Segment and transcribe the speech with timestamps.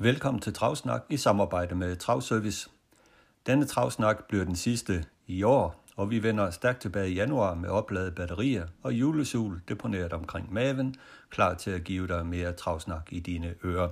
[0.00, 2.70] Velkommen til Travsnak i samarbejde med Travservice.
[3.46, 7.68] Denne Travsnak bliver den sidste i år, og vi vender stærkt tilbage i januar med
[7.68, 10.94] opladede batterier og julesul deponeret omkring maven,
[11.30, 13.88] klar til at give dig mere travsnak i dine ører.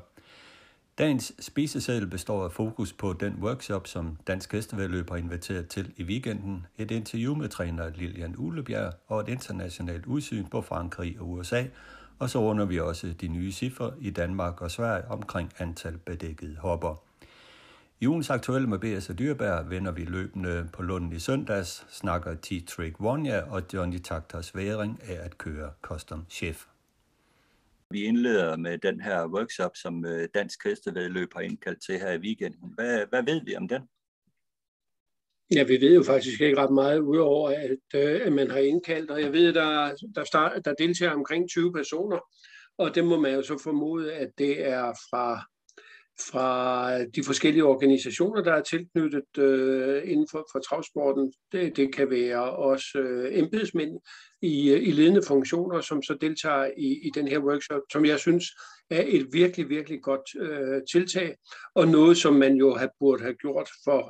[0.98, 6.04] Dagens spiseseddel består af fokus på den workshop, som Dansk Hestevedløb har inviteret til i
[6.04, 11.64] weekenden, et interview med træner Lilian Ulebjerg og et internationalt udsyn på Frankrig og USA,
[12.18, 16.56] og så runder vi også de nye cifre i Danmark og Sverige omkring antal bedækkede
[16.56, 17.02] hopper.
[18.00, 22.34] I ugens aktuelle med BS og Dyrbær vender vi løbende på Lunden i søndags, snakker
[22.46, 26.64] T-Trick Wonja og Johnny Takters væring af at køre Custom Chef.
[27.90, 32.18] Vi indleder med den her workshop, som øh, Dansk Hestevedløb har indkaldt til her i
[32.18, 32.72] weekenden.
[32.74, 33.82] Hvad, hvad ved vi om den?
[35.54, 39.10] Ja, vi ved jo faktisk ikke ret meget, udover at, øh, at man har indkaldt,
[39.10, 42.18] og jeg ved, der, der, start, der deltager omkring 20 personer,
[42.78, 45.44] og det må man jo så formode, at det er fra,
[46.20, 51.32] fra de forskellige organisationer, der er tilknyttet øh, inden for, for travsporten.
[51.52, 54.00] Det, det kan være også øh, embedsmænd
[54.42, 58.18] i, øh, i ledende funktioner, som så deltager i, i den her workshop, som jeg
[58.18, 58.44] synes
[58.90, 61.36] er et virkelig, virkelig godt øh, tiltag,
[61.74, 64.00] og noget, som man jo have, burde have gjort for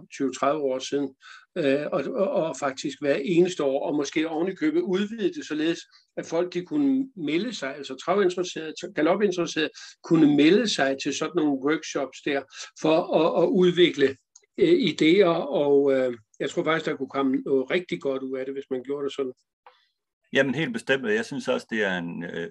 [0.44, 1.14] 20-30 år siden,
[1.58, 5.46] øh, og, og, og faktisk hver eneste år, og måske oven i købet udvide det
[5.46, 5.80] således,
[6.16, 9.70] at folk de kunne melde sig, altså travinteresserede, galopinteresserede,
[10.04, 12.42] kunne melde sig til sådan nogle workshops der,
[12.80, 14.16] for at, at udvikle
[14.58, 18.44] øh, idéer, og øh, jeg tror faktisk, der kunne komme noget rigtig godt ud af
[18.44, 19.32] det, hvis man gjorde det sådan.
[20.32, 21.06] Jamen helt bestemt.
[21.06, 22.50] Jeg synes også, det er en øh, 100%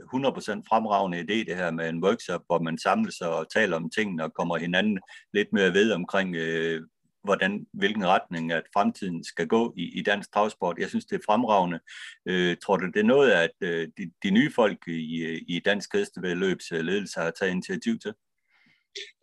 [0.70, 4.34] fremragende idé, det her med en workshop, hvor man samles og taler om tingene og
[4.34, 5.00] kommer hinanden
[5.34, 6.82] lidt mere ved omkring, øh,
[7.26, 10.80] hvordan, hvilken retning at fremtiden skal gå i, i dansk travsport.
[10.80, 11.80] Jeg synes, det er fremragende.
[12.26, 15.62] Øh, tror du, det er noget, at øh, de, de nye folk i, øh, i
[15.66, 18.14] dansk hestevedløbs øh, ledelse har taget initiativ til?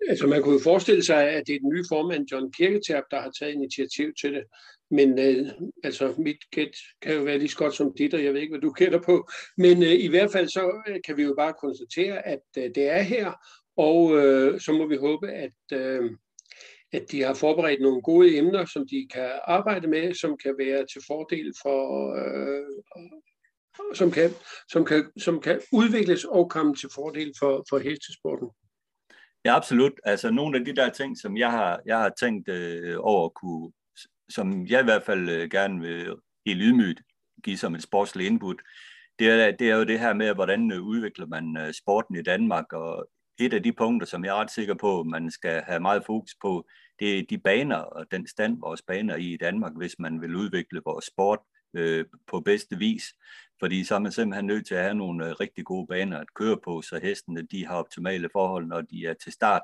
[0.08, 3.20] Altså man kunne jo forestille sig, at det er den nye formand, John Kirketab, der
[3.20, 4.44] har taget initiativ til det.
[4.91, 5.46] Men øh,
[5.84, 8.52] altså, mit gæt kan jo være lige så godt som dit, og jeg ved ikke,
[8.52, 9.28] hvad du gætter på.
[9.56, 12.88] Men øh, i hvert fald så øh, kan vi jo bare konstatere, at øh, det
[12.88, 13.32] er her,
[13.76, 16.10] og øh, så må vi håbe, at, øh,
[16.92, 20.86] at de har forberedt nogle gode emner, som de kan arbejde med, som kan være
[20.92, 21.78] til fordel for...
[22.20, 22.66] Øh,
[23.94, 24.30] som kan,
[24.69, 28.48] som, kan, som kan udvikles og komme til fordel for, for hestesporten.
[29.44, 29.92] Ja, absolut.
[30.04, 33.34] Altså nogle af de der ting, som jeg har, jeg har tænkt øh, over at
[33.34, 33.72] kunne
[34.34, 36.16] som jeg i hvert fald øh, gerne vil
[36.47, 37.00] helt ydmygt
[37.44, 38.56] give som et sportsligt input,
[39.19, 42.22] det er, det er jo det her med, hvordan øh, udvikler man øh, sporten i
[42.22, 45.81] Danmark, og et af de punkter, som jeg er ret sikker på, man skal have
[45.81, 49.98] meget fokus på, det er de baner og den stand, vores baner i Danmark, hvis
[49.98, 51.38] man vil udvikle vores sport
[51.75, 53.04] øh, på bedste vis.
[53.60, 56.34] Fordi så er man simpelthen nødt til at have nogle øh, rigtig gode baner at
[56.34, 59.62] køre på, så hestene de har optimale forhold, når de er til start.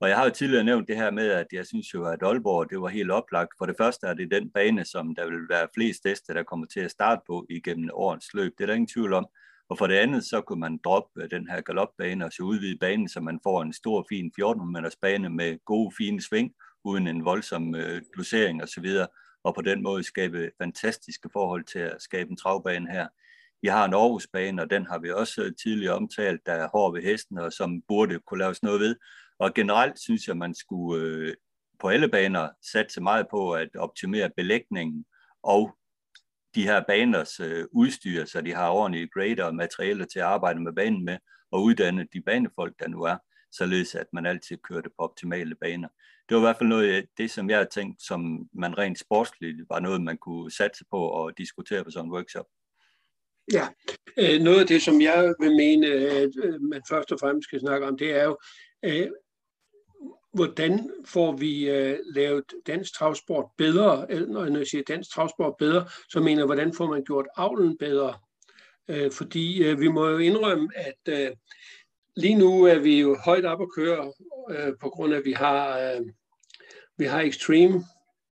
[0.00, 2.70] Og jeg har jo tidligere nævnt det her med, at jeg synes jo, at Aalborg,
[2.70, 3.52] det var helt oplagt.
[3.58, 6.66] For det første er det den bane, som der vil være flest heste, der kommer
[6.66, 8.52] til at starte på igennem årens løb.
[8.58, 9.26] Det er der ingen tvivl om.
[9.68, 13.08] Og for det andet, så kunne man droppe den her galopbane og så udvide banen,
[13.08, 16.54] så man får en stor, fin 14 meters bane med gode, fine sving,
[16.84, 18.86] uden en voldsom øh, dosering osv.,
[19.44, 23.08] og på den måde skabe fantastiske forhold til at skabe en travbane her.
[23.62, 27.02] Vi har en Aarhusbane, og den har vi også tidligere omtalt, der er hård ved
[27.02, 28.96] hesten, og som burde kunne laves noget ved.
[29.38, 31.34] Og generelt synes jeg, man skulle øh,
[31.80, 35.04] på alle baner satse meget på at optimere belægningen
[35.42, 35.76] og
[36.56, 40.60] de her baners øh, udstyr, så de har ordentlige grader og materialer til at arbejde
[40.60, 41.18] med banen med,
[41.52, 43.16] og uddanne de banefolk, der nu er,
[43.52, 45.88] således at man altid kører det på optimale baner.
[46.28, 48.98] Det var i hvert fald noget af det, som jeg har tænkt, som man rent
[48.98, 52.46] sportsligt var noget, man kunne satse på og diskutere på sådan en workshop.
[53.52, 53.68] Ja,
[54.18, 57.60] øh, noget af det, som jeg vil mene, at øh, man først og fremmest skal
[57.60, 58.38] snakke om, det er jo,
[60.36, 64.06] hvordan får vi øh, lavet dansk travsport bedre?
[64.26, 68.14] Når jeg siger dansk travsport bedre, så mener jeg, hvordan får man gjort avlen bedre?
[68.88, 71.30] Øh, fordi øh, vi må jo indrømme, at øh,
[72.16, 74.12] lige nu er vi jo højt op at køre,
[74.50, 76.00] øh, på grund af, at vi har, øh,
[76.98, 77.84] vi har Extreme,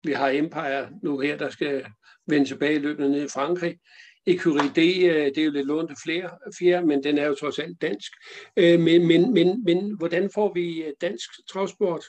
[0.04, 1.86] vi har Empire nu her, der skal
[2.26, 3.78] vende tilbage i løbet ned i Frankrig.
[4.26, 7.34] Ecurie, det, øh, det er jo lidt lånt af flere flere, men den er jo
[7.34, 8.12] trods alt dansk.
[8.56, 12.04] Øh, men, men, men, men hvordan får vi øh, dansk travsport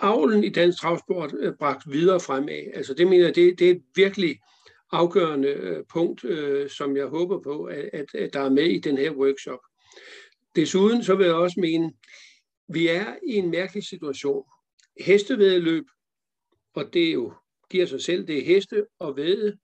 [0.00, 2.70] avlen i dansk travsport bragt videre fremad.
[2.74, 4.40] Altså det mener jeg, det, det er et virkelig
[4.92, 6.24] afgørende punkt,
[6.72, 9.58] som jeg håber på, at, at, at der er med i den her workshop.
[10.56, 11.92] Desuden så vil jeg også mene,
[12.68, 14.44] vi er i en mærkelig situation.
[15.00, 15.84] Hestevedløb,
[16.74, 17.32] og det er jo
[17.70, 19.58] giver sig selv, det er heste og væde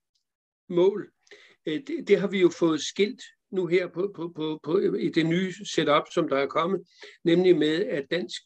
[0.69, 1.11] mål.
[1.67, 5.09] Øh, det, det har vi jo fået skilt nu her på, på, på, på, i
[5.09, 6.83] det nye setup, som der er kommet,
[7.25, 8.43] nemlig med, at dansk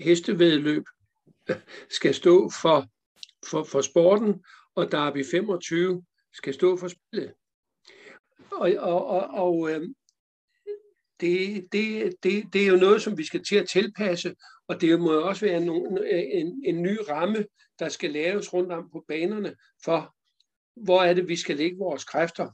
[0.00, 0.84] hestevedløb
[1.98, 2.86] skal stå for,
[3.50, 7.32] for, for sporten, og Derby 25 skal stå for spillet.
[8.50, 9.88] Og, og, og, og øh,
[11.20, 14.34] det, det, det, det er jo noget, som vi skal til at tilpasse,
[14.68, 15.70] og det må også være en,
[16.32, 17.46] en, en ny ramme,
[17.78, 19.54] der skal laves rundt om på banerne
[19.84, 20.13] for,
[20.76, 22.48] hvor er det, vi skal lægge vores kræfter.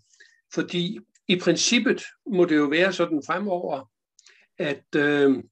[0.54, 3.90] Fordi i princippet må det jo være sådan fremover,
[4.58, 5.42] at øh,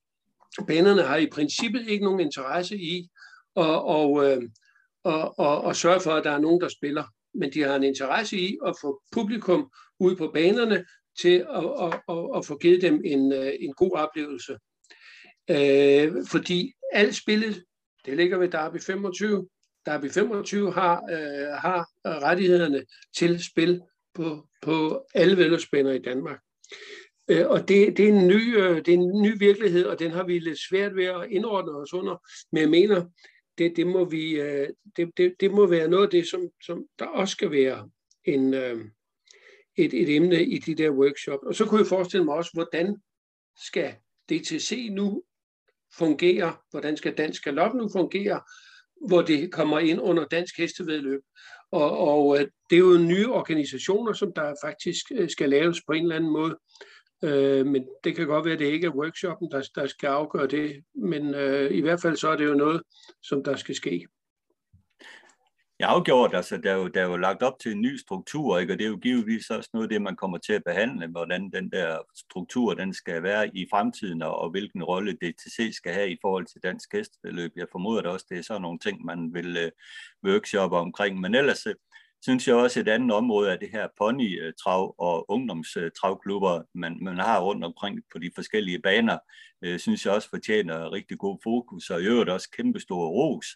[0.67, 3.09] banerne har i princippet ikke nogen interesse i
[3.57, 4.43] at, og, øh,
[5.05, 7.05] og, og, og sørge for, at der er nogen, der spiller.
[7.35, 9.71] Men de har en interesse i at få publikum
[10.01, 10.85] ud på banerne
[11.21, 14.59] til at, at, at, at få givet dem en, øh, en god oplevelse.
[15.51, 17.65] Øh, fordi alt spillet,
[18.07, 19.49] det ligger ved Derby 25.
[19.89, 22.85] Derby 25 har, øh, har rettighederne
[23.17, 23.83] til spil
[24.15, 26.41] på, på alle vedløbsbaner i Danmark.
[27.29, 30.11] Øh, og det, det, er en ny, øh, det er en ny virkelighed, og den
[30.11, 32.17] har vi lidt svært ved at indordne os under.
[32.53, 33.05] Men jeg mener,
[33.59, 36.85] det, det, må, vi, øh, det, det, det må være noget af det, som, som
[36.99, 37.91] der også skal være
[38.25, 38.85] en, øh,
[39.77, 41.41] et, et emne i de der workshop.
[41.43, 42.97] Og så kunne jeg forestille mig også, hvordan
[43.67, 43.95] skal
[44.29, 45.23] DTC nu
[45.99, 48.41] fungere, hvordan skal Dansk Galop nu fungere,
[49.07, 51.21] hvor det kommer ind under Dansk Hestevedløb.
[51.73, 55.93] Og, og øh, det er jo nye organisationer, som der faktisk øh, skal laves på
[55.93, 56.59] en eller anden måde.
[57.25, 60.47] Øh, men det kan godt være, at det ikke er workshoppen, der, der skal afgøre
[60.47, 60.85] det.
[60.95, 62.83] Men øh, i hvert fald så er det jo noget,
[63.23, 64.07] som der skal ske.
[65.81, 66.35] Ja, afgjort.
[66.35, 68.73] Altså, der, er jo, der er jo lagt op til en ny struktur, ikke?
[68.73, 71.51] og det er jo givetvis også noget af det, man kommer til at behandle, hvordan
[71.51, 76.11] den der struktur den skal være i fremtiden, og, og hvilken rolle DTC skal have
[76.11, 77.53] i forhold til dansk hesteløb.
[77.57, 79.71] Jeg formoder det også, det er sådan nogle ting, man vil øh,
[80.25, 81.21] workshoppe omkring.
[81.21, 81.75] Men ellers øh,
[82.23, 87.41] synes jeg også, et andet område er det her pony-trav og ungdomstravklubber, man, man har
[87.41, 89.19] rundt omkring på de forskellige baner,
[89.63, 93.47] øh, synes jeg også fortjener rigtig god fokus, og i øvrigt også kæmpestore ros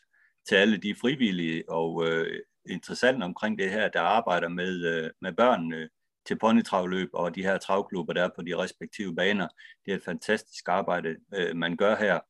[0.49, 5.33] til alle de frivillige og øh, interessante omkring det her, der arbejder med, øh, med
[5.33, 5.89] børnene
[6.27, 9.49] til ponytravløb og de her travklubber, der er på de respektive baner.
[9.87, 12.21] Det er et fantastisk arbejde, øh, man gør her.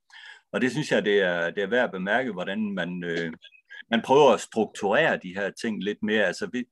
[0.52, 3.32] Og det synes jeg, det er, det er værd at bemærke, hvordan man, øh,
[3.90, 6.24] man prøver at strukturere de her ting lidt mere.
[6.24, 6.64] Altså, vi,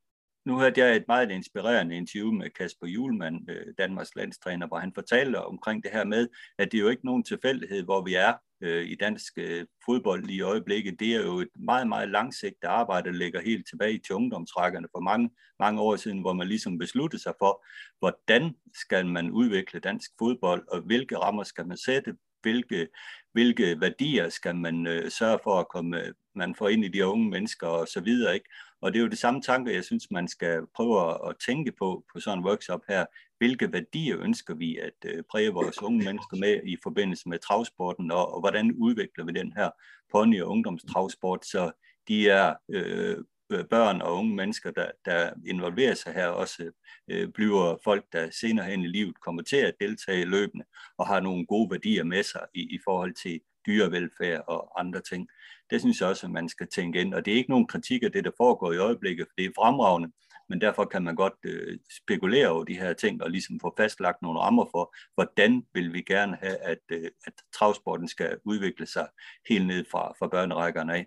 [0.45, 4.93] nu hørte jeg et meget inspirerende interview med Kasper Julemand, øh, Danmarks landstræner, hvor han
[4.95, 6.29] fortalte omkring det her med,
[6.59, 10.25] at det er jo ikke nogen tilfældighed, hvor vi er øh, i dansk øh, fodbold
[10.25, 11.01] lige i øjeblikket.
[11.01, 15.01] Det er jo et meget, meget langsigtet arbejde, der ligger helt tilbage til ungdomsrækkerne for
[15.01, 17.65] mange, mange år siden, hvor man ligesom besluttede sig for,
[17.99, 22.89] hvordan skal man udvikle dansk fodbold, og hvilke rammer skal man sætte, hvilke,
[23.33, 27.07] hvilke værdier skal man øh, sørge for at komme, øh, man får ind i de
[27.07, 28.51] unge mennesker og så videre, ikke?
[28.82, 32.05] Og det er jo det samme tanke, jeg synes, man skal prøve at tænke på
[32.12, 33.05] på sådan en workshop her.
[33.38, 38.11] Hvilke værdier ønsker vi at øh, præge vores unge mennesker med i forbindelse med travsporten,
[38.11, 39.71] og, og hvordan udvikler vi den her
[40.15, 41.71] pony- og ungdomstravsport, så
[42.09, 43.16] de er øh,
[43.52, 46.71] øh børn og unge mennesker, der, der involverer sig her, også
[47.11, 50.64] øh, bliver folk, der senere hen i livet kommer til at deltage i løbende
[50.99, 55.28] og har nogle gode værdier med sig i, i forhold til dyrevelfærd og andre ting.
[55.71, 57.15] Det synes jeg også, at man skal tænke ind.
[57.15, 59.50] Og det er ikke nogen kritik af det, der foregår i øjeblikket, for det er
[59.57, 60.11] fremragende,
[60.49, 64.23] men derfor kan man godt øh, spekulere over de her ting og ligesom få fastlagt
[64.23, 69.09] nogle rammer for, hvordan vil vi gerne have, at, øh, at travsporten skal udvikle sig
[69.49, 71.07] helt ned fra, fra børnerækkerne af.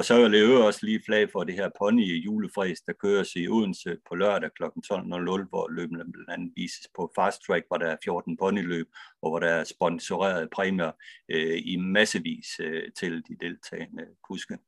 [0.00, 3.48] Og så vil jeg også lige flag for det her pony julefræs, der køres i
[3.48, 4.62] Odense på lørdag kl.
[4.64, 4.70] 12.00,
[5.48, 8.86] hvor løbene blandt andet vises på Fast Track, hvor der er 14 ponyløb,
[9.22, 10.92] og hvor der er sponsoreret præmier
[11.28, 14.58] øh, i massevis øh, til de deltagende kuske.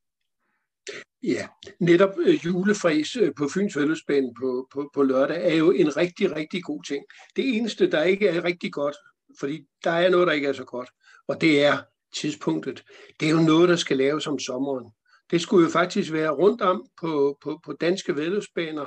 [1.23, 1.47] Ja,
[1.79, 6.35] netop øh, julefræs øh, på Fyns Vældesbane på, på, på lørdag er jo en rigtig,
[6.35, 7.05] rigtig god ting.
[7.35, 8.95] Det eneste, der ikke er rigtig godt,
[9.39, 10.89] fordi der er noget, der ikke er så godt,
[11.27, 11.77] og det er
[12.15, 12.83] tidspunktet.
[13.19, 14.85] Det er jo noget, der skal laves om sommeren.
[15.33, 18.85] Det skulle jo faktisk være rundt om på, på, på danske vedløbsbaner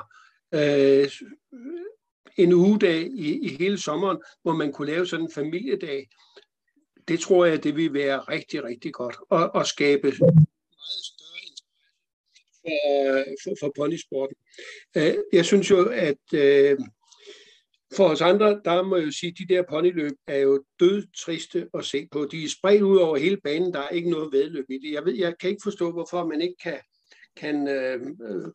[0.55, 1.11] øh,
[2.37, 6.09] en ugedag i, i hele sommeren, hvor man kunne lave sådan en familiedag.
[7.09, 10.47] Det tror jeg, det vil være rigtig, rigtig godt og, og skabe meget
[11.05, 11.37] større
[12.62, 14.37] for, for, for ponysporten.
[14.97, 16.79] Øh, jeg synes jo, at øh,
[17.95, 21.07] for os andre, der må jeg jo sige, at de der ponyløb er jo død
[21.25, 22.28] triste at se på.
[22.33, 24.93] De er spredt ud over hele banen, der er ikke noget vedløb i det.
[24.93, 26.78] Jeg, ved, jeg kan ikke forstå, hvorfor man ikke kan,
[27.37, 28.00] kan øh,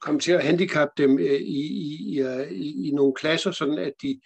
[0.01, 1.61] komme til at handicappe dem øh, i,
[2.13, 4.19] i, øh, i, i nogle klasser, sådan at de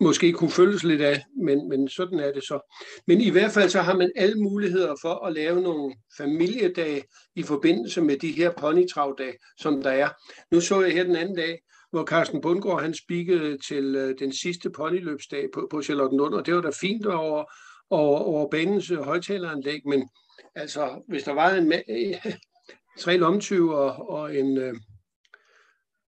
[0.00, 2.74] måske kunne følges lidt af, men, men sådan er det så.
[3.06, 7.02] Men i hvert fald så har man alle muligheder for at lave nogle familiedage
[7.36, 10.08] i forbindelse med de her ponytravdage, som der er.
[10.50, 11.58] Nu så jeg her den anden dag,
[11.92, 16.54] hvor Carsten Bundgaard han spikede til øh, den sidste ponyløbsdag på, på Charlottenlund, og det
[16.54, 17.44] var da fint over,
[17.90, 20.08] over, over banens øh, højtaleranlæg, men
[20.54, 22.36] altså, hvis der var en øh,
[23.02, 24.74] tre lomtyve og, og en, øh,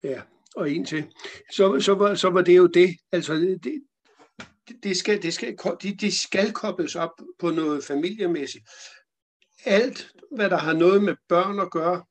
[0.05, 0.21] ja,
[0.57, 1.05] og en til,
[1.53, 2.97] så, så, var, så var det jo det.
[3.13, 3.83] Altså, det,
[4.83, 8.65] det skal, det skal, de, de skal kobles op på noget familiemæssigt.
[9.65, 12.05] Alt, hvad der har noget med børn at gøre,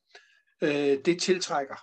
[0.62, 1.75] øh, det tiltrækker.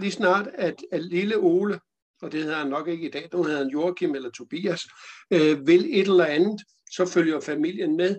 [0.00, 1.80] Lige snart, at, at lille Ole,
[2.22, 4.82] og det hedder han nok ikke i dag, nu hedder han Joachim eller Tobias,
[5.30, 8.16] øh, vil et eller andet, så følger familien med.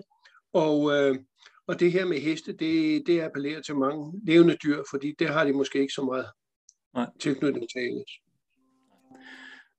[0.52, 1.16] Og, øh,
[1.66, 5.44] og det her med heste, det, det appellerer til mange levende dyr, fordi det har
[5.44, 6.26] de måske ikke så meget
[6.94, 7.06] Nej.
[7.20, 8.04] tilknytning til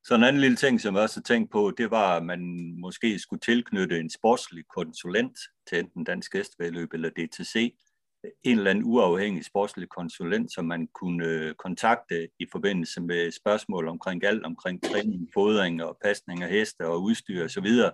[0.03, 2.41] Så en anden lille ting, som jeg også tænkt på, det var, at man
[2.79, 5.37] måske skulle tilknytte en sportslig konsulent
[5.69, 7.75] til enten Dansk Hestevedløb eller DTC,
[8.43, 13.87] en eller anden uafhængig sportslig konsulent, som man kunne øh, kontakte i forbindelse med spørgsmål
[13.87, 17.91] omkring alt, omkring træning, fodring og pasning af heste og udstyr osv., så,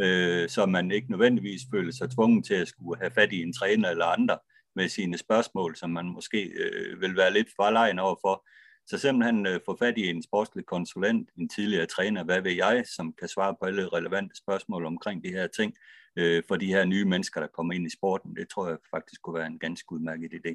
[0.00, 3.52] øh, så man ikke nødvendigvis føler sig tvunget til at skulle have fat i en
[3.52, 4.38] træner eller andre
[4.76, 8.46] med sine spørgsmål, som man måske øh, vil være lidt forlegen overfor.
[8.86, 12.84] Så simpelthen øh, få fat i en sportslig konsulent, en tidligere træner, hvad ved jeg,
[12.96, 15.74] som kan svare på alle relevante spørgsmål omkring de her ting,
[16.18, 18.36] øh, for de her nye mennesker, der kommer ind i sporten.
[18.36, 20.52] Det tror jeg faktisk kunne være en ganske udmærket idé.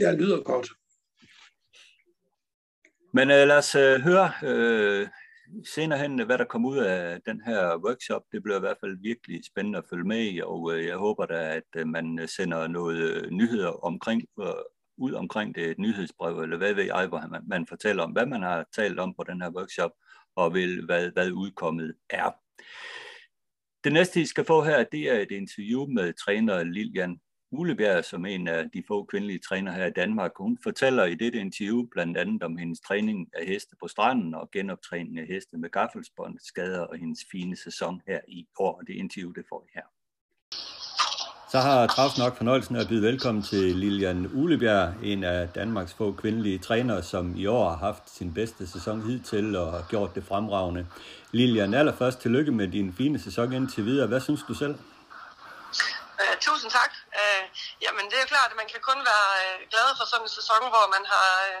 [0.00, 0.68] Ja, det lyder godt.
[3.12, 5.08] Men øh, lad os øh, høre øh,
[5.64, 8.22] senere hen, hvad der kommer ud af den her workshop.
[8.32, 11.26] Det bliver i hvert fald virkelig spændende at følge med i, og øh, jeg håber
[11.26, 14.46] da, at øh, man sender noget øh, nyheder omkring, øh,
[14.96, 18.26] ud omkring det et nyhedsbrev, eller hvad ved jeg, hvor man, man fortæller om, hvad
[18.26, 19.90] man har talt om på den her workshop,
[20.36, 22.30] og vil, hvad, hvad udkommet er.
[23.84, 27.20] Det næste, I skal få her, det er et interview med træner Lilian
[27.50, 30.32] Ulebjerg, som en af de få kvindelige træner her i Danmark.
[30.38, 34.50] Hun fortæller i dette interview blandt andet om hendes træning af heste på stranden og
[34.50, 38.80] genoptræning af heste med gaffelsbånd, skader og hendes fine sæson her i år.
[38.80, 39.97] Det interview, det får I her.
[41.52, 45.94] Så har Travs nok fornøjelsen af at byde velkommen til Lilian Ulebjerg, en af Danmarks
[45.98, 50.14] få kvindelige trænere, som i år har haft sin bedste sæson hidtil og har gjort
[50.16, 50.82] det fremragende.
[51.38, 54.06] Lilian, allerførst tillykke med din fine sæson indtil videre.
[54.06, 54.74] Hvad synes du selv?
[56.20, 56.92] Uh, tusind tak.
[57.20, 57.42] Uh,
[57.84, 60.62] jamen, det er klart, at man kan kun være uh, glad for sådan en sæson,
[60.74, 61.58] hvor man har, uh,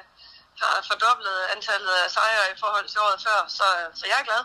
[0.60, 3.66] har fordoblet antallet af sejre i forhold til året før, så,
[3.98, 4.42] så jeg er glad.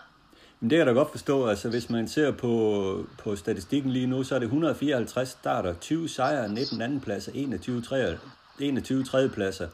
[0.63, 1.45] Men det kan jeg da godt forstå.
[1.45, 6.09] Altså, hvis man ser på, på statistikken lige nu, så er det 154 starter, 20
[6.09, 8.17] sejre, 19 andenpladser, 21, 3,
[8.59, 9.67] 21 tredjepladser.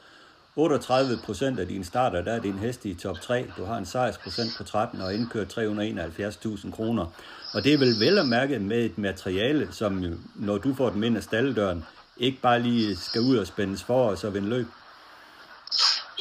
[0.55, 3.45] 38 procent af dine starter, der er din hest i top 3.
[3.57, 7.05] Du har en sejrsprocent på 13 og indkørt 371.000 kroner.
[7.53, 10.03] Og det er vel vel at mærke med et materiale, som
[10.35, 11.85] når du får den ind af stalledøren,
[12.17, 14.67] ikke bare lige skal ud og spændes for og så vinde løb.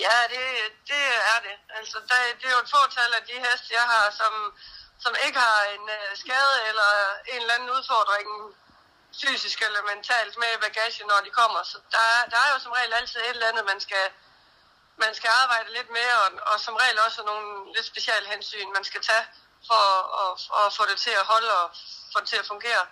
[0.05, 0.45] Ja, det,
[0.91, 1.57] det er det.
[1.79, 4.33] Altså, der, det er jo et fåtal af de heste, jeg har, som,
[5.05, 6.91] som ikke har en uh, skade eller
[7.33, 8.29] en eller anden udfordring
[9.23, 11.63] fysisk eller mentalt med i bagage, når de kommer.
[11.63, 14.07] Så der, der er jo som regel altid et eller andet, man skal,
[15.05, 18.85] man skal arbejde lidt med, og, og som regel også nogle lidt specielle hensyn, man
[18.85, 19.27] skal tage
[19.69, 19.85] for
[20.25, 20.33] at,
[20.67, 21.67] at få det til at holde og
[22.13, 22.87] få det til at fungere.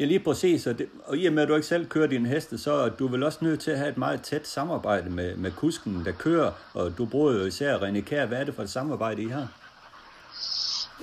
[0.00, 0.66] Ja, lige præcis.
[0.66, 2.88] Og, det, og i og med, at du ikke selv kører din heste, så er
[2.88, 6.12] du vel også nødt til at have et meget tæt samarbejde med, med kusken, der
[6.26, 6.52] kører.
[6.74, 8.26] Og du bruger jo især René Kær.
[8.26, 9.48] Hvad er det for et samarbejde, I har?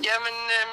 [0.08, 0.66] Jamen, øh,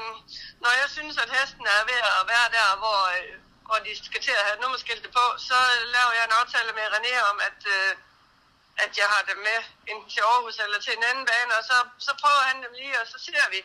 [0.63, 3.31] når jeg synes, at hesten er ved at være der, hvor, øh,
[3.67, 5.57] hvor de skal til at have nummerskilte på, så
[5.95, 7.91] laver jeg en aftale med René om, at, øh,
[8.85, 9.59] at jeg har dem med
[9.91, 11.77] enten til Aarhus eller til en anden bane, og så,
[12.07, 13.59] så prøver han dem lige, og så ser vi,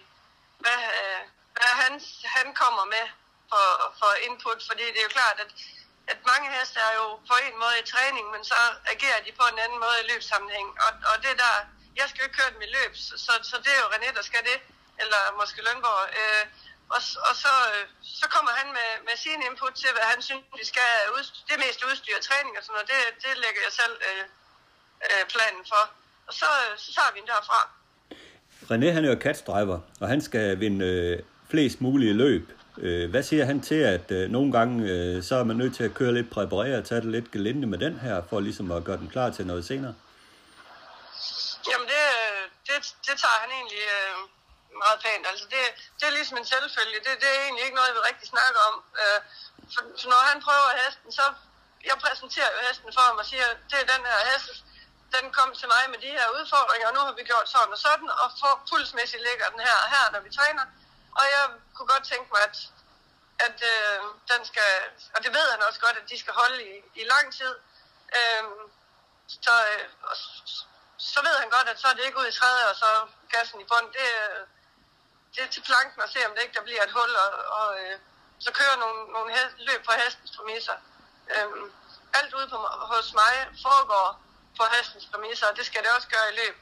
[0.63, 1.21] hvad, øh,
[1.57, 1.93] hvad han,
[2.37, 3.05] han kommer med
[3.53, 3.69] for,
[4.01, 5.51] for input, fordi det er jo klart, at,
[6.13, 8.59] at mange heste er jo på en måde i træning, men så
[8.95, 10.69] agerer de på en anden måde i løbssammenhæng.
[10.85, 11.55] Og, og det der,
[12.01, 12.93] jeg skal jo ikke køre dem i løb,
[13.27, 14.59] så, så det er jo René, der skal det,
[15.03, 16.05] eller måske Lønborg.
[16.21, 16.45] Øh,
[16.95, 17.53] og, og så,
[18.21, 21.57] så kommer han med, med sin input til, hvad han synes, vi skal udstyr, det
[21.65, 22.89] mest udstyr og træning og sådan noget.
[22.93, 24.25] Det, det lægger jeg selv øh,
[25.09, 25.83] øh, planen for.
[26.29, 26.51] Og så,
[26.85, 27.61] så tager vi den derfra.
[28.71, 32.58] René han er jo catch driver, og han skal vinde øh, flest mulige løb.
[32.85, 35.85] Øh, hvad siger han til, at øh, nogle gange øh, så er man nødt til
[35.89, 38.85] at køre lidt præpareret og tage det lidt gelinde med den her, for ligesom at
[38.85, 39.95] gøre den klar til noget senere?
[41.71, 42.05] Jamen det,
[42.69, 44.15] det, det tager egentlig øh,
[44.85, 45.25] meget pænt.
[45.31, 45.63] Altså det,
[45.99, 46.99] det er ligesom en selvfølge.
[47.07, 48.77] Det, det er egentlig ikke noget, vi rigtig snakker om.
[49.03, 49.19] Øh,
[49.73, 51.25] for, for når han prøver hesten, så
[51.89, 54.49] jeg præsenterer jo hesten for ham og siger, det er den her hest,
[55.17, 57.81] den kom til mig med de her udfordringer, og nu har vi gjort sådan og
[57.87, 60.65] sådan, og for pulsmæssigt ligger den her og her, når vi træner.
[61.19, 62.57] Og jeg kunne godt tænke mig, at,
[63.47, 63.99] at øh,
[64.33, 64.71] den skal,
[65.15, 67.55] og det ved han også godt, at de skal holde i, i lang tid.
[68.19, 68.45] Øh,
[69.29, 69.89] så, øh,
[70.99, 72.91] så ved han godt, at så er det ikke ud i træet, og så
[73.29, 73.89] gassen i bund.
[73.93, 74.41] Det, øh,
[75.35, 77.81] det er til planken at se, om det ikke der bliver et hul, og, og
[77.81, 77.99] øh,
[78.39, 80.77] så kører nogle, nogle hest, løb på hestens præmisser.
[81.35, 81.49] Øh,
[82.19, 82.57] alt ude på,
[82.93, 84.23] hos mig foregår
[84.59, 86.57] på hestens præmisser, og det skal det også gøre i løb.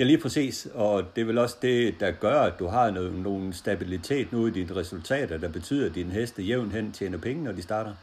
[0.00, 0.56] Ja, lige præcis.
[0.84, 4.46] Og det er vel også det, der gør, at du har noget, nogen stabilitet nu
[4.46, 7.94] i dine resultater, der betyder, at dine heste jævn hen tjener penge, når de starter.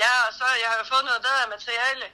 [0.00, 2.06] Ja, og så jeg har jo fået noget bedre materiale,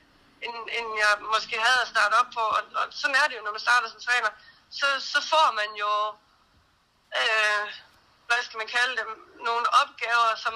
[0.47, 2.45] end, end jeg måske havde at starte op på.
[2.57, 4.31] Og, og sådan er det jo, når man starter som træner.
[4.79, 5.93] Så, så får man jo,
[7.21, 7.64] øh,
[8.29, 9.11] hvad skal man kalde dem,
[9.49, 10.55] nogle opgaver, som,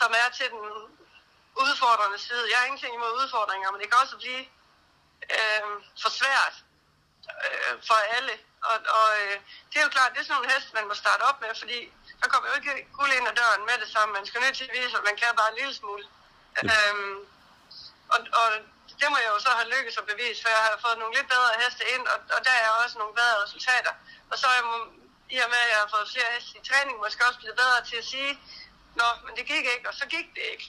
[0.00, 0.64] som er til den
[1.64, 2.44] udfordrende side.
[2.50, 4.44] Jeg har ingenting imod udfordringer, men det kan også blive
[5.36, 5.68] øh,
[6.02, 6.56] for svært
[7.44, 8.34] øh, for alle.
[8.70, 9.36] Og, og øh,
[9.70, 11.78] det er jo klart, det er sådan nogle heste, man må starte op med, fordi
[12.20, 14.10] der kommer jo ikke guld ind ad døren med det samme.
[14.18, 16.04] Man skal nødt til at vise, at man kan bare en lille smule.
[16.56, 16.60] Ja.
[16.72, 17.18] Øhm,
[18.14, 18.48] og, og
[19.00, 21.28] det må jeg jo så have lykkes at bevise, for jeg har fået nogle lidt
[21.34, 23.92] bedre heste ind, og, og der er også nogle bedre resultater.
[24.30, 24.66] Og så er jeg,
[25.34, 27.78] i og med, at jeg har fået flere heste i træning, måske også blevet bedre
[27.90, 28.32] til at sige,
[29.00, 30.66] nå, men det gik ikke, og så gik det ikke.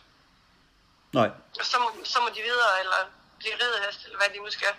[1.20, 1.30] Nej.
[1.60, 3.00] Og så må, så må de videre, eller
[3.40, 4.74] blive ridehest, eller hvad de nu skal.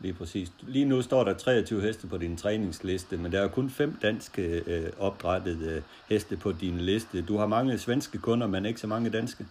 [0.00, 0.48] Lige præcis.
[0.60, 4.42] Lige nu står der 23 heste på din træningsliste, men der er kun fem danske
[4.72, 7.16] øh, opdrættede øh, heste på din liste.
[7.30, 9.42] Du har mange svenske kunder, men ikke så mange danske.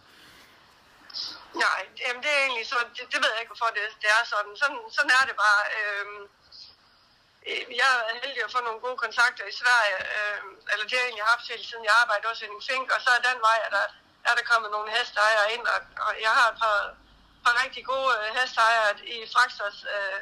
[1.64, 4.24] Nej, jamen det er egentlig sådan, det, det ved jeg ikke, hvorfor det, det er
[4.34, 4.54] sådan.
[4.62, 4.82] sådan.
[4.98, 5.62] Sådan er det bare.
[5.78, 6.22] Øhm,
[7.50, 11.04] øh, jeg er heldig at få nogle gode kontakter i Sverige, øhm, eller det har
[11.04, 13.40] jeg egentlig haft hele siden jeg arbejder også i en fink, og så er den
[13.48, 13.86] vej, at der
[14.30, 16.78] er der kommet nogle hesteejere ind, og, og jeg har et par,
[17.44, 20.20] par rigtig gode øh, i Fraxers øh,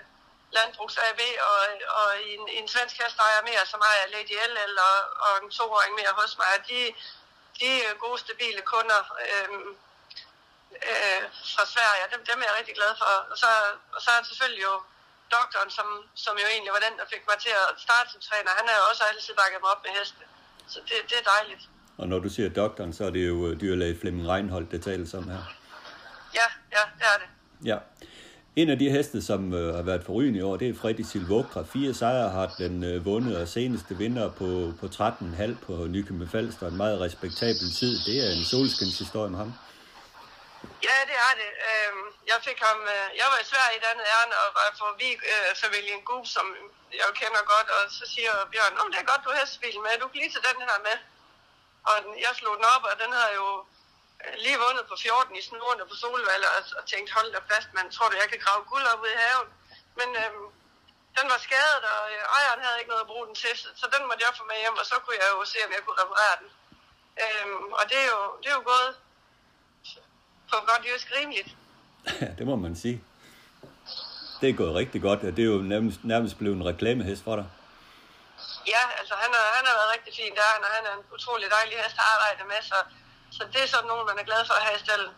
[0.56, 1.60] Landbrugs AB, og,
[2.00, 6.14] og en, en svensk hestejer mere, som ejer Lady LL, og, og en toåring mere
[6.20, 6.54] hos mig.
[6.70, 6.80] De,
[7.60, 9.02] de er gode, stabile kunder.
[9.32, 9.70] Øhm,
[10.90, 11.22] øh,
[11.56, 13.14] fra Sverige, dem, dem er jeg rigtig glad for.
[13.32, 13.50] Og så,
[13.96, 14.76] og så er selvfølgelig jo
[15.36, 15.88] doktoren, som,
[16.24, 18.50] som jo egentlig var den, der fik mig til at starte som træner.
[18.60, 20.24] Han har jo også altid bakket mig op med heste.
[20.72, 21.64] Så det, det er dejligt.
[22.02, 25.30] Og når du siger doktoren, så er det jo dyrlæge Flemming Reinholdt, det tales om
[25.34, 25.44] her.
[26.40, 27.30] Ja, ja, det er det.
[27.72, 27.78] Ja.
[28.62, 31.62] En af de heste, som øh, har været forrygende i år, det er Freddy Silvokra.
[31.74, 36.66] Fire sejre har den øh, vundet, og seneste vinder på, på 13,5 på Nykøbing Falster.
[36.68, 37.94] En meget respektabel tid.
[38.08, 39.52] Det er en solskinshistorie med ham.
[40.88, 41.52] Ja, det er det.
[41.70, 41.94] Øh,
[42.32, 45.10] jeg fik ham, øh, jeg var i Sverige i den ærne, og var for vi
[45.34, 46.46] øh, familien Gub, som
[47.02, 49.94] jeg kender godt, og så siger Bjørn, om det er godt, du har hestbil med,
[50.02, 50.98] du kan lige tage den her med.
[51.90, 53.48] Og den, jeg slog den op, og den havde jo
[54.46, 57.88] lige vundet på 14 i snorene på Solvalg, og, og tænkte, hold da fast, man
[57.96, 59.50] tror du, jeg kan grave guld op ude i haven.
[60.00, 60.46] Men øhm,
[61.18, 64.02] den var skadet, og øh, ejeren havde ikke noget at bruge den til, så den
[64.08, 66.36] måtte jeg få med hjem, og så kunne jeg jo se, om jeg kunne reparere
[66.42, 66.50] den.
[67.24, 68.92] Øhm, og det er, jo, det er jo gået
[70.52, 71.52] på godt jysk rimeligt.
[72.24, 72.98] Ja, det må man sige.
[74.42, 77.36] Det er gået rigtig godt, og det er jo nærmest, nærmest blevet en reklamehest for
[77.40, 77.48] dig.
[78.74, 81.48] Ja, altså han har, han har været rigtig fin der, og han er en utrolig
[81.58, 82.78] dejlig hest at arbejde med, så,
[83.38, 85.12] så det er sådan nogen, man er glad for at have i stallen.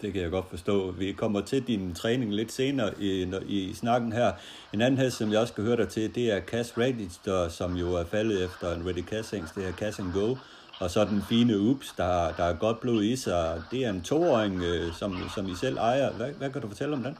[0.00, 0.90] Det kan jeg godt forstå.
[0.90, 4.32] Vi kommer til din træning lidt senere i, i snakken her.
[4.72, 7.76] En anden hest, som jeg også skal høre dig til, det er Cass Register, som
[7.76, 9.50] jo er faldet efter en Ready Cassings.
[9.50, 10.36] Det er Cass and Go.
[10.78, 13.62] Og så den fine Ups, der, der er godt blod i sig.
[13.70, 16.10] Det er en toåring, øh, som, som I selv ejer.
[16.12, 17.18] Hvad, hvad kan du fortælle om den?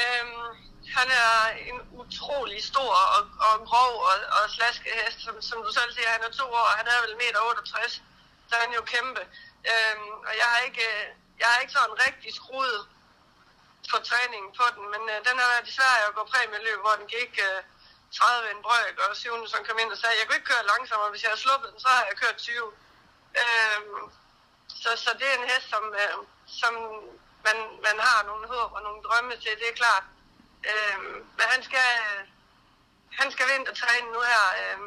[0.00, 0.44] Øhm,
[0.96, 1.34] han er
[1.70, 6.08] en utrolig stor og, og grov og, og slaskehest, som, som du selv siger.
[6.16, 8.02] Han er to år, han er vel meter 68,
[8.48, 9.22] så han jo kæmpe.
[9.70, 11.06] Øhm, og jeg har ikke, øh,
[11.40, 12.80] jeg har ikke sådan rigtig skruet
[13.90, 17.06] for træningen på den, men øh, den har været desværre at gå præmieløb, hvor den
[17.16, 17.60] gik øh,
[18.12, 21.10] 30 en brøk, og syvende som kom ind og sagde, jeg kunne ikke køre langsommere,
[21.10, 22.72] hvis jeg havde sluppet den, så har jeg kørt 20.
[23.42, 24.02] Øhm,
[24.82, 26.16] så, så det er en hest, som, øh,
[26.62, 26.74] som
[27.46, 30.04] man, man har nogle håb og nogle drømme til, det er klart.
[30.70, 32.22] Øhm, men han skal, øh,
[33.20, 34.78] han skal vintertræne nu her, Øh,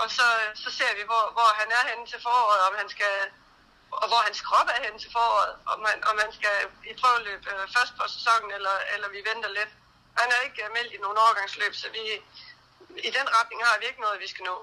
[0.00, 0.26] og så,
[0.62, 3.14] så ser vi, hvor, hvor han er henne til foråret, om han skal,
[4.02, 6.56] og hvor hans krop er henne til foråret, om man, om man skal
[6.90, 9.72] i prøveløb øh, først på sæsonen, eller, eller vi venter lidt.
[10.20, 12.02] Han er ikke øh, meldt i nogen overgangsløb, så vi,
[13.08, 14.56] i den retning har vi ikke noget, vi skal nå.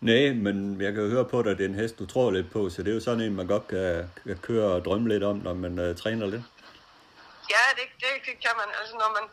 [0.00, 2.30] Nej, men jeg kan jo høre på dig, at det er en hest, du tror
[2.30, 5.08] lidt på, så det er jo sådan en, man godt kan, kan køre og drømme
[5.08, 6.46] lidt om, når man uh, træner lidt.
[7.54, 8.68] Ja, det, det, det kan man.
[8.78, 9.24] Altså, når man,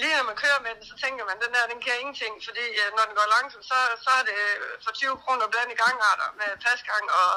[0.00, 2.66] lige når man kører med den, så tænker man, den der, den kan ingenting, fordi
[2.80, 5.80] øh, når den går langsomt, så, så er det øh, for 20 kroner blandt i
[5.84, 7.30] gangarter med pasgang og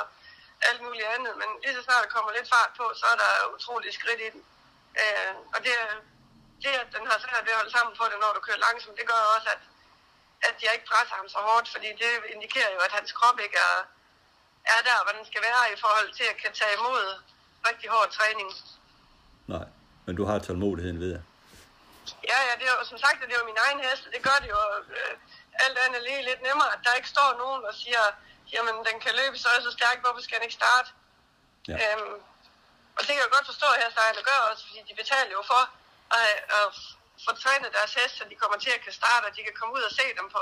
[0.70, 1.34] alt muligt andet.
[1.41, 4.30] Men lige så snart der kommer lidt fart på, så er der utrolig skridt i
[4.34, 4.41] den.
[5.02, 5.74] Øh, og det,
[6.63, 9.00] det, at den har svært ved at holde sammen på det, når du kører langsomt,
[9.00, 9.63] det gør også, at,
[10.50, 13.60] at jeg ikke presser ham så hårdt, fordi det indikerer jo, at hans krop ikke
[13.70, 13.78] er,
[14.76, 17.04] er der, hvor den skal være i forhold til at kan tage imod
[17.67, 18.50] rigtig hård træning.
[19.54, 19.67] Nej,
[20.06, 21.12] men du har tålmodigheden ved
[22.29, 24.37] Ja, ja, det er jo, som sagt, det er jo min egen hest, det gør
[24.43, 24.61] det jo
[24.97, 25.13] øh,
[25.63, 28.03] alt andet lige lidt nemmere, at der ikke står nogen og siger,
[28.53, 30.89] jamen den kan løbe så så stærkt, hvorfor skal den ikke starte?
[31.67, 31.75] Ja.
[31.83, 32.13] Øhm,
[32.95, 35.63] og det kan jeg godt forstå, at hestejerne gør også, fordi de betaler jo for
[36.19, 36.67] at, at
[37.25, 39.73] få trænet deres hest, så de kommer til at kan starte, og de kan komme
[39.77, 40.41] ud og se dem på,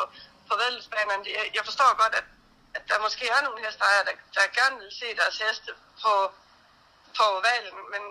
[0.50, 1.26] på vedløbsbanerne.
[1.58, 2.28] Jeg forstår godt, at,
[2.78, 5.72] at der måske er nogle hestejere, der, der gerne vil se deres heste
[6.04, 6.14] på,
[7.18, 8.02] på valen, men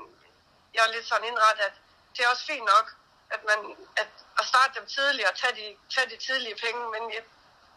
[0.75, 1.77] jeg er lidt sådan indrettet, at
[2.15, 2.87] det er også fint nok,
[3.35, 3.59] at man
[4.03, 7.25] at, at starte dem tidligere og tage de, tage de tidlige penge, men jeg,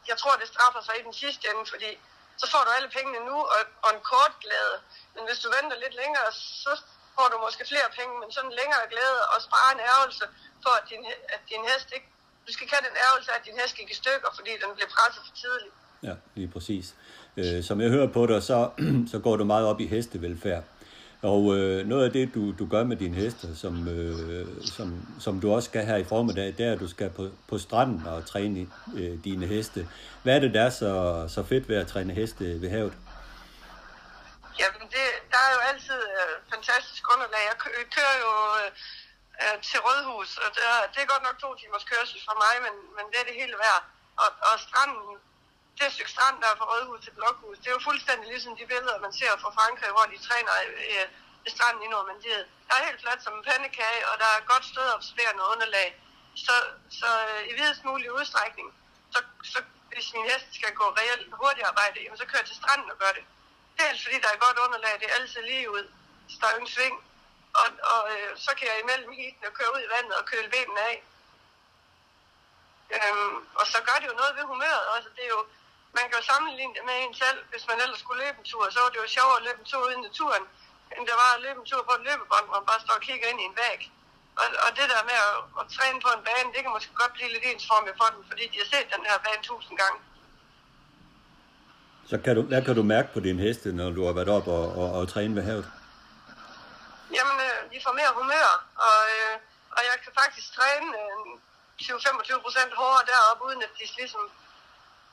[0.09, 1.91] jeg tror, det straffer sig i den sidste ende, fordi
[2.41, 4.75] så får du alle pengene nu og, og en kort glæde.
[5.15, 6.29] Men hvis du venter lidt længere,
[6.65, 6.71] så
[7.17, 10.25] får du måske flere penge, men sådan en længere glæde og spare en ærgelse
[10.63, 11.01] for, at din,
[11.35, 12.09] at din hest ikke...
[12.47, 15.21] Du skal have den ærgelse, at din hest gik i stykker, fordi den blev presset
[15.27, 15.73] for tidligt.
[16.07, 16.85] Ja, lige præcis.
[17.39, 18.57] Øh, som jeg hører på dig, så,
[19.11, 20.63] så går du meget op i hestevelfærd.
[21.21, 24.87] Og øh, noget af det, du, du gør med dine heste, som, øh, som,
[25.19, 28.07] som du også skal her i formiddag, det er, at du skal på, på stranden
[28.07, 29.87] og træne øh, dine heste.
[30.23, 30.91] Hvad er det, der er så,
[31.35, 32.93] så fedt ved at træne heste ved havet?
[34.61, 37.43] Jamen, det, der er jo altid øh, fantastisk underlag.
[37.51, 37.57] Jeg
[37.95, 38.69] kører jo øh,
[39.43, 42.53] øh, til Rødhus, og det er, det er godt nok to timers kørsel for mig,
[42.65, 43.81] men, men det er det hele værd.
[44.23, 45.03] Og, og stranden,
[45.79, 48.65] det stykke strand, der er fra Rødhus til Blokhus, det er jo fuldstændig ligesom de
[48.73, 50.53] billeder, man ser fra Frankrig, hvor de træner
[50.93, 51.07] øh,
[51.43, 52.45] ved stranden i Normandiet.
[52.67, 55.89] Der er helt fladt som en pandekage, og der er godt stødopsværende underlag.
[56.45, 56.55] Så,
[56.99, 58.67] så øh, i videst mulig udstrækning,
[59.13, 59.19] så,
[59.53, 59.59] så
[59.91, 62.97] hvis min hest skal gå reelt hurtigt arbejde, jamen, så kører jeg til stranden og
[63.03, 63.25] gør det.
[63.79, 65.85] Dels fordi der er godt underlag, det er altid lige ud.
[66.29, 66.95] Så der er ingen sving.
[67.61, 70.49] Og, og øh, så kan jeg imellem heaten og køre ud i vandet og køle
[70.55, 70.97] benene af.
[72.95, 75.09] Øhm, og så gør det jo noget ved humøret også.
[75.15, 75.41] Det er jo,
[75.95, 77.39] man kan jo sammenligne det med en selv.
[77.51, 79.69] Hvis man ellers skulle løbe en tur, så var det jo sjovere at løbe en
[79.71, 80.43] tur ude i naturen,
[80.93, 83.05] end det var at løbe en tur på et løbebånd, hvor man bare står og
[83.07, 83.79] kigger ind i en væg.
[84.41, 87.13] Og, og det der med at, at træne på en bane, det kan måske godt
[87.17, 89.99] blive lidt ensformigt for dem, fordi de har set den her bane tusind gange.
[92.09, 94.47] Så kan du, hvad kan du mærke på din heste, når du har været op
[94.57, 95.67] og, og, og træne ved havet?
[97.17, 98.49] Jamen, øh, de får mere humør,
[98.87, 99.33] og, øh,
[99.75, 101.25] og jeg kan faktisk træne øh,
[101.81, 104.23] 20-25 procent hårdere deroppe, uden at de ligesom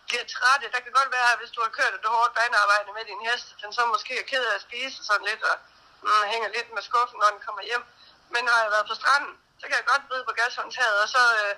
[0.08, 0.72] bliver trætte.
[0.74, 3.46] Der kan godt være, at hvis du har kørt et hårdt banearbejde med din hest,
[3.62, 5.56] den så måske er ked af at spise sådan lidt, og
[6.04, 7.84] mm, hænger lidt med skuffen, når den kommer hjem.
[8.32, 11.08] Men når jeg har været på stranden, så kan jeg godt bide på gashåndtaget, og
[11.14, 11.54] så, øh,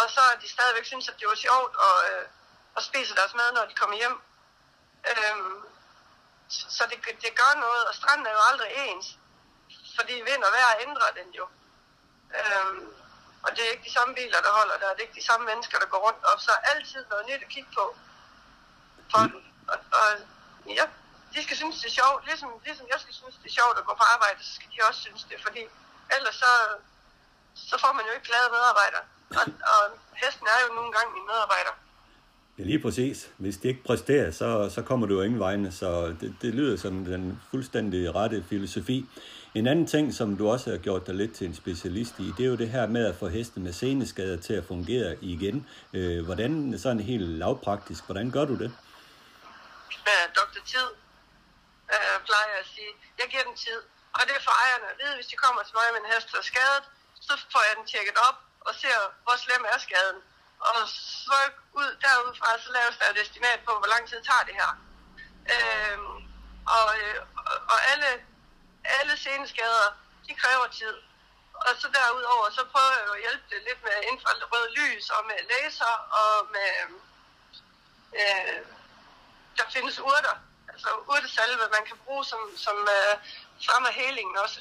[0.00, 2.24] og så de stadigvæk synes, at det var sjovt, og, øh,
[2.76, 4.16] og spise deres mad, når de kommer hjem.
[5.10, 5.56] Øhm,
[6.48, 9.06] så det, det gør noget, og stranden er jo aldrig ens,
[9.96, 11.48] fordi vind og vejr ændrer den jo.
[13.66, 15.88] Er ikke de samme biler, der holder der, det er ikke de samme mennesker, der
[15.92, 17.84] går rundt, og så er altid noget nyt at kigge på
[19.12, 19.46] for mm.
[19.72, 20.08] Og, og
[20.78, 20.84] ja,
[21.34, 23.84] de skal synes, det er sjovt, ligesom, ligesom jeg skal synes, det er sjovt at
[23.88, 25.62] gå på arbejde, så skal de også synes det, fordi
[26.16, 26.52] ellers så,
[27.70, 29.04] så får man jo ikke glade medarbejdere.
[29.38, 29.82] Og, og
[30.22, 31.74] hesten er jo nogle gange min medarbejder.
[32.58, 33.18] Ja, lige præcis.
[33.36, 35.72] Hvis det ikke præsterer, så, så kommer du jo ingen vegne.
[35.72, 35.88] Så
[36.20, 38.98] det, det lyder som den fuldstændig rette filosofi.
[39.58, 42.42] En anden ting, som du også har gjort dig lidt til en specialist i, det
[42.46, 45.56] er jo det her med at få heste med seneskader til at fungere igen.
[45.96, 46.50] Øh, hvordan,
[46.84, 48.70] sådan helt lavpraktisk, hvordan gør du det?
[50.06, 50.60] Med Dr.
[50.72, 50.88] Tid,
[51.94, 52.92] øh, plejer jeg at sige.
[53.20, 53.80] Jeg giver dem tid.
[54.16, 56.26] Og det er for ejerne at vide, hvis de kommer til mig med en hest,
[56.32, 56.84] der er skadet,
[57.26, 60.18] så får jeg den tjekket op og ser, hvor slem er skaden
[60.70, 60.80] og
[61.26, 61.40] så
[61.80, 64.70] ud derudfra, så laves der et estimat på, hvor lang tid tager det her.
[65.54, 65.98] Øh,
[66.76, 67.18] og, øh,
[67.72, 68.10] og alle,
[68.98, 69.88] alle seneskader,
[70.26, 70.96] de kræver tid.
[71.54, 75.38] Og så derudover, så prøver jeg at hjælpe det lidt med infrarød lys og med
[75.50, 76.72] laser og med...
[78.20, 78.60] Øh,
[79.58, 80.36] der findes urter,
[80.72, 83.14] altså urtesalve, man kan bruge som, som øh,
[83.66, 84.60] fremmer helingen også.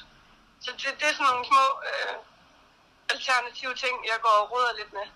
[0.63, 2.15] Så det, det er sådan nogle små øh,
[3.13, 5.07] alternative ting, jeg går og råder lidt med.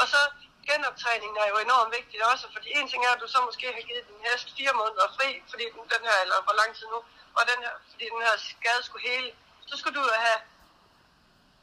[0.00, 0.20] Og så
[0.68, 3.82] genoptræningen er jo enormt vigtigt også, fordi en ting er, at du så måske har
[3.88, 6.98] givet din hest fire måneder fri, fordi den, den her, eller hvor lang tid nu,
[7.36, 9.28] og den her, fordi den her skade skulle hele,
[9.68, 10.40] så skulle du have,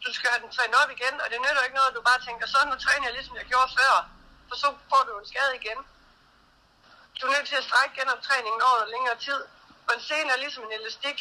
[0.05, 2.21] du skal have den trænet op igen, og det nytter ikke noget, at du bare
[2.27, 3.93] tænker, så nu træner jeg ligesom jeg gjorde før,
[4.49, 5.79] for så får du en skade igen.
[7.17, 9.41] Du er nødt til at strække genoptræningen over længere tid,
[9.87, 11.19] og en scene er ligesom en elastik,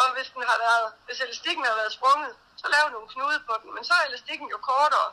[0.00, 3.40] og hvis, den har været, hvis elastikken har været sprunget, så laver du en knude
[3.48, 5.10] på den, men så er elastikken jo kortere.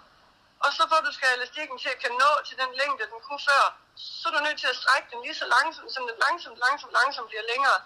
[0.63, 3.43] Og så får du skal elastikken til at kan nå til den længde, den kunne
[3.49, 3.63] før,
[3.95, 6.93] så er du nødt til at strække den lige så langsomt, så den langsomt, langsomt,
[6.99, 7.79] langsomt bliver længere.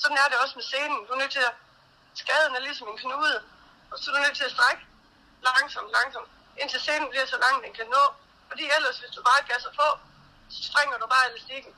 [0.00, 0.98] Sådan er det også med scenen.
[1.06, 1.54] Du er nødt til at
[2.22, 3.36] skade den er ligesom en knude,
[3.90, 4.82] og så er du nødt til at strække
[5.48, 6.28] langsomt, langsomt,
[6.60, 8.04] indtil scenen bliver så lang, den kan nå.
[8.50, 9.88] Fordi ellers, hvis du bare gasser på,
[10.54, 11.72] så springer du bare elastikken.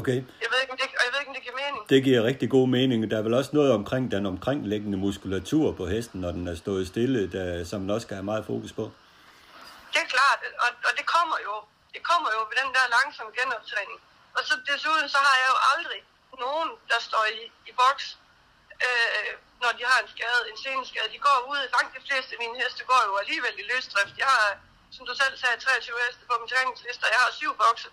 [0.00, 0.18] Okay.
[0.42, 1.82] Jeg ved ikke, om det, og jeg ved ikke, om det giver mening.
[1.92, 3.10] Det giver rigtig god mening.
[3.10, 6.86] Der er vel også noget omkring den omkringliggende muskulatur på hesten, når den er stået
[6.92, 8.84] stille, der, som man også skal have meget fokus på.
[9.92, 11.54] Det er klart, og, og det kommer jo.
[11.94, 13.98] Det kommer jo ved den der langsomme genoptræning.
[14.36, 16.00] Og så desuden, så har jeg jo aldrig
[16.46, 18.06] nogen, der står i, i boks,
[18.86, 19.30] øh,
[19.62, 21.08] når de har en skade, en seneskade.
[21.14, 24.14] De går ud, langt de fleste af mine heste går jo alligevel i løsdrift.
[24.22, 24.46] Jeg har,
[24.96, 27.88] som du selv sagde, 23 heste på min træningsliste, og jeg har syv bokse.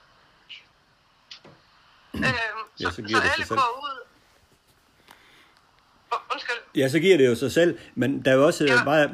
[2.27, 3.97] Øhm, Ja, så så det alle går ud.
[6.33, 6.55] Undskyld.
[6.75, 8.73] Ja, så giver det jo sig selv, men der er jo også ja.
[8.73, 8.83] Ja.
[8.83, 9.09] meget,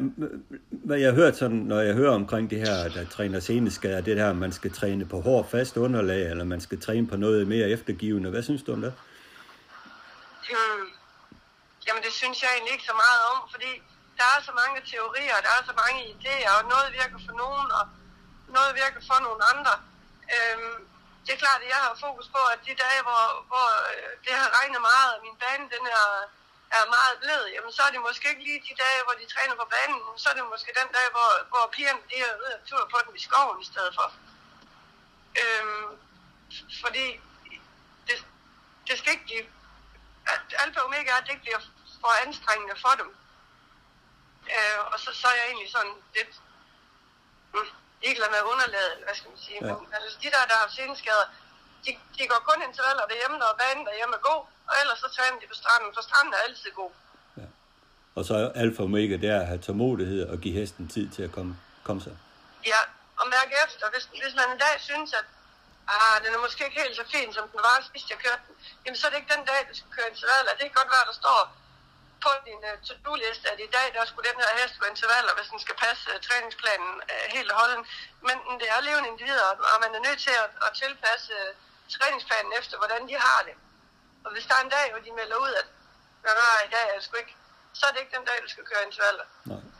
[0.69, 4.17] hvad jeg har hørt sådan, når jeg hører omkring det her, der træner seneskader, det
[4.17, 7.69] der, man skal træne på hård, fast underlag, eller man skal træne på noget mere
[7.69, 8.30] eftergivende.
[8.30, 8.93] Hvad synes du om det?
[10.50, 10.86] Hmm.
[11.88, 13.72] Jamen det synes jeg egentlig ikke så meget om, fordi
[14.20, 17.68] der er så mange teorier, der er så mange idéer, og noget virker for nogen,
[17.78, 17.86] og
[18.56, 19.74] noget virker for nogle andre.
[20.36, 20.78] Øhm,
[21.24, 24.34] det er klart, at jeg har fokus på, at de dage, hvor, hvor øh, det
[24.42, 26.08] har regnet meget, og min bane den er,
[26.78, 29.56] er meget blød, jamen så er det måske ikke lige de dage, hvor de træner
[29.62, 32.64] på banen, så er det måske den dag, hvor, hvor pigerne de er ude og
[32.70, 34.08] tur på den i skoven i stedet for.
[35.42, 35.88] Øhm,
[36.84, 37.06] fordi
[38.08, 38.18] det,
[38.88, 39.46] det skal ikke give
[40.34, 41.62] at alfa og omega er, at det ikke bliver
[42.04, 43.10] for anstrengende for dem.
[44.56, 46.34] Øh, og så, så er jeg egentlig sådan lidt
[47.54, 47.72] mm,
[48.04, 49.60] ligeglad med underlaget, hvad skal man sige.
[49.62, 49.68] Ja.
[49.68, 49.76] Ja.
[49.84, 51.28] Men altså, de der, der har senskader,
[51.86, 55.38] de, de går kun intervaller derhjemme, når banen derhjemme er god, og ellers så træner
[55.42, 56.94] de på stranden, for stranden er altid god.
[58.16, 61.06] Og så er alfa og omega, det er at have tålmodighed og give hesten tid
[61.16, 62.16] til at komme, komme sig.
[62.72, 62.82] Ja,
[63.20, 65.26] og mærke efter, hvis, hvis man en dag synes, at
[65.88, 68.56] ah, den er måske ikke helt så fin, som den var sidst jeg kørte den,
[68.84, 70.52] jamen så er det ikke den dag, du skal køre intervaller.
[70.52, 71.39] Det kan godt være, der står
[72.26, 75.50] på din uh, to-do-liste, at i dag, der skulle den her hest gå intervaller, hvis
[75.54, 77.84] den skal passe uh, træningsplanen uh, helt og holden.
[78.28, 81.52] Men uh, det er levende individer, og man er nødt til at, at tilpasse uh,
[81.96, 83.56] træningsplanen efter, hvordan de har det.
[84.26, 85.67] Og hvis der er en dag, hvor de melder ud, at
[86.24, 87.36] nej, i dag jeg det sgu ikke,
[87.78, 89.26] så er det ikke den dag, du skal køre intervaller.
[89.52, 89.73] Nej.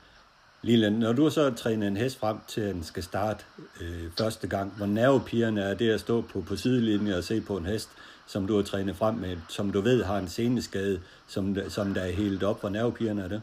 [0.64, 3.42] Lille, når du så træner en hest frem til, at den skal starte
[3.82, 7.58] øh, første gang, hvor nervepigerne er det at stå på, på sidelinjen og se på
[7.58, 7.90] en hest,
[8.28, 11.44] som du har trænet frem med, som du ved har en seneskade, som,
[11.76, 13.42] som der er helt op, hvor nervepigerne er det?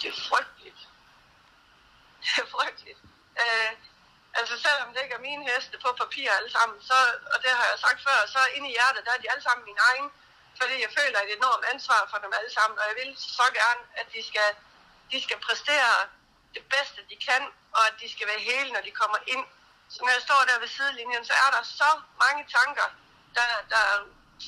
[0.00, 0.80] Det er frygteligt.
[2.24, 3.00] Det er frygteligt.
[3.42, 3.70] Øh,
[4.38, 6.98] altså selvom det ikke er mine heste på papir alle sammen, så,
[7.32, 9.64] og det har jeg sagt før, så inde i hjertet, der er de alle sammen
[9.70, 10.08] mine egne.
[10.60, 13.82] Fordi jeg føler et enormt ansvar for dem alle sammen, og jeg vil så gerne,
[14.00, 14.48] at de skal,
[15.12, 15.92] de skal præstere
[16.56, 17.42] det bedste, de kan,
[17.76, 19.44] og at de skal være hele, når de kommer ind.
[19.94, 21.90] Så når jeg står der ved sidelinjen, så er der så
[22.24, 22.88] mange tanker,
[23.38, 23.84] der, der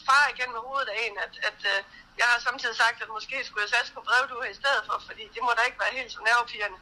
[0.09, 1.79] farer igennem hovedet af en, at, at øh,
[2.21, 5.25] jeg har samtidig sagt, at måske skulle jeg satse på brevduer i stedet for, fordi
[5.35, 6.81] det må da ikke være helt så nervepirrende.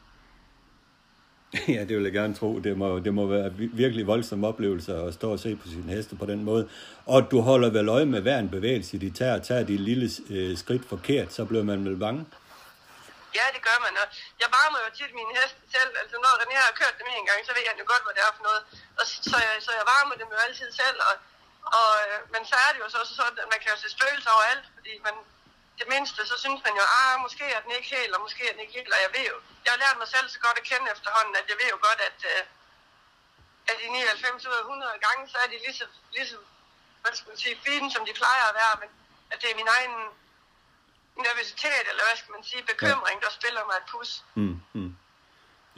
[1.74, 2.58] Ja, det vil jeg gerne tro.
[2.58, 6.16] Det må, det må være virkelig voldsom oplevelse at stå og se på sin heste
[6.16, 6.68] på den måde.
[7.06, 9.38] Og du holder vel øje med hver en bevægelse, de tager.
[9.38, 12.24] Tager de et lille øh, skridt forkert, så bliver man vel bange.
[13.38, 13.94] Ja, det gør man.
[14.02, 14.06] Og
[14.42, 15.92] jeg varmer jo tit mine heste selv.
[16.00, 18.22] Altså når René har kørt dem en gang, så ved han jo godt, hvad det
[18.26, 18.62] er for noget.
[18.98, 20.98] Og så, jeg, så jeg varmer dem jo altid selv.
[21.08, 21.14] Og,
[21.78, 23.88] og, øh, men så er det jo så også sådan, at man kan jo se
[23.96, 25.14] spøgelser overalt, fordi man,
[25.80, 28.52] det mindste, så synes man jo, ah, måske er den ikke helt, og måske er
[28.54, 30.68] den ikke helt, og jeg ved jo, jeg har lært mig selv så godt at
[30.70, 32.42] kende efterhånden, at jeg ved jo godt, at, øh,
[33.70, 36.36] at de 99 ud af 100 gange, så er de lige så, lige så
[37.02, 38.90] hvad skal man sige, fine, som de plejer at være, men
[39.32, 39.96] at det er min egen
[41.28, 44.10] nervøsitet, eller hvad skal man sige, bekymring, der spiller mig et pus.
[44.40, 44.92] Mm, mm.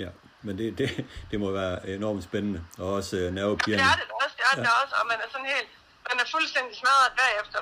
[0.04, 0.10] Ja,
[0.46, 0.88] men det, det,
[1.30, 2.60] det må være enormt spændende.
[2.82, 3.82] Og også øh, Det nervepigerne.
[3.92, 5.70] er det også, det er det da også, og man er sådan helt,
[6.08, 7.60] man er fuldstændig smadret bagefter.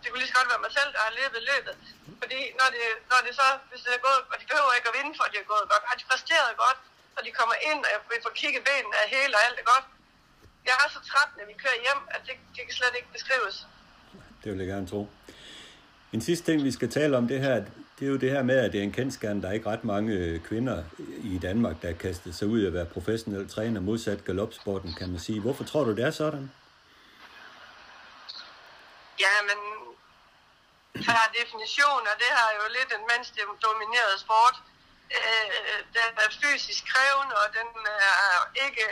[0.00, 1.74] Det kunne lige så godt være mig selv, der har løbet løbet.
[2.22, 4.96] Fordi når det, når det så, hvis det er gået, og de behøver ikke at
[4.98, 6.78] vinde, for at de har gået godt, har de præsteret godt,
[7.16, 9.86] og de kommer ind, og jeg får kigget benene af hele, og alt er godt.
[10.68, 13.56] Jeg er så træt, når vi kører hjem, at det, det kan slet ikke beskrives.
[14.42, 15.00] Det vil jeg gerne tro.
[16.14, 17.54] En sidste ting, vi skal tale om det her,
[17.98, 19.84] det er jo det her med, at det er en kendskærn, Der er ikke ret
[19.84, 20.84] mange øh, kvinder
[21.34, 25.20] i Danmark, der har kastet sig ud at være professionelle træner, modsat galopsporten, kan man
[25.20, 25.40] sige.
[25.40, 26.52] Hvorfor tror du, det er sådan?
[29.24, 29.58] Ja, men
[31.06, 34.56] per definition er det her jo lidt en mandsdomineret sport.
[35.18, 38.86] Øh, den er fysisk krævende, og den er ikke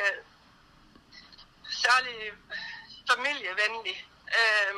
[1.84, 2.16] særlig
[3.10, 3.96] familievenlig.
[4.38, 4.74] Øh,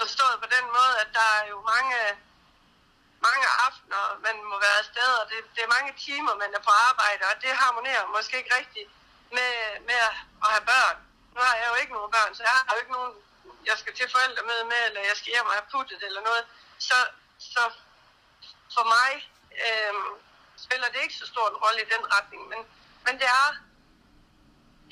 [0.00, 1.98] forstået på den måde, at der er jo mange,
[3.26, 6.72] mange aftener, man må være afsted, og det, det er mange timer, man er på
[6.88, 8.90] arbejde, og det harmonerer måske ikke rigtigt
[9.36, 9.52] med,
[9.88, 9.98] med
[10.44, 10.96] at have børn.
[11.34, 13.14] Nu har jeg jo ikke nogen børn, så jeg har jo ikke nogen,
[13.70, 16.44] jeg skal til forældremøde med, eller jeg skal hjem og have puttet eller noget.
[16.78, 16.98] Så,
[17.38, 17.62] så
[18.74, 19.10] for mig
[19.66, 19.94] øh,
[20.64, 22.60] spiller det ikke så stor en rolle i den retning, men,
[23.06, 23.48] men det er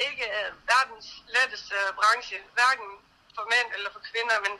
[0.06, 2.88] ikke øh, verdens letteste branche, hverken
[3.34, 4.54] for mænd eller for kvinder, men,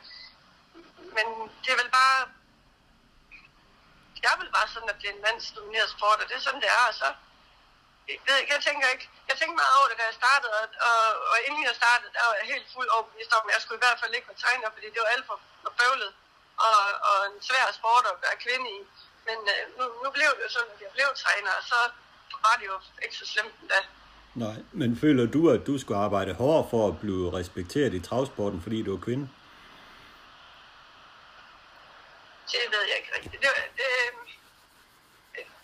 [1.15, 1.25] men
[1.61, 2.19] det er vel bare,
[4.27, 6.71] jeg vil bare sådan, at det er en mandsdomineret sport, og det er sådan, det
[6.79, 7.07] er, og så,
[8.09, 10.65] jeg, ved, ikke, jeg tænker ikke, jeg tænkte meget over det, da jeg startede, og,
[10.89, 10.99] og,
[11.31, 13.85] og inden jeg startede, der var jeg helt fuld overbevist om, at jeg skulle i
[13.85, 16.11] hvert fald ikke være træner, fordi det var alt for, for bøvlet,
[16.67, 18.79] og, og en svær sport at være kvinde i.
[19.27, 21.79] Men øh, nu, nu blev det jo sådan, at jeg blev træner, og så
[22.45, 23.79] var det jo ikke så slemt endda.
[24.45, 28.59] Nej, men føler du, at du skulle arbejde hårdere for at blive respekteret i travsporten,
[28.61, 29.25] fordi du er kvinde?
[32.51, 33.41] Det ved jeg ikke rigtigt.
[33.43, 33.87] Det, det,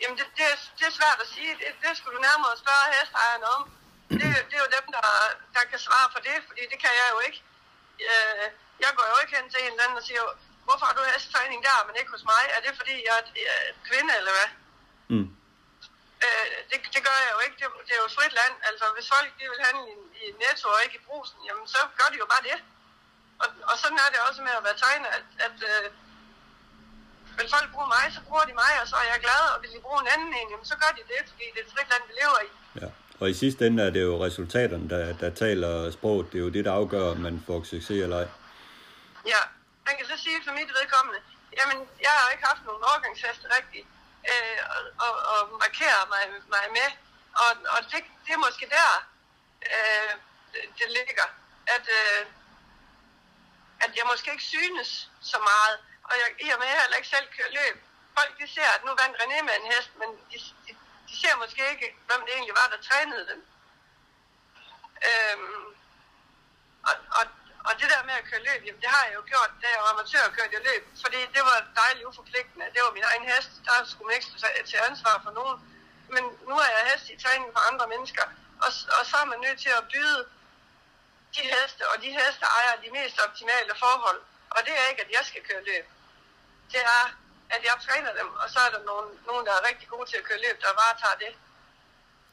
[0.01, 1.51] jamen, det, det, er, det er svært at sige.
[1.61, 3.61] Det, det skulle du nærmere spørge hestejerne om.
[4.19, 5.07] Det, det er jo dem, der,
[5.55, 7.39] der kan svare på det, fordi det kan jeg jo ikke.
[8.09, 8.45] Øh,
[8.83, 10.23] jeg går jo ikke hen til en eller anden og siger,
[10.65, 12.43] hvorfor har du hestetræning der, men ikke hos mig?
[12.55, 13.15] Er det fordi, jeg
[13.55, 14.49] er kvinde, eller hvad?
[15.13, 15.29] Mm.
[16.25, 17.57] Øh, det, det gør jeg jo ikke.
[17.61, 18.55] Det, det er jo et frit land.
[18.69, 21.81] Altså, hvis folk de vil handle i, i Netto og ikke i brusen, jamen så
[21.99, 22.57] gør de jo bare det.
[23.41, 25.85] Og, og sådan er det også med at være tegner, at, at øh,
[27.37, 29.71] vil folk bruge mig, så bruger de mig, og så er jeg glad, og vil
[29.75, 31.89] de bruge en anden en, jamen, så gør de det, fordi det er et frit
[31.91, 32.49] land, vi lever i.
[32.81, 32.89] Ja.
[33.19, 36.25] Og i sidste ende er det jo resultaterne, der, der taler sproget.
[36.31, 38.27] Det er jo det, der afgør, om man får succes eller ej.
[39.33, 39.41] Ja,
[39.87, 41.19] man kan så sige for mit vedkommende,
[41.57, 43.87] jamen, jeg har ikke haft nogen overgangsheste rigtigt,
[44.31, 46.23] øh, og, og, og markere mig,
[46.55, 46.89] mig med.
[47.43, 48.91] Og, og det, det er måske der,
[49.73, 50.11] øh,
[50.53, 51.27] det, det ligger,
[51.75, 52.21] at, øh,
[53.83, 54.89] at jeg måske ikke synes
[55.31, 55.75] så meget,
[56.09, 57.75] og jeg, i og med, at jeg heller ikke selv kører løb.
[58.17, 60.71] Folk de ser, at nu vandt René med en hest, men de, de,
[61.07, 63.39] de ser måske ikke, hvem det egentlig var, der trænede dem.
[65.09, 65.65] Øhm,
[66.89, 67.25] og, og,
[67.67, 69.81] og det der med at køre løb, jamen det har jeg jo gjort, da jeg
[69.83, 70.83] var amatør og kørte løb.
[71.03, 72.65] Fordi det var dejligt uforpligtende.
[72.73, 73.51] Det var min egen hest.
[73.65, 74.29] Der skulle man ikke
[74.71, 75.57] til ansvar for nogen.
[76.13, 78.25] Men nu er jeg hest i træning for andre mennesker.
[78.65, 80.21] Og, og så er man nødt til at byde
[81.35, 84.21] de heste og de heste ejer de mest optimale forhold.
[84.55, 85.85] Og det er ikke, at jeg skal køre løb
[86.71, 87.03] det er,
[87.55, 90.17] at jeg træner dem, og så er der nogen, nogen, der er rigtig gode til
[90.17, 91.31] at køre løb, der bare tager det.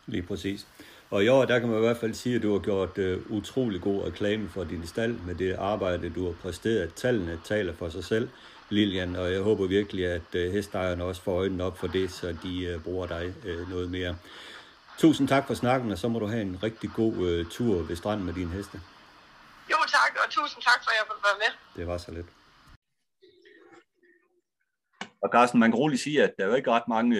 [0.07, 0.67] Lige præcis.
[1.11, 3.31] Og i år, der kan man i hvert fald sige, at du har gjort uh,
[3.39, 6.95] utrolig god reklame for din stald med det arbejde, du har præsteret.
[6.95, 8.29] Tallene taler for sig selv,
[8.69, 12.37] Lilian, og jeg håber virkelig, at uh, hestejerne også får øjnene op for det, så
[12.43, 14.17] de uh, bruger dig uh, noget mere.
[14.99, 17.97] Tusind tak for snakken, og så må du have en rigtig god uh, tur ved
[17.97, 18.81] stranden med din heste.
[19.71, 21.81] Jo tak, og tusind tak for, at jeg kunne være med.
[21.81, 22.27] Det var så lidt.
[25.25, 27.19] Og Carsten, man kan roligt sige, at der er jo ikke ret mange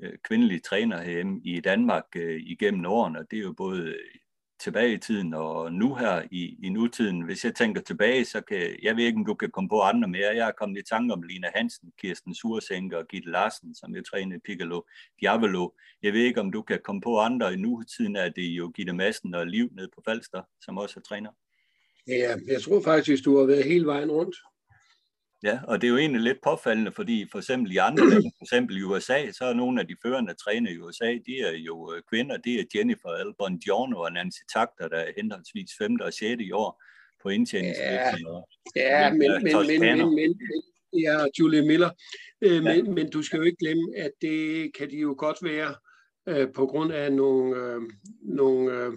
[0.00, 3.26] øh, kvindelige trænere herhjemme i Danmark øh, igennem årene.
[3.30, 3.94] Det er jo både øh,
[4.60, 7.22] tilbage i tiden og nu her i, i nutiden.
[7.22, 10.08] Hvis jeg tænker tilbage, så kan jeg ved ikke, om du kan komme på andre
[10.08, 10.36] mere.
[10.36, 14.04] Jeg har kommet i tanke om Lina Hansen, Kirsten Sursenker og Gitte Larsen, som jeg
[14.04, 14.80] trænede Piccolo
[15.20, 15.70] Diavolo.
[16.02, 17.52] Jeg ved ikke, om du kan komme på andre.
[17.54, 21.02] I nutiden er det jo Gitte Madsen og Liv nede på Falster, som også er
[21.08, 21.30] træner.
[22.06, 24.36] Ja, jeg tror faktisk, du har været hele vejen rundt.
[25.42, 28.44] Ja, og det er jo egentlig lidt påfaldende, fordi for eksempel i andre lande, for
[28.44, 31.92] eksempel i USA, så er nogle af de førende træner i USA, de er jo
[31.94, 36.00] øh, kvinder, det er Jennifer Albon Giorno og Nancy Takter, der er henholdsvis 5.
[36.00, 36.42] og 6.
[36.42, 36.82] i år
[37.22, 38.26] på indtjeningslisten.
[38.76, 41.90] Ja, ja men, men, men, men, men, men, ja, Julie Miller,
[42.40, 42.60] øh, ja.
[42.60, 45.74] men, men du skal jo ikke glemme, at det kan de jo godt være
[46.28, 47.80] øh, på grund af nogle, øh,
[48.22, 48.92] nogle, øh,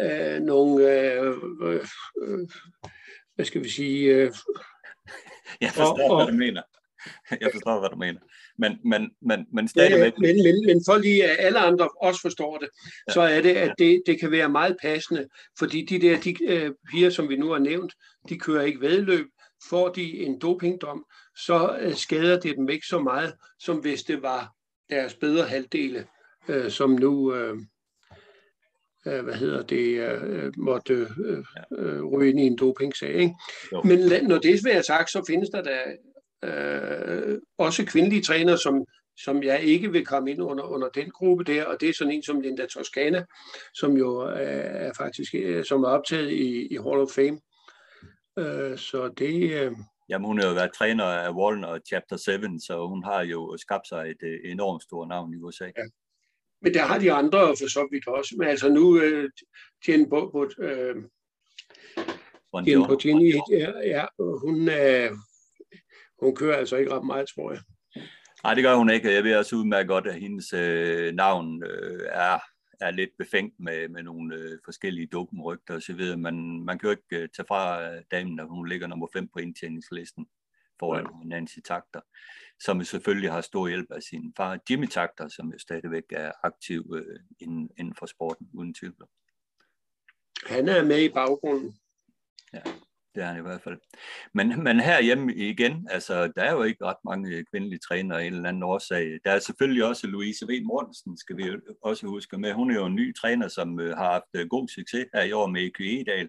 [0.00, 2.48] øh nogle øh, øh,
[3.34, 4.32] hvad skal vi sige, øh,
[5.60, 6.62] jeg forstår, og, og, hvad du mener.
[7.40, 8.20] Jeg forstår, hvad du mener.
[8.58, 10.12] Men, men, men, men stadigvæk...
[10.12, 12.68] Ja, men, men, men for lige at alle andre også forstår det,
[13.08, 13.12] ja.
[13.12, 16.72] så er det, at det, det kan være meget passende, fordi de der de, øh,
[16.90, 17.92] piger, som vi nu har nævnt,
[18.28, 19.26] de kører ikke vedløb.
[19.68, 21.04] Får de en dopingdom,
[21.36, 24.54] så øh, skader det dem ikke så meget, som hvis det var
[24.90, 26.06] deres bedre halvdele,
[26.48, 27.34] øh, som nu...
[27.34, 27.58] Øh,
[29.04, 31.44] hvad hedder det, øh, måtte øh,
[31.78, 33.14] øh, ryge ind i en dopingsag.
[33.14, 33.34] Ikke?
[33.84, 33.98] Men
[34.28, 35.78] når det er sagt, så findes der da
[36.48, 38.84] øh, også kvindelige trænere, som,
[39.16, 42.12] som jeg ikke vil komme ind under, under den gruppe der, og det er sådan
[42.12, 43.24] en som Linda Toscana,
[43.74, 47.40] som jo er faktisk øh, som er optaget i, i Hall of Fame.
[48.38, 49.52] Øh, så det...
[49.52, 49.72] Øh,
[50.08, 52.32] Jamen, hun har jo været træner af Wallen og Chapter 7,
[52.66, 55.64] så hun har jo skabt sig et øh, enormt stort navn i USA.
[55.64, 55.82] Ja.
[56.64, 58.34] Men der har de andre for så vidt også.
[58.38, 59.30] Men altså nu, øh,
[59.88, 60.96] Jen Bobot, øh,
[62.66, 65.10] Jen Botini, ja, ja, hun, øh,
[66.22, 67.60] hun kører altså ikke ret meget, tror jeg.
[68.44, 69.14] Nej, det gør hun ikke.
[69.14, 72.38] Jeg ved også udmærket godt, at hendes øh, navn øh, er,
[72.80, 76.16] er lidt befængt med, med nogle øh, forskellige dopingrygter osv.
[76.18, 79.28] Man, man kan jo ikke øh, tage fra øh, damen, at hun ligger nummer 5
[79.28, 80.26] på indtjeningslisten
[80.80, 81.28] foran ja.
[81.28, 82.00] Nancy Takter,
[82.60, 86.94] som selvfølgelig har stor hjælp af sin far Jimmy Takter, som jo stadigvæk er aktiv
[86.96, 88.96] øh, inden, inden for sporten, uden tvivl.
[90.46, 91.78] Han er med i baggrunden.
[92.52, 92.62] Ja
[93.14, 93.78] det er han i hvert fald.
[94.34, 98.34] Men, men herhjemme igen, altså, der er jo ikke ret mange kvindelige trænere af en
[98.34, 99.18] eller anden årsag.
[99.24, 100.62] Der er selvfølgelig også Louise V.
[100.64, 101.50] Mortensen, skal vi
[101.82, 102.52] også huske med.
[102.52, 105.32] Hun er jo en ny træner, som øh, har haft øh, god succes her i
[105.32, 106.28] år med EQ Edal,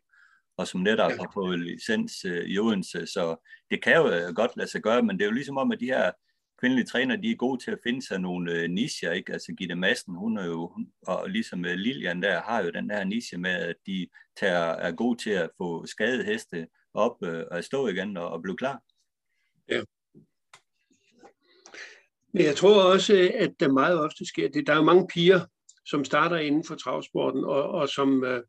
[0.57, 3.07] og som netop har fået licens øh, i Odense.
[3.07, 5.71] Så det kan jo øh, godt lade sig gøre, men det er jo ligesom om,
[5.71, 6.11] at de her
[6.59, 9.33] kvindelige træner, de er gode til at finde sig nogle øh, nicher, ikke?
[9.33, 10.71] Altså Gitte Madsen, hun er jo,
[11.07, 14.07] og ligesom øh, Lilian der, har jo den her niche med, at de
[14.39, 18.41] tager, er gode til at få skadet heste op øh, og stå igen og, og
[18.41, 18.81] blive klar.
[19.69, 19.81] Ja.
[22.33, 24.67] Men jeg tror også, at der meget ofte sker det.
[24.67, 25.45] Der er jo mange piger,
[25.85, 28.43] som starter inden for travsporten, og, og som, øh,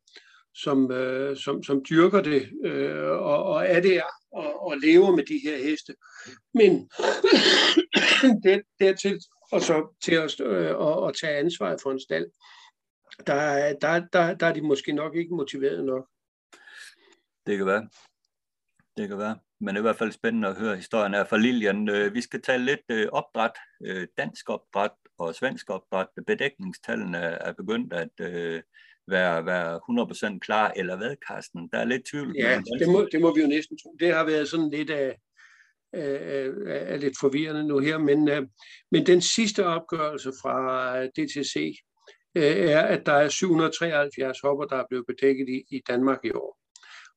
[0.62, 4.02] som, øh, som, som dyrker det, øh, og, og er der,
[4.32, 5.94] og, og lever med de her heste.
[6.54, 6.90] Men
[8.44, 9.20] det, dertil,
[9.52, 12.26] og så til at, øh, at tage ansvaret for en stald,
[13.26, 16.08] der, der, der, der er de måske nok ikke motiveret nok.
[17.46, 17.88] Det kan være.
[18.96, 19.38] Det kan være.
[19.60, 21.88] Men det er i hvert fald spændende at høre historien af fra Lilian.
[21.88, 23.52] Øh, vi skal tale lidt øh, opdræt,
[23.84, 26.06] øh, dansk opdræt og svensk opdræt.
[26.26, 28.20] Bedækningstallene er begyndt at
[29.08, 29.80] være, være
[30.34, 31.68] 100% klar, eller hvad, Carsten?
[31.72, 32.34] Der er lidt tvivl.
[32.38, 33.96] Ja, det må, det må vi jo næsten tro.
[34.00, 35.16] Det har været sådan lidt af,
[35.92, 38.48] af, af lidt forvirrende nu her, men,
[38.90, 41.76] men den sidste opgørelse fra DTC
[42.34, 46.58] er, at der er 773 hopper, der er blevet bedækket i, i Danmark i år.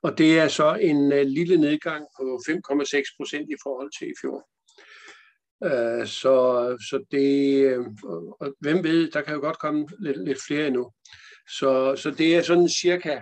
[0.01, 4.49] Og det er så en lille nedgang på 5,6 procent i forhold til i fjor.
[6.05, 6.35] Så,
[6.89, 7.77] så det,
[8.39, 10.91] og hvem ved, der kan jo godt komme lidt, lidt flere endnu.
[11.57, 13.19] Så, så det er sådan cirka,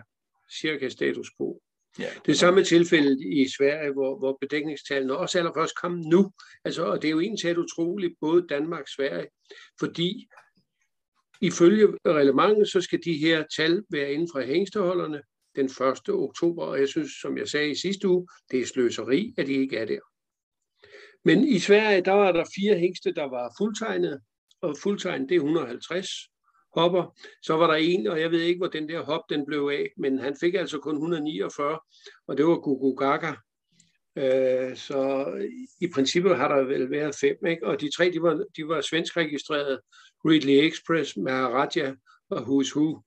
[0.62, 1.62] cirka status quo.
[2.00, 2.10] Ja.
[2.26, 6.32] Det er samme tilfælde i Sverige, hvor, hvor bedækningstallene også allerførst kom nu.
[6.66, 9.28] Altså, og det er jo egentlig utroligt, både Danmark og Sverige,
[9.80, 10.28] fordi
[11.42, 15.22] ifølge reglementet, så skal de her tal være inden for hængsteholderne,
[15.56, 16.10] den 1.
[16.10, 19.54] oktober, og jeg synes, som jeg sagde i sidste uge, det er sløseri, at de
[19.54, 20.00] ikke er der.
[21.26, 24.22] Men i Sverige, der var der fire hængste, der var fuldtegnet,
[24.62, 26.08] og fuldtegnet det er 150
[26.78, 27.18] hopper.
[27.42, 29.90] Så var der en, og jeg ved ikke, hvor den der hop den blev af,
[29.98, 31.80] men han fik altså kun 149,
[32.28, 33.34] og det var Gugu Gaga.
[34.18, 35.26] Øh, så
[35.82, 37.68] i princippet har der vel været fem, ikke?
[37.68, 39.80] og de tre, de var, de var svensk registreret.
[40.26, 41.94] Ridley Express, Maharaja
[42.30, 43.04] og Who's Who.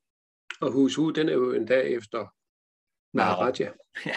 [0.60, 2.26] Og Who's Who, den er jo en dag efter
[3.16, 3.70] Maharaja.
[4.06, 4.16] Ja.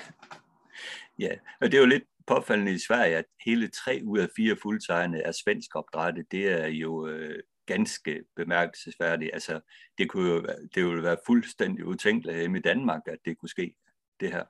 [1.19, 4.57] ja, og det er jo lidt påfaldende i Sverige, at hele tre ud af fire
[4.61, 6.25] fuldtegnede er svensk opdrettet.
[6.31, 9.31] Det er jo øh, ganske bemærkelsesværdigt.
[9.33, 9.59] Altså,
[9.97, 10.45] det, kunne jo,
[10.75, 13.75] det ville være fuldstændig utænkeligt hjemme i Danmark, at det kunne ske,
[14.19, 14.45] det her.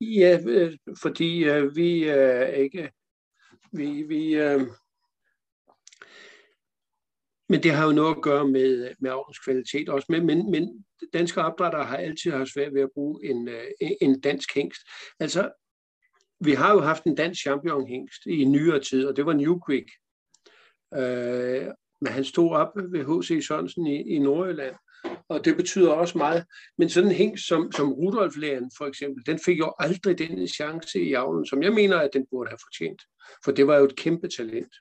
[0.00, 2.90] Ja, øh, øh, fordi øh, vi er øh, ikke...
[3.72, 4.60] Vi, vi, øh,
[7.48, 10.06] men det har jo noget at gøre med, med avlens kvalitet også.
[10.08, 13.64] Men, men, men danske opdrættere har altid haft svært ved at bruge en, øh,
[14.00, 14.80] en dansk hængst.
[15.20, 15.52] Altså,
[16.40, 19.90] vi har jo haft en dansk championhængst i nyere tid, og det var Newquick.
[20.94, 21.74] Øh,
[22.04, 23.46] men han stod op ved H.C.
[23.46, 24.74] Sørensen i, i Nordjylland,
[25.28, 26.44] og det betyder også meget.
[26.78, 30.48] Men sådan en hæng som, som Rudolf Læren for eksempel, den fik jo aldrig den
[30.48, 33.02] chance i javlen, som jeg mener, at den burde have fortjent.
[33.44, 34.74] For det var jo et kæmpe talent.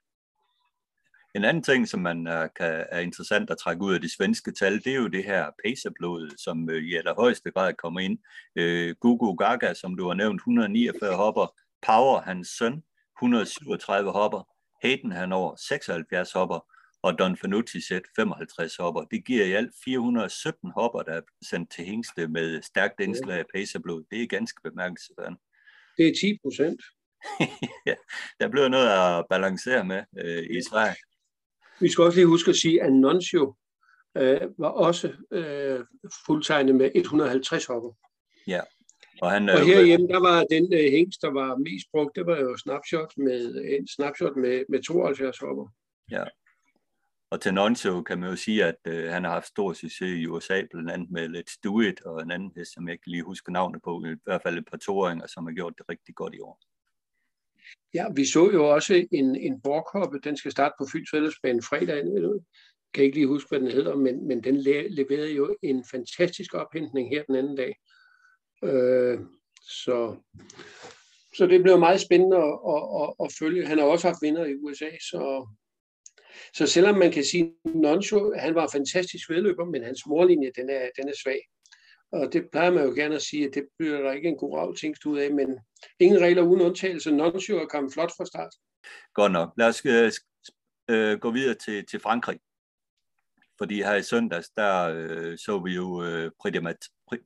[1.36, 4.52] En anden ting, som man øh, kan, er interessant at trække ud af de svenske
[4.52, 8.18] tal, det er jo det her pacerblod, som øh, i allerhøjeste grad kommer ind.
[8.56, 11.48] Øh, Gugu Gaga, som du har nævnt, 149 hopper.
[11.88, 12.84] Power, hans søn,
[13.18, 14.42] 137 hopper.
[14.84, 16.60] Hayden, han over 76 hopper.
[17.04, 19.04] Og Don Fanucci set 55 hopper.
[19.04, 23.46] Det giver i alt 417 hopper, der er sendt til hængste med stærkt indslag af
[23.56, 24.04] pacerblod.
[24.12, 25.42] Det er ganske bemærkelsesværdigt.
[25.98, 26.82] Det er 10 procent.
[27.90, 27.96] ja,
[28.40, 30.96] der bliver noget at balancere med øh, i Sverige.
[31.80, 33.56] Vi skal også lige huske at sige, at Nuncio
[34.18, 35.80] øh, var også øh,
[36.26, 37.92] fuldtegnet med 150 hopper.
[38.48, 38.62] Ja.
[39.22, 42.40] Og, han, og herhjemme, der var den øh, hængst, der var mest brugt, det var
[42.40, 45.68] jo snapshot med, en snapshot med, med 72 hopper.
[46.12, 46.24] Ja.
[47.34, 50.62] Og Tenonzo kan man jo sige, at øh, han har haft stor succes i USA,
[50.72, 53.52] blandt andet med Let's Do It, og en anden hest, som jeg ikke lige husker
[53.52, 56.40] navnet på, i hvert fald et par toringer, som har gjort det rigtig godt i
[56.40, 56.60] år.
[57.94, 61.96] Ja, vi så jo også en, en borghoppe, den skal starte på Fyns Fællesbane fredag.
[61.96, 62.30] Jeg
[62.94, 64.58] kan ikke lige huske, hvad den hedder, men, men den
[64.90, 67.76] leverede jo en fantastisk ophentning her den anden dag.
[68.64, 69.20] Øh,
[69.62, 70.16] så,
[71.38, 73.68] så det blev meget spændende at, at, at, at følge.
[73.68, 75.48] Han har også haft vinder i USA, så,
[76.54, 80.52] så selvom man kan sige, at Noncho, han var en fantastisk vedløber, men hans morlinje,
[80.56, 81.40] den er, den er svag.
[82.12, 84.58] Og det plejer man jo gerne at sige, at det bliver der ikke en god
[84.58, 85.60] ravtingst ud af, men
[86.00, 87.12] ingen regler uden undtagelse.
[87.12, 88.54] Noncho er kommet flot fra start.
[89.14, 89.54] Godt nok.
[89.58, 90.12] Lad os øh,
[90.90, 92.40] øh gå videre til, til Frankrig.
[93.58, 96.32] Fordi her i søndags, der øh, så vi jo øh,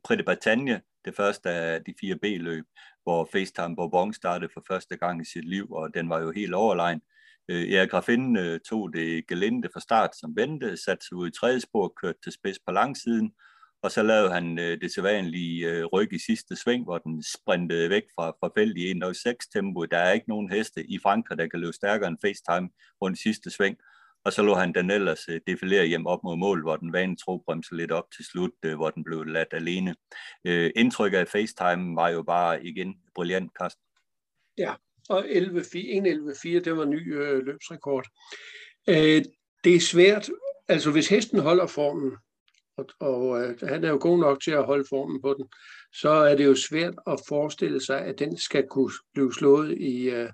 [0.04, 2.66] Prix Bretagne, det første af de fire B-løb,
[3.04, 6.54] hvor FaceTime Bourbon startede for første gang i sit liv, og den var jo helt
[6.54, 7.02] overlegen.
[7.06, 7.17] Øh,
[7.50, 11.38] Øh, Erik Raffin øh, tog det gelinde fra start som ventede, satte sig ud i
[11.40, 13.34] tredje spor, kørte til spids på langsiden,
[13.84, 17.90] og så lavede han øh, det sædvanlige øh, ryg i sidste sving, hvor den sprintede
[17.90, 19.86] væk fra, fra feltet i 1.06 tempo.
[19.86, 22.70] Der er ikke nogen heste i Frankrig, der kan løbe stærkere end FaceTime
[23.02, 23.78] rundt i sidste sving.
[24.26, 27.16] Og så lå han den ellers øh, defilere hjem op mod mål, hvor den vane
[27.16, 29.96] tro bremse lidt op til slut, øh, hvor den blev ladt alene.
[30.46, 33.84] Øh, indtrykket af FaceTime var jo bare igen brilliant, Carsten.
[34.58, 34.74] Ja,
[35.10, 38.06] og 1.11.4, det var ny øh, løbsrekord.
[38.90, 39.24] Øh,
[39.64, 40.30] det er svært,
[40.68, 42.12] altså hvis hesten holder formen,
[42.78, 45.48] og, og øh, han er jo god nok til at holde formen på den,
[45.94, 50.10] så er det jo svært at forestille sig, at den skal kunne blive slået i,
[50.10, 50.30] øh,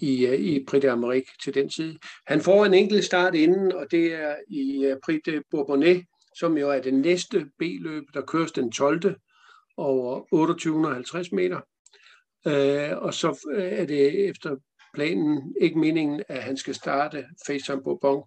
[0.00, 1.96] i, øh, i Prix d'Amérique til den tid.
[2.26, 6.04] Han får en enkelt start inden, og det er i øh, Prix de Bourbonnais,
[6.36, 9.16] som jo er den næste B-løb, der køres den 12.
[9.76, 11.60] over 2850 meter.
[12.46, 14.56] Uh, og så er det efter
[14.94, 18.24] planen ikke meningen, at han skal starte Face Bourbon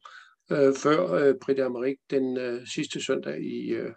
[0.52, 3.92] uh, før uh, Prix d'Amérique den uh, sidste søndag i, uh,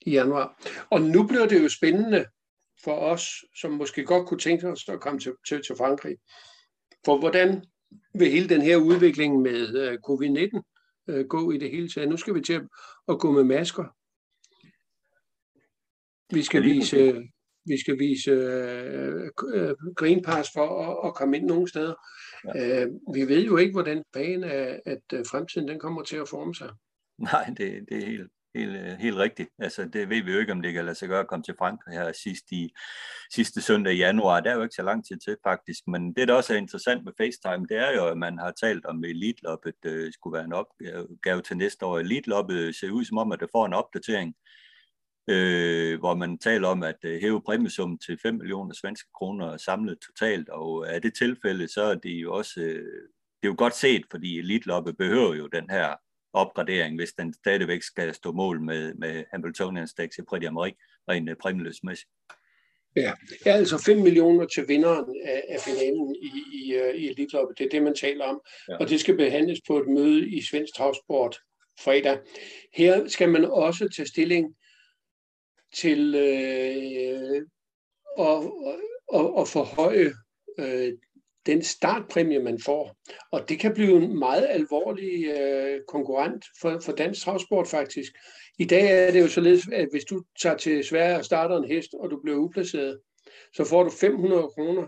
[0.00, 0.62] i januar.
[0.90, 2.26] Og nu bliver det jo spændende
[2.84, 6.16] for os, som måske godt kunne tænke os at komme til, til, til Frankrig.
[7.04, 7.64] For hvordan
[8.14, 10.60] vil hele den her udvikling med øh, covid-19
[11.08, 12.08] øh, gå i det hele taget?
[12.08, 12.60] Nu skal vi til
[13.08, 13.84] at gå med masker.
[16.34, 17.22] Vi skal vise,
[17.66, 21.94] vi skal vise uh, Green Pass for at, at komme ind nogle steder.
[22.54, 22.84] Ja.
[22.84, 26.54] Uh, vi ved jo ikke, hvordan banen er, at fremtiden den kommer til at forme
[26.54, 26.70] sig.
[27.18, 29.48] Nej, det, det er helt, helt, øh, helt rigtigt.
[29.58, 31.54] Altså, det ved vi jo ikke, om det kan lade sig gøre at komme til
[31.58, 32.70] Frankrig her sidst i,
[33.34, 34.40] sidste søndag i januar.
[34.40, 35.80] Der er jo ikke så lang tid til, faktisk.
[35.86, 38.86] Men det, der også er interessant med FaceTime, det er jo, at man har talt
[38.86, 41.98] om, at Elite-loppet øh, skulle være en opgave til næste år.
[41.98, 44.34] Elite-loppet ser ud som om, at det får en opdatering,
[45.28, 49.98] øh, hvor man taler om at øh, hæve præmiesummen til 5 millioner svenske kroner samlet
[50.06, 50.48] totalt.
[50.48, 52.60] Og af det tilfælde, så er det jo også...
[52.60, 53.02] Øh,
[53.42, 55.94] det er jo godt set, fordi Elite-loppet behøver jo den her
[56.32, 61.30] opgradering, hvis den stadigvæk skal stå mål med, med Hamiltonian Stakes i Prix d'Amérique, rent
[61.30, 62.10] øh, præmieløsmæssigt.
[62.96, 63.12] Ja,
[63.46, 67.66] ja, altså 5 millioner til vinderen af, af finalen i, i, øh, i elite Det
[67.66, 68.40] er det, man taler om.
[68.68, 68.76] Ja.
[68.76, 71.38] Og det skal behandles på et møde i Svensk Travsport
[71.80, 72.18] fredag.
[72.74, 74.54] Her skal man også tage stilling
[75.74, 77.42] til øh,
[78.18, 78.42] at,
[79.14, 80.12] at, at forhøje
[80.58, 80.92] øh,
[81.46, 82.96] den startpræmie, man får.
[83.32, 88.12] Og det kan blive en meget alvorlig øh, konkurrent for, for dansk travsport faktisk.
[88.58, 91.68] I dag er det jo således, at hvis du tager til Sverige og starter en
[91.68, 93.00] hest, og du bliver uplaceret,
[93.54, 94.86] så får du 500 kroner.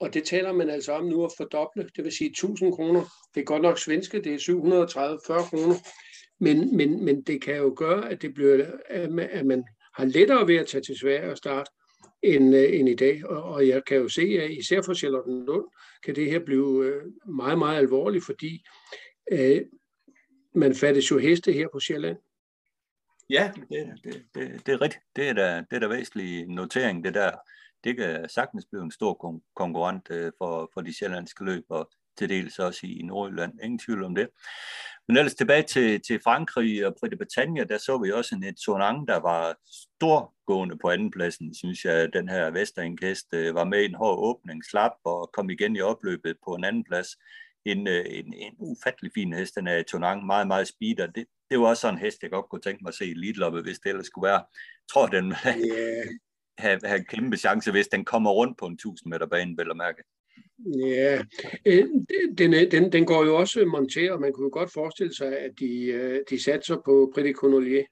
[0.00, 3.04] Og det taler man altså om nu at fordoble, det vil sige 1000 kroner.
[3.34, 5.74] Det er godt nok svenske, det er 730 kroner.
[6.40, 8.66] Men, men, men det kan jo gøre, at, det bliver,
[9.30, 11.70] at man har lettere ved at tage til Sverige og starte,
[12.22, 13.26] end, øh, end i dag.
[13.26, 15.64] Og, og jeg kan jo se, at især for Charlottenlund
[16.04, 17.02] kan det her blive øh,
[17.34, 18.64] meget, meget alvorligt, fordi
[19.32, 19.62] øh,
[20.54, 22.16] man fattes jo heste her på Sjælland.
[23.30, 25.04] Ja, det, det, det, det er rigtigt.
[25.16, 27.30] Det er da, det er da væsentlig notering, det der.
[27.84, 31.90] Det kan sagtens blive en stor kon- konkurrent øh, for, for de sjællandske løb, og
[32.18, 33.52] til dels også i Nordjylland.
[33.62, 34.28] Ingen tvivl om det.
[35.08, 39.08] Men ellers tilbage til, til Frankrig og Britte Bretagne, der så vi også en Etonang,
[39.08, 42.12] der var storgående på andenpladsen, synes jeg.
[42.12, 45.80] Den her Vesterinkest øh, var med i en hård åbning, slap og kom igen i
[45.80, 47.08] opløbet på en anden plads.
[47.64, 51.06] En, øh, en, en ufattelig fin hest, den er Tonang, meget, meget speeder.
[51.06, 53.14] Det, det var også sådan en hest, jeg godt kunne tænke mig at se i
[53.14, 54.34] Lidloppe, hvis det ellers skulle være.
[54.34, 56.06] Jeg tror, den yeah
[56.58, 59.76] have, have kæmpe chance, hvis den kommer rundt på en 1000 meter bane, vel at
[59.76, 60.02] mærke.
[60.86, 61.22] Ja,
[61.66, 61.84] øh,
[62.38, 65.50] den, den, den går jo også monteret, og man kunne jo godt forestille sig, at
[65.60, 67.84] de, øh, de satser på Britte Cornelier.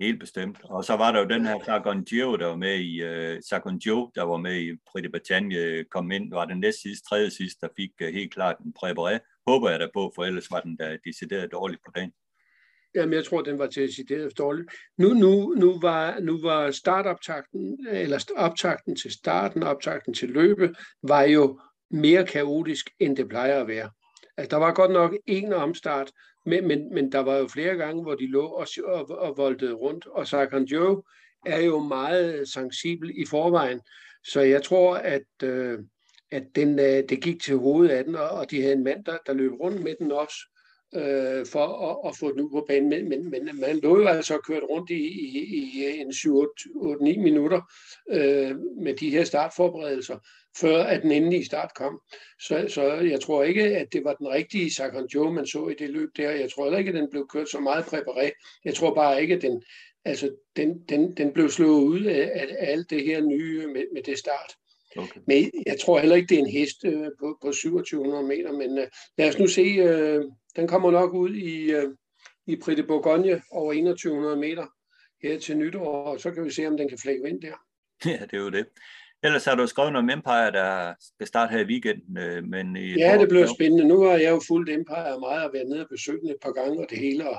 [0.00, 0.58] Helt bestemt.
[0.64, 3.78] Og så var der jo den her Sargon Gio, der var med i, uh, Sargon
[3.78, 7.60] Gio, der var med i Britte Bretagne, kom ind, var den næst sidste, tredje sidste,
[7.60, 9.42] der fik uh, helt klart en præparé.
[9.46, 12.12] Håber jeg da på, for ellers var den da decideret dårligt på dagen.
[12.94, 14.64] Jamen, jeg tror, den var til decideret dårlig.
[14.98, 21.22] Nu, nu, nu var, nu var startoptakten, eller optakten til starten, optakten til løbet, var
[21.22, 23.90] jo mere kaotisk, end det plejer at være.
[24.36, 26.12] Altså, der var godt nok en omstart,
[26.46, 29.72] men, men, men der var jo flere gange, hvor de lå og, og, og voldtede
[29.72, 31.02] rundt, og Sagan Joe
[31.46, 33.80] er jo meget sensibel i forvejen.
[34.24, 35.78] Så jeg tror, at, øh,
[36.30, 39.04] at den, øh, det gik til hovedet af den, og, og de havde en mand,
[39.04, 40.36] der, der løb rundt med den også,
[40.94, 42.88] øh, for at, at få den ud på banen.
[42.88, 45.38] Men, men, men man lå jo altså kørt rundt i, i,
[45.74, 47.60] i en 7-8-9 minutter
[48.10, 50.18] øh, med de her startforberedelser,
[50.60, 52.00] før at den endelige start kom.
[52.40, 55.74] Så, så jeg tror ikke, at det var den rigtige Sagan Joe, man så i
[55.74, 56.30] det løb der.
[56.30, 58.30] Jeg tror heller ikke, at den blev kørt så meget præparé.
[58.64, 59.62] Jeg tror bare ikke, at den,
[60.04, 63.84] altså, den, den, den blev slået ud af, af, af alt det her nye med,
[63.94, 64.52] med det start.
[64.96, 65.20] Okay.
[65.26, 68.78] Men jeg tror heller ikke, det er en hest øh, på, på 2700 meter, men
[68.78, 68.86] øh,
[69.18, 70.24] lad os nu se, øh,
[70.56, 71.94] den kommer nok ud i, øh,
[72.46, 74.66] i Prix de Bourgogne over 2100 meter
[75.22, 77.54] her til nytår, og så kan vi se, om den kan flække ind der.
[78.10, 78.66] Ja, det er jo det.
[79.24, 82.18] Ellers har du skrevet noget om Empire, der skal starte her i weekenden.
[82.18, 83.88] Øh, men i ja, det bliver spændende.
[83.88, 86.52] Nu har jeg jo fulgt Empire meget og været nede og besøgt den et par
[86.52, 87.30] gange og det hele.
[87.30, 87.36] Og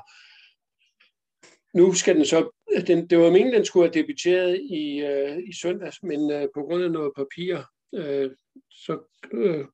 [1.73, 2.49] nu skal den så...
[2.87, 6.61] Den, det var meningen, den skulle have debuteret i, øh, i søndags, men øh, på
[6.61, 7.57] grund af noget papir,
[7.95, 8.31] øh,
[8.69, 8.99] så
[9.31, 9.65] øh,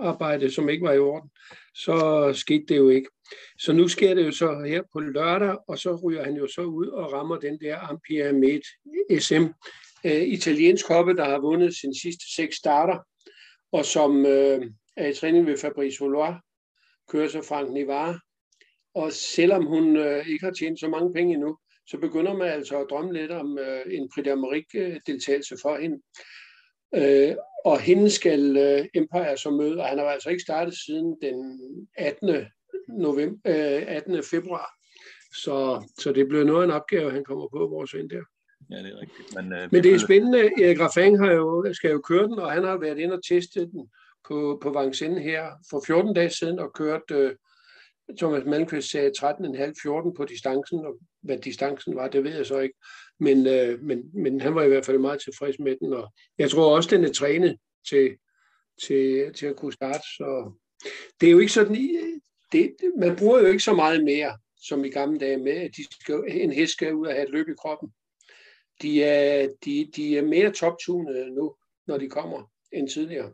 [0.00, 1.30] arbejde, som ikke var i orden,
[1.74, 3.08] så skete det jo ikke.
[3.58, 6.60] Så nu sker det jo så her på lørdag, og så ryger han jo så
[6.62, 8.60] ud og rammer den der Ampia Med
[9.20, 9.44] SM,
[10.06, 12.98] øh, italiensk hoppe, der har vundet sin sidste seks starter,
[13.72, 16.34] og som øh, er i træning ved Fabrice Holois,
[17.08, 18.20] kører så Frank Nivare.
[18.94, 21.56] Og selvom hun øh, ikke har tjent så mange penge endnu,
[21.86, 26.02] så begynder man altså at drømme lidt om øh, en Prix d'Amérique-deltagelse øh, for hende.
[26.96, 31.16] Øh, og hende skal øh, Empire så møde, og han har altså ikke startet siden
[31.22, 31.60] den
[31.96, 32.46] 18.
[32.88, 34.22] November, øh, 18.
[34.22, 34.70] februar.
[35.44, 38.22] Så, så det bliver noget af en opgave, han kommer på vores ind der.
[38.70, 39.34] Ja, det er rigtigt.
[39.34, 40.38] Men, øh, Men det er spændende.
[40.38, 43.60] Erik Raffang har jo, skal jo køre den, og han har været inde og teste
[43.60, 43.90] den
[44.28, 47.32] på, på Vincennes her for 14 dage siden og kørt, øh,
[48.18, 52.74] Thomas Malmqvist sagde 13,5-14 på distancen, og hvad distancen var, det ved jeg så ikke.
[53.20, 56.50] Men, øh, men, men han var i hvert fald meget tilfreds med den, og jeg
[56.50, 57.56] tror også, den er trænet
[57.88, 58.16] til,
[58.82, 60.02] til, til at kunne starte.
[60.16, 60.52] Så
[61.20, 61.76] det er jo ikke sådan,
[62.52, 65.84] det, man bruger jo ikke så meget mere, som i gamle dage med, at de
[66.00, 67.92] skal, en hest skal ud og have et løb i kroppen
[68.82, 71.56] de er, de, de er mere toptunede nu,
[71.86, 73.32] når de kommer, end tidligere.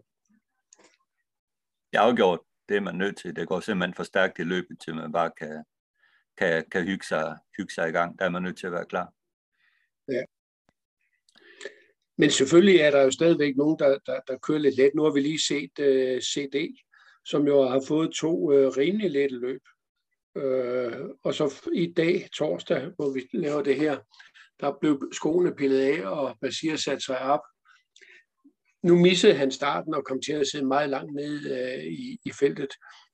[1.92, 3.36] Jeg har gjort det, er man nødt til.
[3.36, 5.64] Det går simpelthen for stærkt i løbet, til man bare kan,
[6.36, 8.18] kan, kan hygge, sig, hygge sig i gang.
[8.18, 9.12] Der er man nødt til at være klar.
[10.08, 10.22] Ja.
[12.18, 14.94] Men selvfølgelig er der jo stadigvæk nogen, der, der, der kører lidt let.
[14.94, 16.76] Nu har vi lige set øh, uh, CD,
[17.24, 19.60] som jo har fået to uh, rimelig lette løb.
[20.34, 23.98] Uh, og så i dag, torsdag, hvor vi laver det her,
[24.60, 27.40] der blev skoene pillet af, og Basir satte sig op.
[28.82, 32.32] Nu missede han starten og kom til at sidde meget langt nede uh, i, i
[32.40, 32.70] feltet.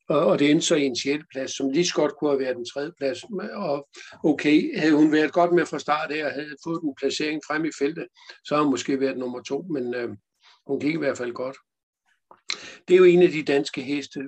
[0.09, 1.25] Og, det endte så i en 6.
[1.31, 2.93] plads, som lige så godt kunne have været en 3.
[2.99, 3.25] plads.
[3.55, 3.89] Og
[4.25, 7.65] okay, havde hun været godt med fra start af og havde fået en placering frem
[7.65, 8.07] i feltet,
[8.45, 10.09] så har hun måske været nummer to, men øh,
[10.67, 11.57] hun gik i hvert fald godt.
[12.89, 14.21] Det er jo en af de danske heste.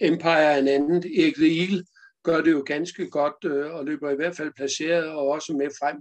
[0.00, 0.96] Empire er en anden.
[0.96, 1.84] Erik The
[2.24, 5.70] gør det jo ganske godt øh, og løber i hvert fald placeret og også med
[5.80, 5.96] frem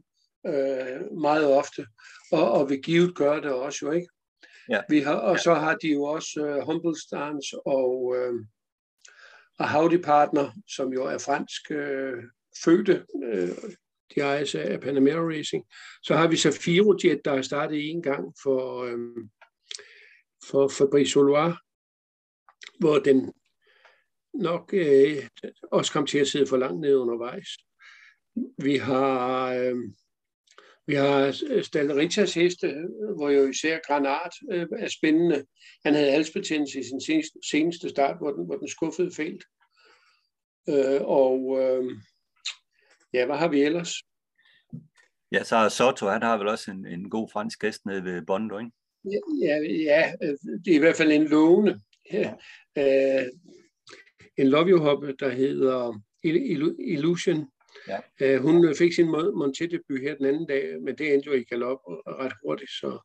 [0.47, 1.85] øh, meget ofte,
[2.31, 4.07] og, og vil givet gøre det også jo, ikke?
[4.69, 4.81] Ja.
[4.89, 8.45] Vi har, og så har de jo også uh, Humble Stance og, uh,
[9.59, 12.23] og Howdy Partner, som jo er fransk øh,
[12.63, 13.49] fødte, øh,
[14.15, 15.65] de ejes af Panamera Racing.
[16.03, 18.97] Så har vi Safiro Jet, der har startet en gang for, øh,
[20.49, 21.55] for Fabrice Solois,
[22.79, 23.33] hvor den
[24.33, 25.27] nok øh,
[25.71, 27.47] også kom til at sidde for langt ned undervejs.
[28.57, 29.75] Vi har øh,
[30.87, 31.31] vi har
[31.61, 32.75] Stalle Richards heste,
[33.15, 35.45] hvor jo især Granat øh, er spændende.
[35.85, 39.43] Han havde halsbetændelse i sin seneste, seneste start, hvor den, hvor den skuffede felt.
[40.69, 41.91] Øh, og øh,
[43.13, 43.93] ja, hvad har vi ellers?
[45.31, 48.21] Ja, så har Soto, han har vel også en, en god fransk gæst nede ved
[48.25, 48.71] Bondo, ikke?
[49.41, 50.13] Ja, ja,
[50.65, 51.81] det er i hvert fald en lovende.
[52.11, 52.33] Ja.
[52.77, 53.27] Øh,
[54.37, 56.01] en you der hedder
[56.79, 57.47] Illusion,
[57.87, 57.99] Ja.
[58.21, 61.79] Øh, hun fik sin Monté-debut her den anden dag, men det endte jo i galop
[62.07, 62.99] ret hurtigt, så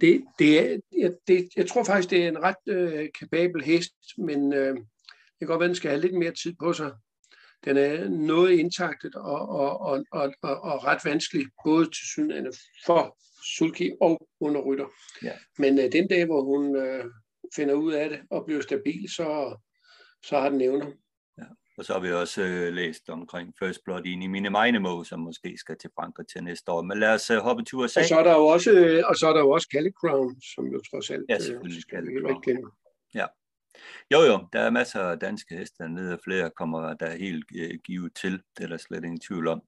[0.00, 3.94] det, det er, jeg, det, jeg tror faktisk, det er en ret øh, kapabel hest,
[4.18, 6.92] men øh, det kan godt være, den skal have lidt mere tid på sig.
[7.64, 12.52] Den er noget indtaktet og, og, og, og, og, og ret vanskelig, både til synligheden
[12.86, 13.18] for
[13.56, 14.86] Sulki og underrytter.
[15.22, 15.32] Ja.
[15.58, 17.04] Men øh, den dag, hvor hun øh,
[17.56, 19.56] finder ud af det og bliver stabil, så,
[20.24, 20.92] så har den evner.
[21.80, 25.58] Og så har vi også øh, læst omkring First Blood i mine Minemo, som måske
[25.58, 26.82] skal til Frankrig til næste år.
[26.82, 28.00] Men lad os øh, hoppe til USA.
[28.00, 30.40] Og så er der jo også, øh, og så er der jo også Cali Crown,
[30.54, 31.24] som jo trods alt...
[31.28, 32.70] Ja, øh, selvfølgelig Cali Crown.
[33.14, 33.26] Ja.
[34.12, 37.78] Jo jo, der er masser af danske heste dernede, og flere kommer der helt øh,
[37.84, 38.42] givet til.
[38.56, 39.62] Det er der slet ingen tvivl om.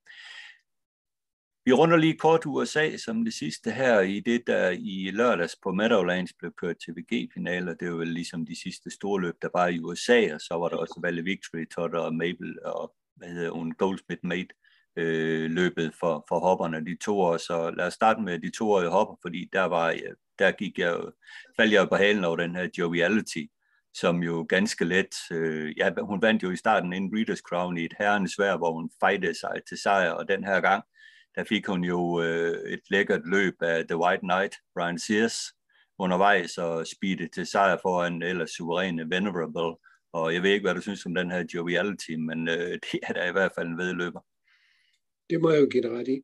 [1.65, 5.73] Vi runder lige kort USA som det sidste her i det, der i lørdags på
[5.73, 7.75] Meadowlands blev kørt til VG-finaler.
[7.75, 10.69] Det var vel ligesom de sidste store løb, der var i USA, og så var
[10.69, 14.55] der også Valley Victory, Totter og Mabel og hvad hedder hun, Goldsmith Mate
[14.97, 17.37] øh, løbet for, for hopperne, de to år.
[17.37, 19.95] Så lad os starte med de toårige hopper, fordi der var,
[20.39, 20.97] der gik jeg,
[21.57, 23.45] faldt jeg på halen over den her joviality,
[23.95, 27.85] som jo ganske let, øh, ja, hun vandt jo i starten en Breeders' Crown i
[27.85, 30.85] et herrenes vejr, hvor hun fejtede sig til sejr, og den her gang,
[31.35, 35.37] der fik hun jo øh, et lækkert løb af The White Knight, Brian Sears,
[35.99, 39.77] undervejs og speede til sejr foran ellers suveræne Venerable.
[40.13, 43.13] Og jeg ved ikke, hvad du synes om den her joviality, men øh, det er
[43.13, 44.21] da i hvert fald en vedløber.
[45.31, 46.23] Det må jeg jo give ret i.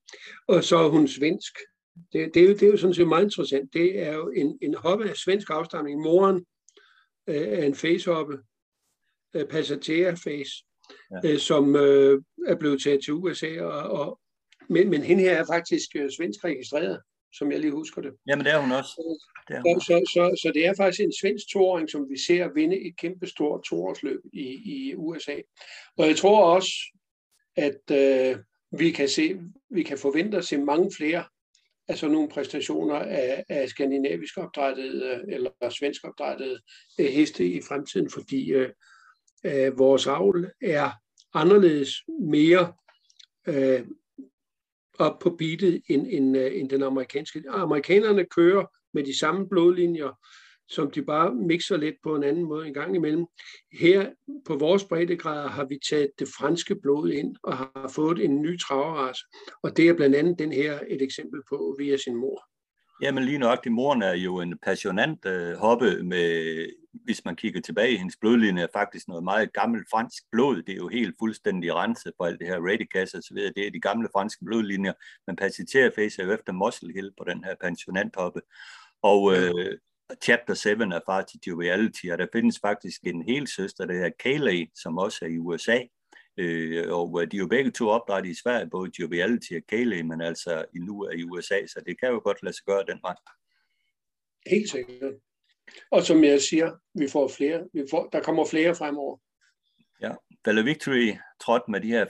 [0.49, 1.59] Og så er hun svensk.
[2.13, 3.73] Det, det, er, jo, det er jo sådan set meget interessant.
[3.73, 6.01] Det er jo en, en hoppe af svensk afstamning.
[6.01, 6.47] Moren
[7.29, 8.39] øh, er en facehoppe,
[9.35, 10.65] øh, passager face,
[11.11, 11.33] ja.
[11.33, 13.61] øh, som øh, er blevet taget til USA.
[13.63, 14.21] Og, og,
[14.69, 17.01] men, men hende her er faktisk øh, svensk registreret,
[17.33, 18.13] som jeg lige husker det.
[18.29, 19.19] Jamen det er hun også.
[19.49, 19.81] Det er hun.
[19.81, 22.97] Så, så, så, så det er faktisk en svensk toåring, som vi ser vinde et
[22.97, 25.37] kæmpe stort toårsløb i, i USA.
[25.99, 26.71] Og jeg tror også,
[27.57, 28.37] at øh,
[28.79, 29.41] vi kan se,
[29.71, 31.25] vi kan forvente at se mange flere
[31.97, 36.61] sådan nogle præstationer af, af skandinavisk opdrættede eller svensk opdrættede
[37.01, 38.69] øh, heste i fremtiden, fordi øh,
[39.45, 40.91] øh, vores avl er
[41.35, 41.91] anderledes
[42.21, 42.73] mere
[43.47, 43.87] øh,
[44.99, 47.43] op på beatet end, end, øh, end den amerikanske.
[47.49, 50.19] Amerikanerne kører med de samme blodlinjer,
[50.69, 53.27] som de bare mixer lidt på en anden måde en gang imellem.
[53.73, 54.11] Her
[54.47, 58.59] på vores breddegrader har vi taget det franske blod ind og har fået en ny
[58.59, 59.19] traveras.
[59.63, 62.58] Og det er blandt andet den her et eksempel på via sin mor.
[63.03, 66.67] Jamen lige nok, moren er jo en passionant øh, hoppe med,
[67.05, 70.63] hvis man kigger tilbage i hendes blodlinje, er faktisk noget meget gammelt fransk blod.
[70.63, 73.53] Det er jo helt fuldstændig renset på alt det her radicas og så videre.
[73.57, 74.93] Det er de gamle franske blodlinjer.
[75.27, 78.41] Man passagerer face jo efter Muscle Hill på den her pensionant hoppe.
[79.03, 79.79] Og øh,
[80.23, 84.67] Chapter 7 er faktisk Joviality, og der findes faktisk en hel søster, der hedder Kayleigh,
[84.75, 85.79] som også er i USA.
[86.39, 90.21] Øh, og de er jo begge to opdrettet i Sverige, både Joviality og Kayleigh, men
[90.21, 93.15] altså nu er i USA, så det kan jo godt lade sig gøre den vej.
[94.47, 95.15] Helt sikkert.
[95.91, 99.19] Og som jeg siger, vi får flere, vi får, der kommer flere fremover.
[100.01, 100.13] Ja,
[100.45, 102.05] Bella Victory trådte med de her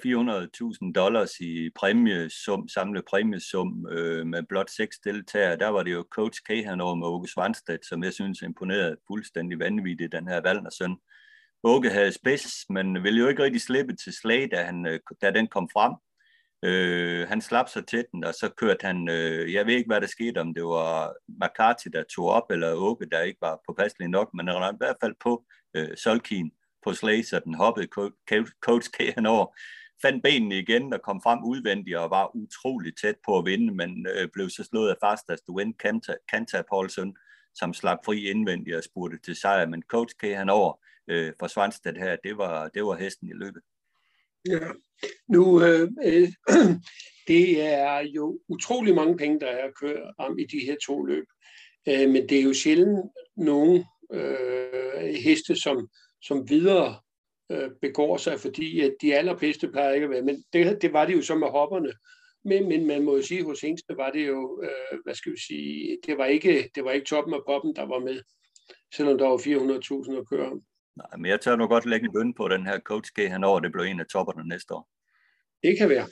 [0.86, 5.58] 400.000 dollars i præmiesum, samlet præmiesum øh, med blot seks deltagere.
[5.58, 9.58] Der var det jo coach Kahan over med Åke Svanstedt, som jeg synes imponerede fuldstændig
[9.58, 10.96] vanvittigt, den her Valner søn.
[11.64, 15.30] Åke havde spids, men ville jo ikke rigtig slippe til slag, da, han, øh, da
[15.30, 15.92] den kom frem.
[16.64, 20.00] Øh, han slap sig til den, og så kørte han, øh, jeg ved ikke, hvad
[20.00, 24.08] der skete, om det var McCarthy, der tog op, eller Åke, der ikke var påpasselig
[24.08, 25.44] nok, men han var i hvert fald på
[25.74, 26.50] øh, Solkin
[26.84, 27.88] på slag, så den hoppede
[28.64, 29.56] coach K over,
[30.02, 34.06] fandt benene igen og kom frem udvendigt og var utrolig tæt på at vinde, men
[34.14, 37.16] øh, blev så slået af fastest to win Kanta, Kanta Paulsen,
[37.54, 41.46] som slap fri indvendigt og spurgte til sejr, men coach K han over øh, for
[41.46, 43.62] Svanstedt her, det var, det var hesten i løbet.
[44.48, 44.68] Ja,
[45.28, 46.28] nu øh, øh,
[47.28, 51.24] det er jo utrolig mange penge, der er kørt om i de her to løb,
[51.88, 55.88] øh, men det er jo sjældent nogen øh, heste, som
[56.22, 57.00] som videre
[57.52, 60.22] øh, begår sig, fordi at de allerbedste plejer ikke at være.
[60.22, 61.92] Men det, det var det jo så med hopperne.
[62.44, 65.40] Men, men man må jo sige, hos Hengste var det jo, øh, hvad skal vi
[65.40, 68.20] sige, det var, ikke, det var ikke toppen af poppen, der var med,
[68.94, 70.62] selvom der var 400.000 at køre om.
[70.98, 73.44] Nej, men jeg tør nu godt lægge en bøn på den her coach G, han
[73.44, 74.88] over, det blev en af topperne næste år.
[75.62, 76.06] Det kan være.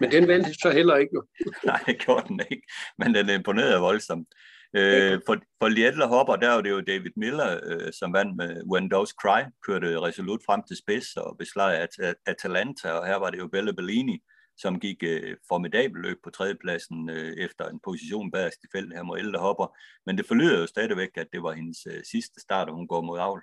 [0.00, 1.22] Men den vandt så heller ikke jo.
[1.70, 2.66] Nej, det gjorde den ikke.
[2.98, 4.28] Men den imponerede voldsomt.
[4.76, 8.62] Øh, for, for Lietler hopper, der var det jo David Miller, øh, som vandt med
[8.72, 13.30] When Dogs Cry, kørte resolut frem til spids og beslag At Atalanta, og her var
[13.30, 14.18] det jo Bella Bellini,
[14.56, 19.02] som gik øh, formidabel løb på tredjepladsen øh, efter en position bagerst i feltet her
[19.02, 19.76] mod ældre hopper.
[20.06, 23.00] Men det forlyder jo stadigvæk, at det var hendes øh, sidste start, og hun går
[23.00, 23.42] mod avl.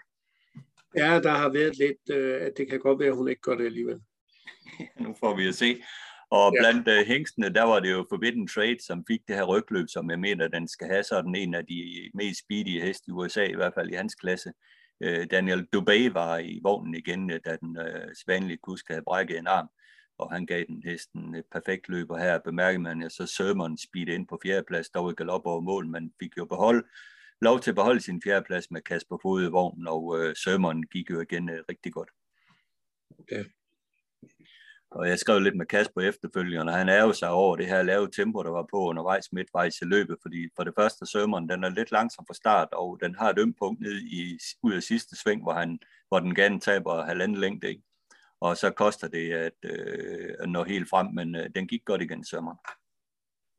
[0.98, 3.56] Ja, der har været lidt, øh, at det kan godt være, at hun ikke gør
[3.56, 4.00] det alligevel.
[5.04, 5.82] nu får vi at se.
[6.32, 6.62] Og ja.
[6.62, 10.10] blandt uh, hængstene, der var det jo Forbidden Trade, som fik det her rygløb, som
[10.10, 13.56] jeg mener, den skal have sådan en af de mest speedy heste i USA, i
[13.56, 14.52] hvert fald i hans klasse.
[15.06, 19.48] Uh, Daniel Dubay var i vognen igen, da den uh, svanlige kusk havde brækket en
[19.48, 19.68] arm,
[20.18, 23.78] og han gav den hesten et perfekt løb, og her bemærker man, at så Sørmeren
[23.78, 26.86] speed ind på fjerdeplads, dog ikke galop over mål, men fik jo behold,
[27.42, 31.10] lov til at beholde sin fjerdeplads med Kasper Fod i vognen, og uh, Sørmeren gik
[31.10, 32.10] jo igen uh, rigtig godt.
[33.20, 33.46] Okay.
[34.92, 37.82] Og jeg skrev lidt med Kasper efterfølgende, og han er jo sig over det her
[37.82, 41.64] lave tempo, der var på undervejs midtvejs i løbet, fordi for det første sømmeren, den
[41.64, 44.84] er lidt langsom fra start, og den har et ømt punkt ned i, ud af
[44.84, 47.84] sidste sving, hvor, han, hvor den gerne taber halvanden længde, ikke?
[48.40, 52.26] Og så koster det at, øh, nå helt frem, men øh, den gik godt igen
[52.26, 52.58] sømmeren.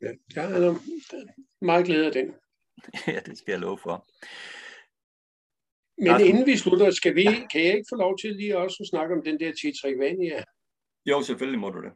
[0.00, 0.74] Ja, jeg er
[1.64, 2.34] meget glad af den.
[3.14, 4.06] ja, det skal jeg love for.
[5.98, 8.86] Men inden vi slutter, skal vi, kan jeg ikke få lov til lige også at
[8.86, 10.44] snakke om den der Titrikvania?
[11.06, 11.92] Jo, selvfølgelig må du det.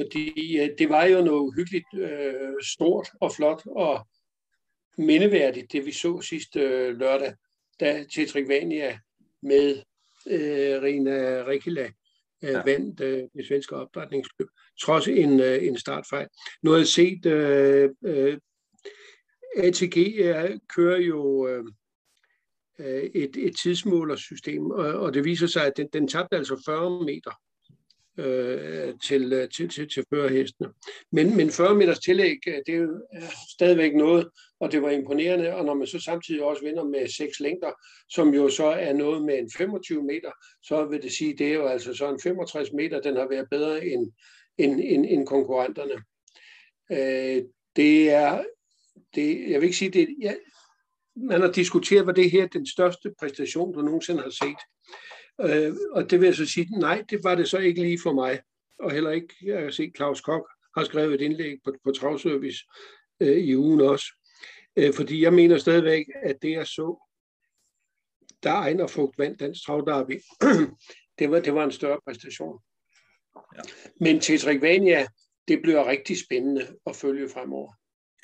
[0.00, 4.08] Fordi øh, det var jo noget hyggeligt øh, stort og flot og
[4.98, 7.34] mindeværdigt, det vi så sidste øh, lørdag,
[7.80, 8.98] da Tetrikvania
[9.42, 9.82] med
[10.26, 11.90] øh, Rina Rikila
[12.44, 12.62] øh, ja.
[12.64, 14.48] vandt øh, det svenske opdrætningsklub,
[14.80, 16.28] trods en, øh, en startfejl.
[16.62, 18.38] Nu har jeg set, øh, øh,
[19.56, 21.64] ATG er, kører jo øh,
[22.78, 27.04] øh, et, et tidsmålersystem, og, og det viser sig, at den, den tabte altså 40
[27.04, 27.40] meter
[28.18, 30.68] øh, til, øh, til, til, til førerhestene.
[31.12, 33.06] Men, men 40 meters tillæg, øh, det er jo
[33.54, 34.28] stadigvæk noget,
[34.60, 37.72] og det var imponerende, og når man så samtidig også vinder med seks længder,
[38.08, 40.30] som jo så er noget med en 25 meter,
[40.62, 43.46] så vil det sige, det er jo altså så en 65 meter, den har været
[43.50, 44.12] bedre end,
[44.58, 46.02] end, end, end konkurrenterne.
[46.92, 47.42] Øh,
[47.76, 48.44] det er,
[49.14, 50.34] det, jeg vil ikke sige, det, ja,
[51.16, 54.60] man har diskuteret, var det her den største præstation, du nogensinde har set.
[55.40, 58.12] Øh, og det vil jeg så sige, nej, det var det så ikke lige for
[58.12, 58.40] mig.
[58.78, 62.64] Og heller ikke, jeg kan se, Claus Kok har skrevet et indlæg på, på Travservice
[63.20, 64.06] øh, i ugen også.
[64.76, 67.02] Øh, fordi jeg mener stadigvæk, at det jeg så,
[68.42, 70.20] der Ejner Fugt vandt Dansk Travdarby,
[71.18, 72.58] det var, det var en større præstation.
[73.56, 73.60] Ja.
[74.00, 75.06] Men Tetrikvania,
[75.48, 77.72] det bliver rigtig spændende at følge fremover.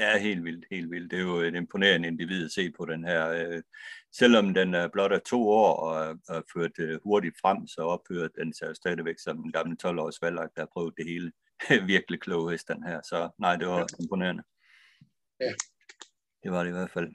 [0.02, 1.10] Ja, helt vildt, helt vildt.
[1.10, 3.28] Det er jo et imponerende individ at se på den her.
[3.28, 3.62] Øh,
[4.12, 8.28] selvom den er blot af to år og er, ført øh, hurtigt frem, så ophører
[8.28, 11.32] den sig jo stadigvæk som en gammel 12-års valg, der har prøvet det hele.
[11.94, 13.00] Virkelig klog hest, den her.
[13.02, 13.86] Så nej, det var ja.
[14.00, 14.42] imponerende.
[15.40, 15.52] Ja.
[16.42, 17.14] Det var det i hvert fald.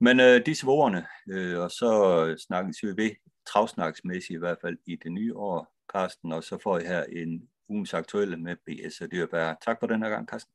[0.00, 3.10] Men øh, disse ordene, øh, og så snakkes vi ved,
[3.46, 7.48] travsnaksmæssigt i hvert fald i det nye år, Karsten, og så får I her en
[7.68, 9.54] ugens aktuelle med BS og Dyrbær.
[9.64, 10.52] Tak for den her gang, Karsten.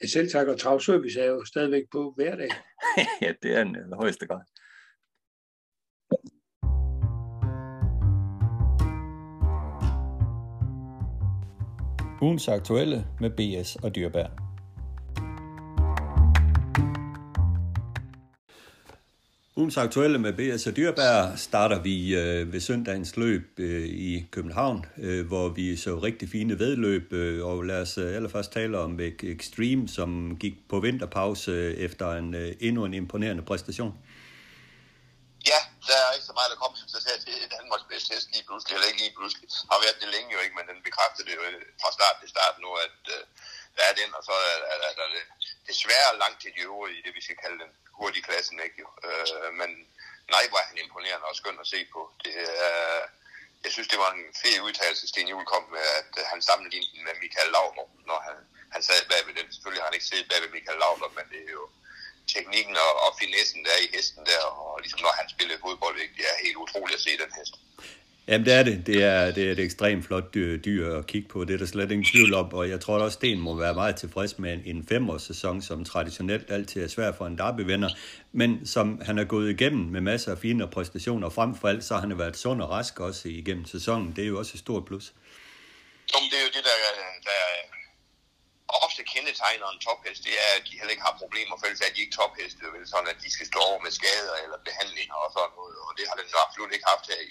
[0.00, 2.50] Jeg selv tak, og travservice er jo stadigvæk på hver dag.
[3.24, 4.44] ja, det er en øh, højeste grad.
[12.22, 14.53] Ugens aktuelle med BS og Dyrbær.
[19.56, 20.64] Ugens aktuelle med B.S.
[20.76, 26.26] Dyrbær starter vi øh, ved søndagens løb øh, i København, øh, hvor vi så rigtig
[26.36, 29.00] fine vedløb, øh, og lad os øh, allerførst tale om
[29.34, 33.92] Extreme, som gik på vinterpause øh, efter en øh, endnu en imponerende præstation.
[35.50, 38.72] Ja, der er ikke så meget, der kommer så til Danmarks bedste hest lige pludselig,
[38.74, 39.46] eller ikke lige pludselig.
[39.72, 42.28] Har været det længe jo ikke, men den bekræftede det jo øh, fra start til
[42.34, 43.22] start nu, at øh,
[43.76, 45.08] der er den, og så er, er, er der
[45.70, 48.88] desværre langt til de øvrige i det, vi skal kalde den hurtige klassen, ikke jo.
[49.06, 49.70] Øh, men
[50.34, 52.00] nej, var han imponerende og skøn at se på.
[52.24, 52.34] Det
[52.66, 53.00] er,
[53.64, 57.04] jeg synes, det var en fed udtalelse, Sten Juhl kom med, at øh, han sammenlignede
[57.06, 58.36] med Michael Laudrup, når han,
[58.74, 59.52] han sad bagved den.
[59.52, 61.64] Selvfølgelig har han ikke siddet bagved Michael Laudrup, men det er jo
[62.34, 66.14] teknikken og, og finessen der i hesten der, og ligesom når han spillede fodbold, ikke?
[66.18, 67.54] det er helt utroligt at se den hest.
[68.28, 68.86] Jamen det er det.
[68.86, 71.44] Det er, det er et ekstremt flot dyr, dyr at kigge på.
[71.44, 72.54] Det er der slet ingen tvivl om.
[72.54, 76.50] Og jeg tror også, Sten må være meget tilfreds med en, en femårssæson, som traditionelt
[76.50, 77.90] altid er svær for en derbyvinder.
[78.32, 81.28] Men som han er gået igennem med masser af fine præstationer.
[81.28, 84.16] Frem for alt, så har han været sund og rask også igennem sæsonen.
[84.16, 85.12] Det er jo også et stort plus.
[86.12, 86.76] Jamen, det er jo det, der,
[87.28, 87.38] der
[88.86, 91.94] ofte kendetegner en tophest, det er, at de heller ikke har problemer, for ellers er
[91.96, 95.30] de ikke topheste, vel, sådan at de skal stå over med skader eller behandlinger og
[95.36, 97.30] sådan noget, og det har den absolut ikke haft her i,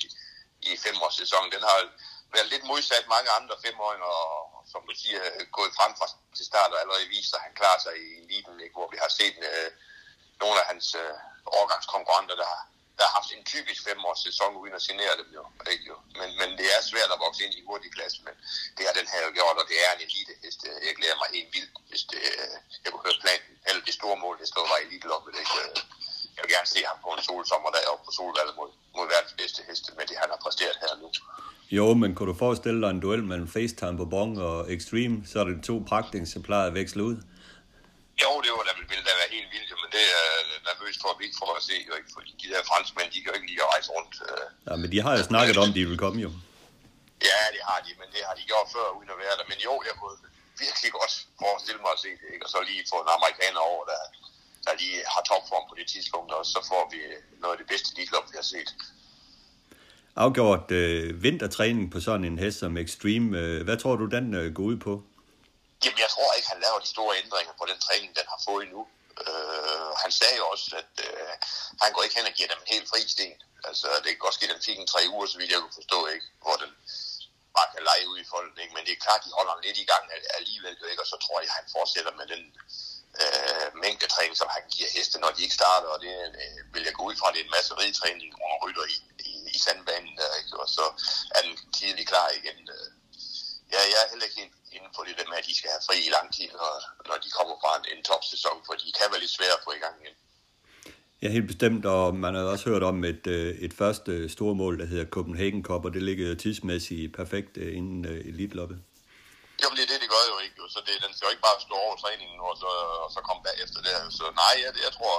[0.72, 1.52] i femårssæsonen.
[1.56, 1.78] Den har
[2.36, 5.22] været lidt modsat mange andre femåringer, og som du siger,
[5.58, 6.08] gået frem fra
[6.38, 8.76] til start og allerede vist, at han klarer sig i eliten, ikke?
[8.78, 9.70] hvor vi har set øh,
[10.42, 11.16] nogle af hans øh,
[11.60, 12.64] årgangskonkurrenter, der har,
[12.98, 15.44] der har haft en typisk femårssæson uden at signere dem jo.
[15.72, 15.98] Ikke, jo.
[16.20, 18.36] Men, men det er svært at vokse ind i hurtig klasse, men
[18.76, 20.34] det har den her jo gjort, og det er en elite.
[20.88, 24.18] Jeg glæder mig helt vildt, hvis det, øh, jeg kunne høre planen, eller det store
[24.24, 25.36] mål, det står var elite loppet.
[25.44, 25.60] Ikke?
[26.36, 29.36] Jeg vil gerne se ham på en solsommer der og på solvalget mod, mod verdens
[29.42, 31.08] bedste heste, med det han har præsteret her nu.
[31.78, 35.36] Jo, men kunne du forestille dig en duel mellem FaceTime på Bong og Extreme, så
[35.42, 37.18] er det to pragteksemplar at veksle ud?
[38.24, 40.28] Jo, det var, der ville da være helt vildt, men det er
[40.70, 43.20] nervøs for, at vi ikke får at se, jo ikke, fordi de der franskmænd, de
[43.22, 44.14] kan jo ikke lige at rejse rundt.
[44.28, 44.46] Øh.
[44.68, 46.32] Ja, men de har jo snakket om, at de vil komme jo.
[47.30, 49.46] Ja, det har de, men det har de gjort før, uden at være der.
[49.52, 50.18] Men jo, jeg kunne
[50.66, 51.14] virkelig godt
[51.44, 52.44] forestille mig at se det, ikke?
[52.46, 54.02] og så lige få en amerikaner over, der,
[54.66, 57.00] der lige har topform på det tidspunkt, og så får vi
[57.42, 58.70] noget af det bedste liglop, vi har set.
[60.16, 63.30] Afgjort øh, vintertræning på sådan en hest som Extreme.
[63.40, 64.94] Øh, hvad tror du, den øh, går ud på?
[65.84, 68.68] Jamen, jeg tror ikke, han laver de store ændringer på den træning, den har fået
[68.76, 68.82] nu.
[69.24, 71.34] Øh, han sagde jo også, at øh,
[71.84, 73.38] han går ikke hen og giver dem en helt fri sten.
[73.70, 75.80] Altså, det kan godt ske, at den fik en tre uger, så vidt jeg kunne
[75.82, 76.26] forstå, ikke?
[76.44, 76.72] Hvor den
[77.58, 78.74] bare kan lege ud i folden, ikke?
[78.76, 80.04] men det er klart, de holder ham lidt i gang
[80.40, 81.04] alligevel, jo, ikke?
[81.04, 82.44] og så tror jeg, at han fortsætter med den
[83.22, 86.88] øh, mængde træning, som han giver heste, når de ikke starter, og det øh, vil
[86.88, 88.98] jeg gå ud fra, det er en masse ridtræning, hvor han rytter i,
[89.32, 90.54] i, i sandbanen, der, ikke?
[90.64, 90.86] og så
[91.36, 92.60] er den tidlig klar igen.
[92.76, 92.90] Øh.
[93.74, 95.86] Ja, jeg er heller ikke helt inde på det der med, at de skal have
[95.88, 96.74] fri i lang tid, når,
[97.10, 99.72] når de kommer fra en, en topsæson, for de kan være lidt svære at få
[99.80, 100.16] i gang igen.
[101.22, 104.80] Ja, helt bestemt, og man har også hørt om et, øh, et første store mål,
[104.80, 108.78] der hedder Copenhagen Cup, og det ligger tidsmæssigt perfekt øh, inden elitloppet.
[109.64, 110.10] Jo, det er det, det
[110.64, 110.68] jo.
[110.76, 112.72] Så det, den skal jo ikke bare stå over træningen nu, og så,
[113.06, 113.98] og så komme bagefter der.
[114.18, 115.16] Så nej, jeg, jeg tror,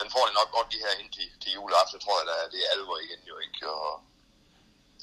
[0.00, 2.60] den får det nok godt de her ind til, til juleaften, tror jeg, at det
[2.62, 3.60] er alvor igen jo ikke.
[3.76, 3.90] Og,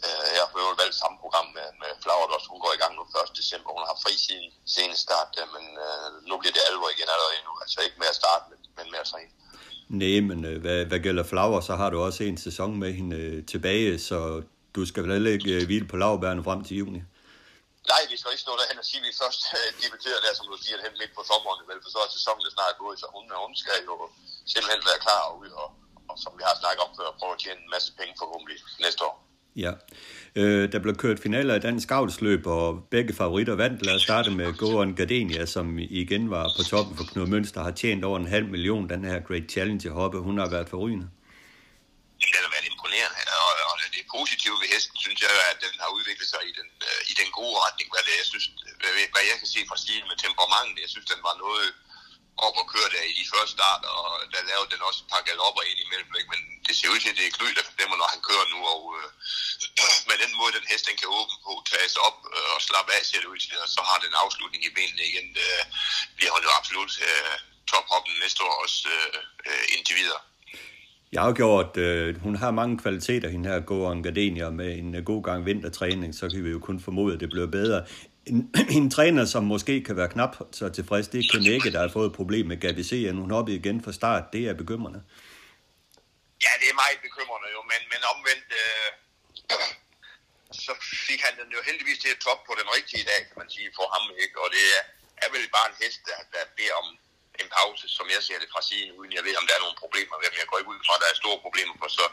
[0.06, 2.46] øh, jeg har jo valgt samme program med, med Flagerdos.
[2.52, 3.40] Hun går i gang nu 1.
[3.42, 3.70] december.
[3.78, 4.46] Hun har fri sin
[4.76, 7.54] seneste start, men øh, nu bliver det alvor igen allerede nu.
[7.64, 9.32] Altså ikke med at starte, men, men med at træne.
[10.02, 13.18] Nej, men øh, hvad, hvad gælder Flower, så har du også en sæson med hende
[13.24, 14.20] øh, tilbage, så
[14.76, 17.02] du skal vel heller ikke øh, hvile på lavbærene frem til juni?
[17.92, 20.46] Nej, vi skal ikke stå derhen og sige, at vi først øh, debuterer der, som
[20.52, 23.24] du siger, hen midt på sommeren, vel, for så er sæsonen snart gået, så hun,
[23.46, 23.96] hun skal jo
[24.54, 25.70] simpelthen være klar og, og,
[26.10, 29.02] og som vi har snakket om før, prøve at tjene en masse penge forhåbentlig næste
[29.10, 29.16] år.
[29.56, 29.72] Ja.
[30.36, 33.86] Øh, der blev kørt finaler i dansk avlsløb, og begge favoritter vandt.
[33.86, 37.72] Lad os starte med Goran Gardenia, som igen var på toppen for Knud Mønster, har
[37.72, 40.18] tjent over en halv million, den her Great Challenge hoppe.
[40.28, 41.08] Hun har været forrygende.
[42.20, 45.90] Det har været imponerende, og, og det positive ved hesten, synes jeg, at den har
[45.98, 47.88] udviklet sig i den, øh, i den gode retning.
[47.92, 48.48] Hvad, det, jeg synes,
[49.14, 50.84] hvad jeg kan se fra stilen med temperamentet.
[50.86, 51.68] jeg synes, den var noget
[52.46, 55.24] op og køre der i de første start, og der lavede den også et par
[55.28, 56.32] galopper ind imellem, ikke?
[56.34, 58.60] men det ser ud til, at det er Knud, der bestemmer, når han kører nu,
[58.74, 59.08] og øh,
[60.10, 63.02] med den måde, den hest den kan åbne på, tages op øh, og slappe af,
[63.06, 65.64] ser det ud til, og så har den afslutning i benene igen, øh,
[66.18, 67.36] bliver har jo absolut øh,
[67.70, 70.22] tophoppen næste år også øh, øh, indtil videre.
[71.14, 75.02] Jeg har gjort, øh, hun har mange kvaliteter, hende her Goran Gardenia, med en øh,
[75.12, 77.80] god gang vintertræning, så kan vi jo kun formode, at det bliver bedre.
[78.32, 78.40] En,
[78.78, 82.08] en træner, som måske kan være knap så tilfreds, det er Kanække, der har fået
[82.12, 82.92] et problem med Gabi C.
[83.24, 84.24] Hun hoppede igen fra start.
[84.34, 85.00] Det er bekymrende.
[86.46, 88.90] Ja, det er meget bekymrende jo, men, men omvendt, øh,
[90.66, 90.74] så
[91.08, 93.70] fik han den jo heldigvis til at top på den rigtige dag, kan man sige,
[93.78, 94.04] for ham.
[94.24, 94.36] Ikke?
[94.44, 94.84] Og det er,
[95.24, 96.88] er vel bare en hest, der, der beder om
[97.42, 99.82] en pause, som jeg ser det fra siden, uden jeg ved, om der er nogle
[99.84, 102.06] problemer med Jeg går ikke ud fra, at der er store problemer, for så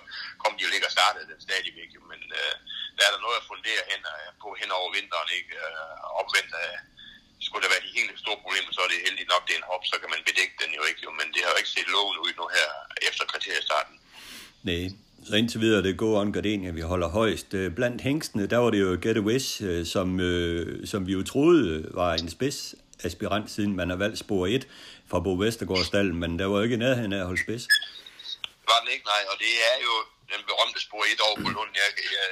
[0.43, 1.91] kom de jo ikke og startede den stadigvæk.
[2.11, 2.55] Men øh,
[2.97, 5.31] der er der noget at fundere hen, øh, på hen over vinteren.
[5.39, 5.53] Ikke?
[5.65, 6.73] Øh, omvendt af,
[7.47, 9.71] skulle der være de helt store problemer, så er det heldigt nok, det er en
[9.73, 11.01] hop, så kan man bedække den jo ikke.
[11.07, 11.11] Jo.
[11.21, 12.69] Men det har jo ikke set loven ud nu her
[13.09, 13.95] efter kriteriestarten.
[14.69, 14.85] Nej,
[15.29, 17.51] så indtil videre det går on Gardenia, vi holder højst.
[17.61, 19.49] Øh, blandt hængstene, der var det jo Get a Wish,
[19.95, 22.75] som, øh, som vi jo troede var en spids
[23.09, 24.69] aspirant, siden man har valgt spor 1
[25.11, 27.65] fra Bo Vestergaardstallen, men der var jo ikke nærheden af at holde spids.
[28.71, 29.95] Var den ikke, nej, og det er jo
[30.33, 31.73] den berømte spor 1 over på Lund.
[31.83, 32.29] Jeg, jeg,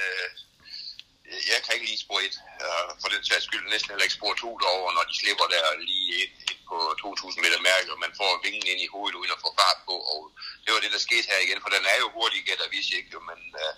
[1.51, 2.25] jeg kan ikke lide spor 1,
[2.63, 5.63] øh, for den sags skyld næsten heller ikke spor 2 derovre, når de slipper der
[5.91, 9.35] lige ind, ind på 2000 meter mærke, og man får vingen ind i hovedet uden
[9.35, 10.21] at få fart på, og
[10.63, 12.89] det var det, der skete her igen, for den er jo hurtig gæt der vis
[12.97, 13.73] ikke, men øh,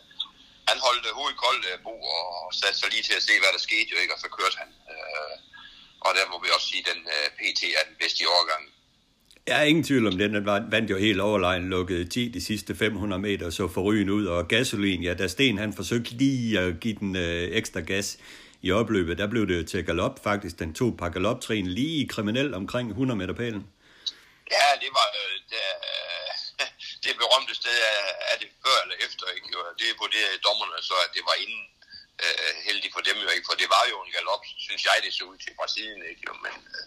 [0.70, 3.62] han holdt hovedet koldt, øh, Bo, og satte sig lige til at se, hvad der
[3.68, 4.70] skete jo ikke, og så kørte han.
[4.94, 5.36] Øh,
[6.06, 8.70] og der må vi også sige, at den uh, PT er den bedste i årgangen.
[9.48, 10.34] Jeg er ingen tvivl om den.
[10.34, 14.26] Den vandt jo helt overlegen, lukkede 10 de sidste 500 meter, så forrygende ud.
[14.26, 18.18] Og gasolin, ja, da Sten han forsøgte lige at give den øh, ekstra gas
[18.62, 20.60] i opløbet, der blev det til galop faktisk.
[20.60, 23.64] Den tog par galoptrin lige kriminel omkring 100 meter pælen.
[24.56, 26.68] Ja, det var øh, det, øh,
[27.04, 27.76] det berømte sted,
[28.32, 29.48] er det før eller efter, ikke?
[29.82, 31.62] Det vurderede dommerne så, at det var inden
[32.26, 35.12] øh, heldig for dem jo ikke, for det var jo en galop, synes jeg, det
[35.14, 36.22] så ud til fra siden, ikke?
[36.28, 36.84] Jo, men øh,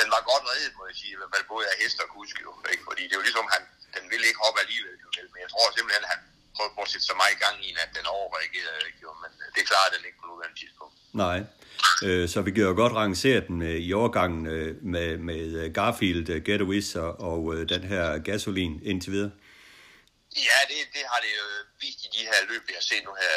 [0.00, 2.36] den var godt reddet, må jeg sige, i hvert fald både af hest og kusk,
[2.44, 2.84] jo, ikke?
[2.88, 3.62] fordi det er jo ligesom, han,
[3.96, 6.20] den ville ikke hoppe alligevel, jo, men jeg tror simpelthen, han
[6.56, 9.00] prøvede på at sætte så meget i gang i, at den overreagerede, ikke?
[9.06, 10.94] Jo, men øh, det klarede den ikke på nuværende tidspunkt.
[11.24, 11.38] Nej,
[12.06, 15.66] øh, så vi kan jo godt rangere den øh, i overgangen øh, med, med øh,
[15.76, 19.30] Garfield, øh, Getaways og, og den her gasolin indtil videre.
[20.36, 21.46] Ja, det, det har det jo
[21.82, 23.34] vist i de her løb, vi har set nu her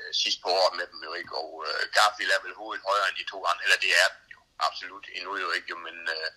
[0.00, 3.08] øh, sidst på året med dem jo ikke, og uh, Garfield er vel hovedet højere
[3.08, 6.28] end de to andre, eller det er jo absolut endnu jo ikke, men uh,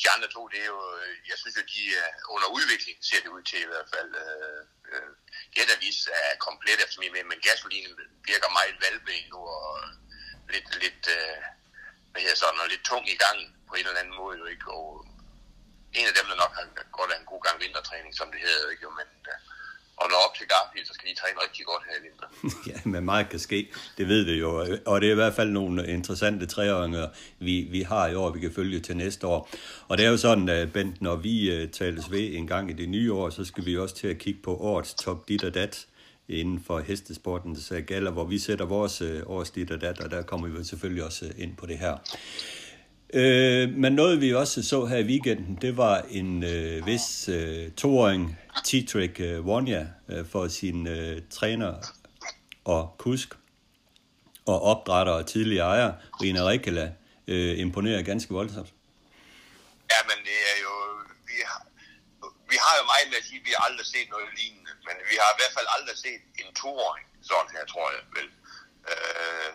[0.00, 0.82] de andre to, det er jo,
[1.30, 4.10] jeg synes jo, de er under udvikling, ser det ud til i hvert fald.
[4.26, 4.60] Uh,
[4.92, 5.12] uh,
[5.54, 7.94] Getavis er komplet efter mig med, men gasolinen
[8.30, 9.70] virker meget valgbe nu, og
[10.52, 11.38] lidt, lidt, uh,
[12.10, 13.38] hvad hedder sådan, og lidt tung i gang
[13.68, 15.09] på en eller anden måde jo ikke, og
[15.98, 16.64] en af dem, der nok har
[16.98, 18.86] godt af en god gang vintertræning, som det hedder, ikke?
[19.00, 19.38] men øh,
[20.00, 22.28] og når op til Garfield, så skal de træne rigtig godt her i vinter.
[22.70, 23.72] ja, men meget kan ske.
[23.98, 24.78] Det ved vi jo.
[24.86, 28.40] Og det er i hvert fald nogle interessante træåringer, vi, vi har i år, vi
[28.40, 29.50] kan følge til næste år.
[29.88, 32.72] Og det er jo sådan, at Bent, når vi øh, tales ved en gang i
[32.72, 35.54] det nye år, så skal vi også til at kigge på årets top dit og
[35.54, 35.86] dat
[36.28, 40.22] inden for hestesportens øh, gala, hvor vi sætter vores års dit og der, og der
[40.22, 41.96] kommer vi selvfølgelig også ind på det her.
[43.12, 47.70] Øh, men noget vi også så her i weekenden, det var en øh, vis øh,
[47.72, 48.38] toåring,
[48.68, 51.74] T-Trick øh, Wonja, øh, for sin øh, træner
[52.64, 53.28] og kusk
[54.46, 55.92] og opdrætter og tidligere ejer,
[56.22, 56.92] Rina Rikela,
[57.28, 58.72] øh, imponerer ganske voldsomt.
[59.92, 60.74] Ja, men det er jo...
[61.30, 61.62] Vi har,
[62.50, 64.96] vi har jo meget med at sige, at vi har aldrig set noget lignende, men
[65.10, 68.28] vi har i hvert fald aldrig set en toåring sådan her, tror jeg vel.
[68.90, 69.50] Øh,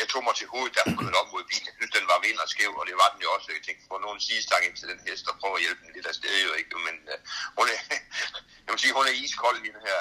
[0.00, 1.66] jeg tog mig til hovedet, da hun kørte op mod bilen.
[1.70, 3.46] Jeg synes, den var vind og skæv, og det var den jo også.
[3.56, 6.06] Jeg tænkte, få nogen sidestang ind til den hest og prøve at hjælpe den lidt
[6.10, 6.76] af sted, jo ikke?
[6.86, 7.18] Men øh,
[7.58, 7.80] hun, er,
[8.64, 10.00] jeg vil sige, hun er iskold, den her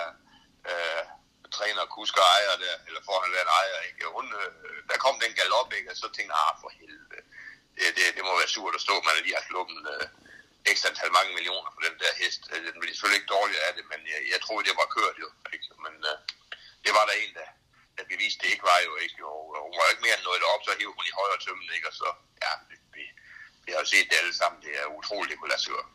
[0.71, 1.03] øh,
[1.57, 4.03] træner, kusk og ejer der, eller foran den ejer, ikke?
[4.17, 4.49] Hun, øh,
[4.89, 5.91] der kom den galop, ikke?
[5.91, 7.21] Og så tænkte jeg, ah, for helvede.
[7.77, 10.05] Det, det, det må være surt at stå, man lige har sluppet øh,
[10.71, 12.41] ekstra antal mange millioner på den der hest.
[12.53, 15.17] Øh, den blev selvfølgelig ikke dårligere af det, men jeg, jeg troede, det var kørt
[15.23, 15.27] jo.
[15.53, 15.65] Ikke?
[15.85, 16.17] Men øh,
[16.85, 17.49] det var der en, der,
[17.97, 19.17] der beviste, det ikke var jo ikke.
[19.29, 21.87] og Hun var ikke mere end noget op, så hævde hun i højre tømmen, ikke?
[21.91, 22.07] Og så,
[22.43, 22.51] ja,
[22.93, 23.01] vi,
[23.63, 24.59] vi har jo set det alle sammen.
[24.65, 25.87] Det er utroligt, det kunne lade sig gøre.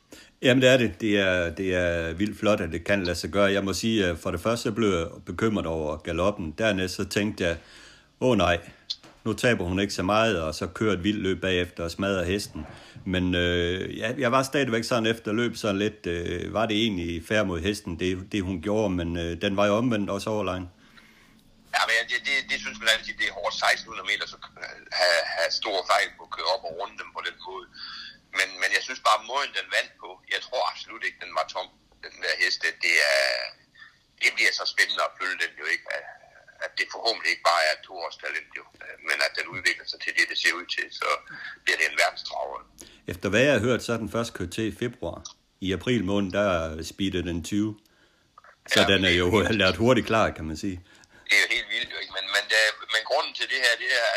[0.45, 0.91] Jamen det er det.
[1.05, 3.49] Det er, det er vildt flot, at det kan lade sig gøre.
[3.57, 6.47] Jeg må sige, at for det første blev jeg bekymret over galoppen.
[6.59, 7.55] Dernæst så tænkte jeg,
[8.21, 8.57] åh nej,
[9.25, 12.25] nu taber hun ikke så meget, og så kører et vildt løb bagefter og smadrer
[12.25, 12.67] hesten.
[13.05, 17.23] Men øh, ja, jeg var stadigvæk sådan efter løb sådan lidt, øh, var det egentlig
[17.29, 20.69] fair mod hesten, det, det hun gjorde, men øh, den var jo omvendt også overlegen.
[21.75, 24.37] Ja, men det, det, det synes man altid, det er hårdt 1600 meter, så
[25.01, 27.67] have, have store fejl på at køre op og runde dem på den måde.
[28.39, 31.45] Men, men jeg synes bare, måden den vandt på, jeg tror absolut ikke, den var
[31.55, 31.69] tom,
[32.07, 32.67] den der heste.
[32.85, 33.27] Det, er,
[34.23, 35.87] det bliver så spændende at følge den jo ikke,
[36.65, 38.65] at det forhåbentlig ikke bare er et toårstalent jo,
[39.09, 41.09] men at den udvikler sig til det, det ser ud til, så
[41.65, 42.59] bliver det en verdenstraver.
[43.13, 45.19] Efter hvad jeg har hørt, så er den først kørt til i februar.
[45.61, 47.79] I april måned, der speedede den 20.
[48.73, 49.27] Så ja, den er jo
[49.63, 50.85] lært hurtigt klar, kan man sige
[51.29, 52.15] det er jo helt vildt, jo, ikke?
[52.19, 52.61] Men, men, da,
[52.95, 54.11] men grunden til det her, det er,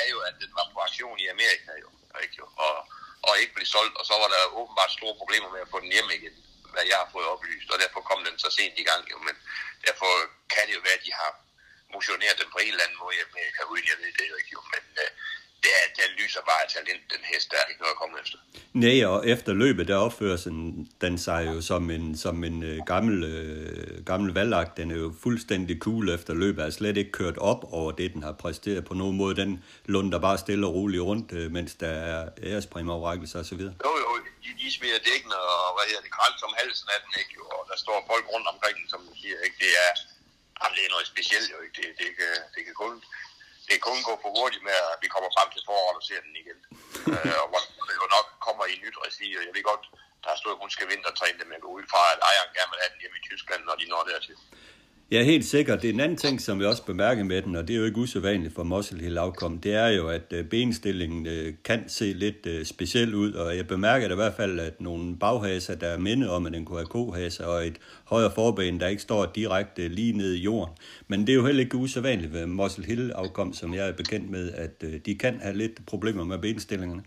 [0.00, 1.88] er jo, at den var på aktion i Amerika, jo,
[2.24, 2.36] ikke?
[2.40, 2.46] Jo?
[2.66, 2.76] Og,
[3.26, 5.92] og ikke blev solgt, og så var der åbenbart store problemer med at få den
[5.94, 6.36] hjem igen,
[6.72, 9.36] hvad jeg har fået oplyst, og derfor kom den så sent i gang, jo, men
[9.86, 10.10] derfor
[10.54, 11.30] kan det jo være, at de har
[11.94, 14.52] motioneret den på en eller anden måde i Amerika, uden jeg ved det jo ikke,
[14.56, 15.10] jo, men øh,
[15.62, 18.14] det er, den lyser bare af talent, den hest, der er ikke noget at komme
[18.22, 18.38] efter.
[18.84, 20.38] Nej, og efter løbet, der opfører
[21.00, 24.76] den sig jo som en, som en øh, gammel, øh, gammel valgagt.
[24.76, 28.22] Den er jo fuldstændig cool efter løbet, er slet ikke kørt op over det, den
[28.22, 29.36] har præsteret på nogen måde.
[29.42, 33.62] Den lunder bare stille og roligt rundt, øh, mens der er ærespræmieoverrækkelser osv.
[33.86, 34.10] Jo, jo,
[34.44, 37.34] de, de smider dækkene og hvad hedder det, kralt som halsen af den, ikke?
[37.54, 39.58] Og der står folk rundt omkring den, som siger, ikke?
[39.64, 39.90] Det er,
[40.58, 41.76] jamen, det er noget specielt, jo, ikke?
[41.80, 42.94] Det, det, kan, det kan kun
[43.66, 46.20] det kan kun gå for hurtigt med, at vi kommer frem til foråret og ser
[46.26, 46.58] den igen.
[47.14, 49.84] øh, og hvor det jo nok kommer i nyt regi, og jeg ved godt,
[50.22, 52.70] der har stået, at hun skal vintertræne det, men gå ud fra, at ejeren gerne
[52.72, 54.36] vil have den hjemme i Tyskland, når de når dertil.
[55.10, 55.82] Ja, helt sikkert.
[55.82, 57.84] Det er en anden ting, som vi også bemærker med den, og det er jo
[57.84, 62.12] ikke usædvanligt for Muscle Hill afkom, det er jo, at øh, benstillingen øh, kan se
[62.12, 65.98] lidt øh, speciel ud, og jeg bemærker i hvert fald, at nogle baghaser, der er
[65.98, 69.88] minde om, at den kunne have kohaser, og et højre forben, der ikke står direkte
[69.88, 70.74] lige ned i jorden.
[71.08, 74.30] Men det er jo heller ikke usædvanligt ved Muscle Hill afkom, som jeg er bekendt
[74.30, 77.02] med, at de kan have lidt problemer med benstillingerne.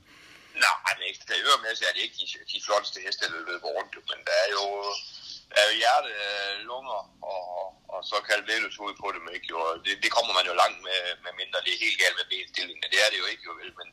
[0.55, 4.35] Nej, det er er det ikke de, de flotteste heste, der løber rundt, men der
[4.43, 4.63] er jo
[5.57, 6.99] er hjerte, øh, lunger
[7.33, 7.43] og,
[7.93, 8.45] og så kaldt
[8.85, 9.47] ud på det, ikke?
[9.53, 12.27] Jo, det, det, kommer man jo langt med, med mindre det er helt galt med
[12.33, 12.83] benstillingen.
[12.93, 13.87] Det er det jo ikke, jo vel, men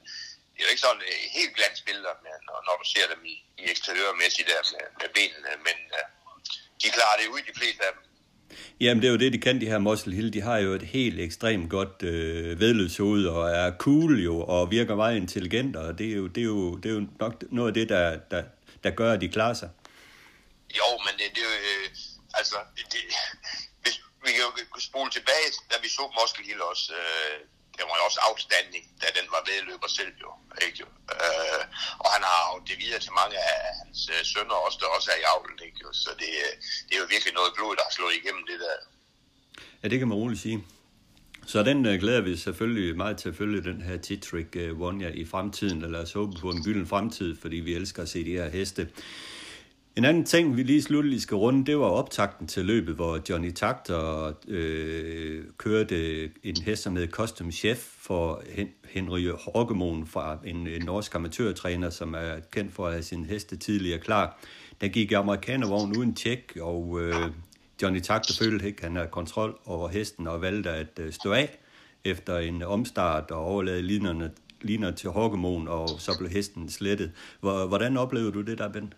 [0.53, 2.15] det er jo ikke sådan uh, helt glansbilleder,
[2.49, 6.07] når, når du ser dem i, i eksteriørmæssigt der med, med benene, men uh,
[6.81, 8.03] de klarer det ud, de fleste af dem.
[8.81, 10.33] Jamen, det er jo det, de kan, de her Muscle Hill.
[10.33, 14.95] De har jo et helt ekstremt godt øh, vedløbshoved, og er cool jo, og virker
[14.97, 17.75] meget intelligent, og det er jo, det er jo, det er jo nok noget af
[17.75, 18.43] det, der, der,
[18.85, 19.69] der gør, at de klarer sig.
[20.79, 21.89] Jo, men det, det er jo, øh,
[22.41, 22.57] altså,
[22.93, 23.01] det,
[23.83, 27.39] hvis, vi kan jo spole tilbage, da vi så Muscle Hill også, øh,
[27.77, 30.31] det var jo også afstanding, da den var vedløber selv jo,
[30.67, 30.89] ikke jo.
[31.17, 31.63] Øh,
[32.03, 35.09] og han har jo det videre til mange af hans øh, sønner også, der også
[35.15, 35.91] er i avlen, ikke jo.
[36.05, 36.53] Så det, øh,
[36.87, 38.77] det er jo virkelig noget blod, der har slået igennem det der.
[39.83, 40.59] Ja, det kan man roligt sige.
[41.47, 45.09] Så den uh, glæder vi selvfølgelig meget til at følge den her T-Trick uh, Wonja
[45.09, 48.25] i fremtiden, eller lad os håbe på en gylden fremtid, fordi vi elsker at se
[48.25, 48.89] de her heste.
[49.97, 53.53] En anden ting, vi lige slutteligt skal runde, det var optakten til løbet, hvor Johnny
[53.53, 58.43] Takter øh, kørte en hest, som hed Custom Chef for
[58.85, 63.57] Henry Horgemon fra en, en norsk amatørtræner, som er kendt for at have sin heste
[63.57, 64.39] tidligere klar.
[64.81, 67.15] Der gik amerikanervogn uden tjek, og øh,
[67.83, 71.33] Johnny Takter følte ikke, at han havde kontrol over hesten og valgte at øh, stå
[71.33, 71.59] af
[72.05, 77.13] efter en omstart og overlade linerne, liner til Horgemon, og så blev hesten slettet.
[77.41, 78.97] Hvordan oplevede du det der, Bent?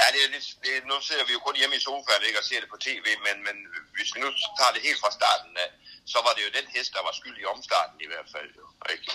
[0.00, 2.48] Ja, det er lidt, det, nu sidder vi jo kun hjemme i sofaen ikke, og
[2.48, 3.56] ser det på tv, men, men
[3.94, 5.70] hvis vi nu tager det helt fra starten af,
[6.12, 8.50] så var det jo den hest, der var skyld i omstarten i hvert fald.
[8.60, 9.08] Jo, ikke?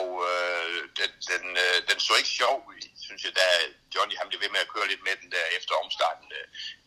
[0.00, 3.46] Og øh, den, den, øh, den så ikke sjov ud, synes jeg, da
[3.94, 6.28] Johnny ham blev ved med at køre lidt med den der efter omstarten.
[6.38, 6.46] Øh,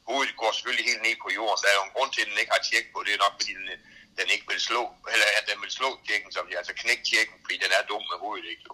[0.10, 1.62] hovedet går selvfølgelig helt ned på jorden.
[1.64, 2.98] Der er jo en grund til, at den ikke har tjek på.
[3.06, 3.80] Det er nok, fordi den, øh,
[4.20, 4.84] den ikke vil slå,
[5.14, 8.04] eller at den vil slå tjekken, som de, altså knæk tjekken, fordi den er dum
[8.12, 8.48] med hovedet.
[8.54, 8.66] Ikke?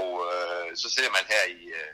[0.00, 1.92] Og øh, så sidder man her i øh,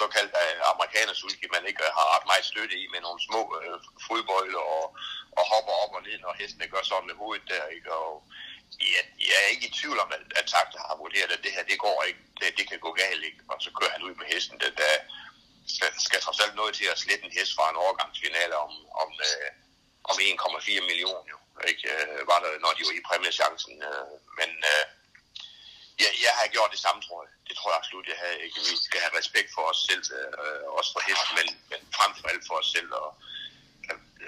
[0.00, 3.42] såkaldt øh, amerikaners amerikanersulki, man ikke øh, har ret meget støtte i, med nogle små
[3.58, 4.84] øh, fodbøjler og,
[5.38, 7.64] og hopper op og ned, når hestene gør sådan med hovedet der.
[7.76, 7.88] Ikke?
[8.00, 8.10] Og,
[8.94, 11.64] jeg, jeg er ikke i tvivl om, at, at Takta har vurderet, at det her,
[11.70, 12.22] det går ikke.
[12.40, 13.40] Det, det kan gå galt, ikke?
[13.52, 14.60] Og så kører han ud med hesten.
[14.64, 14.94] den der
[15.74, 19.10] skal, skal trods alt noget til at slette en hest fra en overgangsfinale om, om,
[19.28, 19.50] øh,
[20.10, 21.38] om 1,4 millioner, jo.
[21.70, 21.82] Ikke?
[21.92, 23.74] Øh, var der, når de var i præmiechancen.
[23.88, 24.84] Øh, men øh,
[26.02, 27.32] jeg, jeg har gjort det samme, tror jeg.
[27.52, 28.38] Det tror jeg absolut, jeg havde.
[28.44, 28.56] Ikke?
[28.72, 32.26] Vi skal have respekt for os selv, øh, også for hesten, men, men frem for
[32.32, 32.90] alt for os selv.
[33.02, 33.08] Og,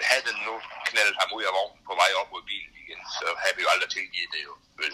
[0.09, 0.53] havde den nu
[0.89, 3.69] knaldet ham ud af vognen på vej op mod bilen igen, så havde vi jo
[3.73, 4.53] aldrig tilgivet det jo.
[4.81, 4.93] Vel?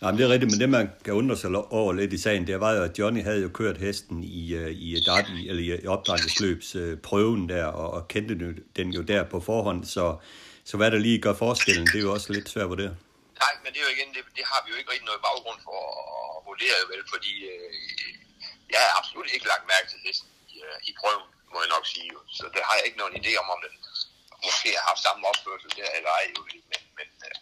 [0.00, 1.50] Nej, men det er rigtigt, men det man kan undre sig
[1.80, 4.70] over lidt i sagen, det var jo, at Johnny havde jo kørt hesten i, øh,
[4.70, 8.34] i, øh, darten, eller i øh, opdragelsesløbs prøven der, og, og kendte
[8.76, 10.16] den jo der på forhånd, så,
[10.64, 12.94] så hvad der lige gør forskellen, det er jo også lidt svært at vurdere.
[13.40, 15.60] Nej, men det er jo igen, det, det har vi jo ikke rigtig noget baggrund
[15.68, 15.78] for
[16.36, 17.70] at vurdere, vel, fordi øh,
[18.72, 21.86] jeg har absolut ikke lagt mærke til hesten i, øh, i prøven, må jeg nok
[21.94, 22.10] sige.
[22.38, 23.74] Så det har jeg ikke nogen idé om, om den
[24.46, 26.24] måske har haft samme opførsel der, eller ej,
[26.72, 27.36] men, men øh,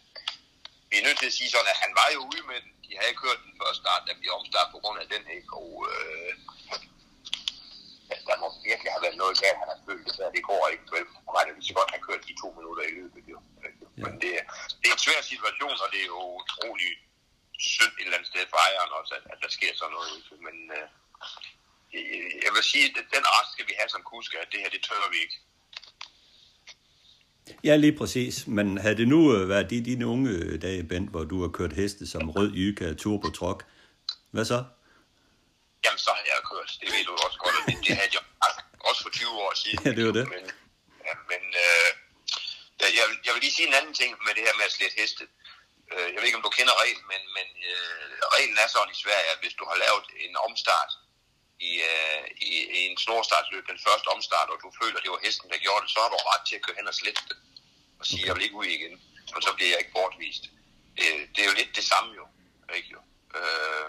[0.91, 2.73] vi er nødt til at sige sådan, at han var jo ude med den.
[2.87, 5.51] De havde kørt den første start, da vi omstart på grund af den, ikke?
[5.61, 6.33] Og øh,
[8.11, 10.87] altså, der må virkelig have været noget galt, han har følt det, det går ikke.
[10.95, 11.05] Vel,
[11.39, 13.39] han lige så godt have kørt de to minutter i løbet, jo.
[13.99, 14.03] Ja.
[14.05, 14.33] Men det,
[14.81, 16.91] det er en svær situation, og det er jo utrolig
[17.59, 20.17] synd et eller andet sted for ejeren også, at, at der sker sådan noget.
[20.47, 20.87] Men øh,
[22.45, 24.83] jeg vil sige, at den ret skal vi have som kuske, at det her, det
[24.89, 25.39] tør vi ikke.
[27.65, 28.47] Ja, lige præcis.
[28.47, 31.73] Men havde det nu øh, været de dine unge dage, Bent, hvor du har kørt
[31.73, 33.67] heste som rød Yka Turbo Truck,
[34.31, 34.65] hvad så?
[35.85, 36.71] Jamen, så har jeg kørt.
[36.81, 38.23] Det ved du også godt, det, det havde jeg
[38.89, 39.79] også for 20 år siden.
[39.85, 40.27] Ja, det var det.
[40.35, 40.45] Men,
[41.07, 41.89] ja, men øh,
[42.81, 43.07] jeg, jeg
[43.41, 45.25] vil lige sige en anden ting med det her med at slætte heste.
[45.93, 49.03] Øh, jeg ved ikke, om du kender reglen, men, men øh, reglen er sådan i
[49.05, 50.93] Sverige, at hvis du har lavet en omstart
[51.71, 55.25] i, øh, i, i en snorstartsløb, den første omstart, og du føler, at det var
[55.27, 57.37] hesten, der gjorde det, så har du ret til at køre hen og slette det.
[58.01, 58.27] Og sige, okay.
[58.27, 58.95] jeg vil ikke ud igen,
[59.37, 60.45] og så bliver jeg ikke bortvist.
[60.97, 62.25] Det, det er jo lidt det samme jo.
[62.79, 63.01] Ikke jo?
[63.39, 63.89] Øh,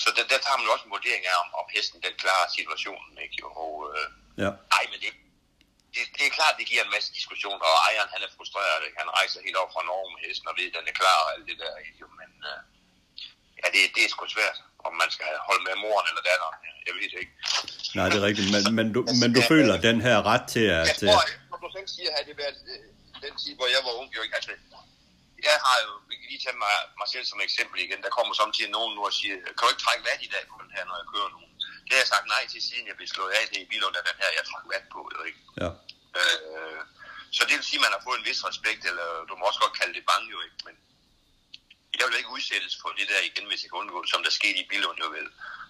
[0.00, 2.48] så der, der tager man jo også en vurdering af, om, om hesten den klarer
[2.58, 3.12] situationen.
[3.24, 3.48] Ikke jo?
[3.64, 4.06] Og, øh,
[4.42, 4.50] ja.
[4.76, 5.12] Ej, men det,
[5.94, 8.80] det, det er klart, det giver en masse diskussioner, og ejeren han er frustreret.
[8.86, 8.98] Ikke?
[9.02, 11.28] Han rejser helt op fra Norge med hesten og ved, at den er klar og
[11.34, 11.74] alt det der.
[11.86, 12.04] Ikke?
[12.20, 12.60] Men øh,
[13.60, 16.56] ja, det, det er sgu svært om man skal holde med moren eller datteren.
[16.86, 17.34] Jeg ved det ikke.
[17.98, 18.48] Nej, det er rigtigt.
[18.54, 20.84] Men, men, du, men du føler den her ret til at...
[20.90, 21.20] Jeg tror,
[21.50, 22.84] som du selv siger, havde det været øh,
[23.24, 24.08] den tid, hvor jeg var ung.
[24.16, 24.52] Jo, altså,
[25.48, 28.00] jeg har jo, vi kan lige tage mig, mig selv som eksempel igen.
[28.06, 30.56] Der kommer samtidig nogen nu og siger, kan du ikke trække vand i dag på
[30.62, 31.40] den her, når jeg kører nu?
[31.88, 34.04] Det har jeg sagt nej til, siden jeg blev slået af det i Bilund, af
[34.08, 35.40] den her, jeg trækker vand på, jo ikke?
[35.62, 35.70] Ja.
[36.20, 36.80] Øh,
[37.36, 39.60] så det vil sige, at man har fået en vis respekt, eller du må også
[39.64, 40.58] godt kalde det bange, jo ikke?
[40.66, 40.74] Men
[41.98, 44.58] jeg vil ikke udsættes for det der igen, hvis jeg kan undgå, som der skete
[44.62, 45.28] i Billund jo vel.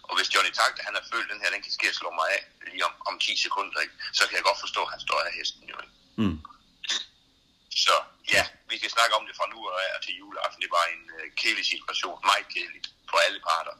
[0.08, 2.26] Og hvis Johnny Takt, han har følt, den her, den kan ske at slå mig
[2.36, 2.42] af
[2.72, 3.94] lige om, om 10 sekunder, ikke?
[4.18, 5.76] så kan jeg godt forstå, at han står af hesten jo.
[5.84, 5.94] Ikke?
[6.22, 6.38] Mm.
[7.84, 7.94] Så
[8.34, 10.62] ja, vi kan snakke om det fra nu og til juleaften.
[10.64, 13.74] Det var en uh, kedelig situation, meget kedelig for alle parter.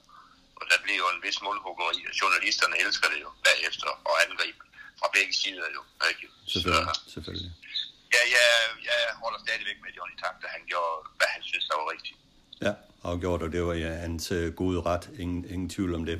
[0.60, 4.60] Og der blev jo en vis målhuggeri, og journalisterne elsker det jo bagefter, og angribe
[4.98, 5.82] fra begge sider jo.
[6.10, 6.24] Ikke?
[6.52, 7.52] Selvfølgelig, så, selvfølgelig.
[8.14, 8.46] Ja, jeg,
[8.90, 12.18] jeg holder stadigvæk med Johnny Takt, han gjorde, hvad han synes, der var rigtigt.
[12.66, 12.72] Ja,
[13.08, 15.10] afgjort, og det var ja, hans uh, gode ret.
[15.18, 16.18] Ingen, ingen tvivl om det.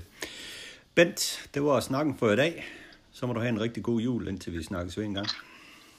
[0.94, 2.66] Bent, det var snakken for i dag.
[3.12, 5.28] Så må du have en rigtig god jul, indtil vi snakkes ved en gang.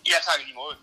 [0.05, 0.75] Ja, tak i måde.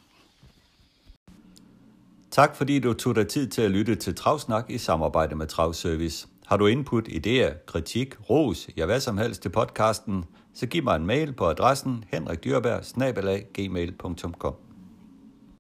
[2.31, 6.27] Tak fordi du tog dig tid til at lytte til Travsnak i samarbejde med Travservice.
[6.47, 10.25] Har du input, idéer, kritik, ros, ja hvad som helst til podcasten,
[10.55, 12.85] så giv mig en mail på adressen henrikdyrberg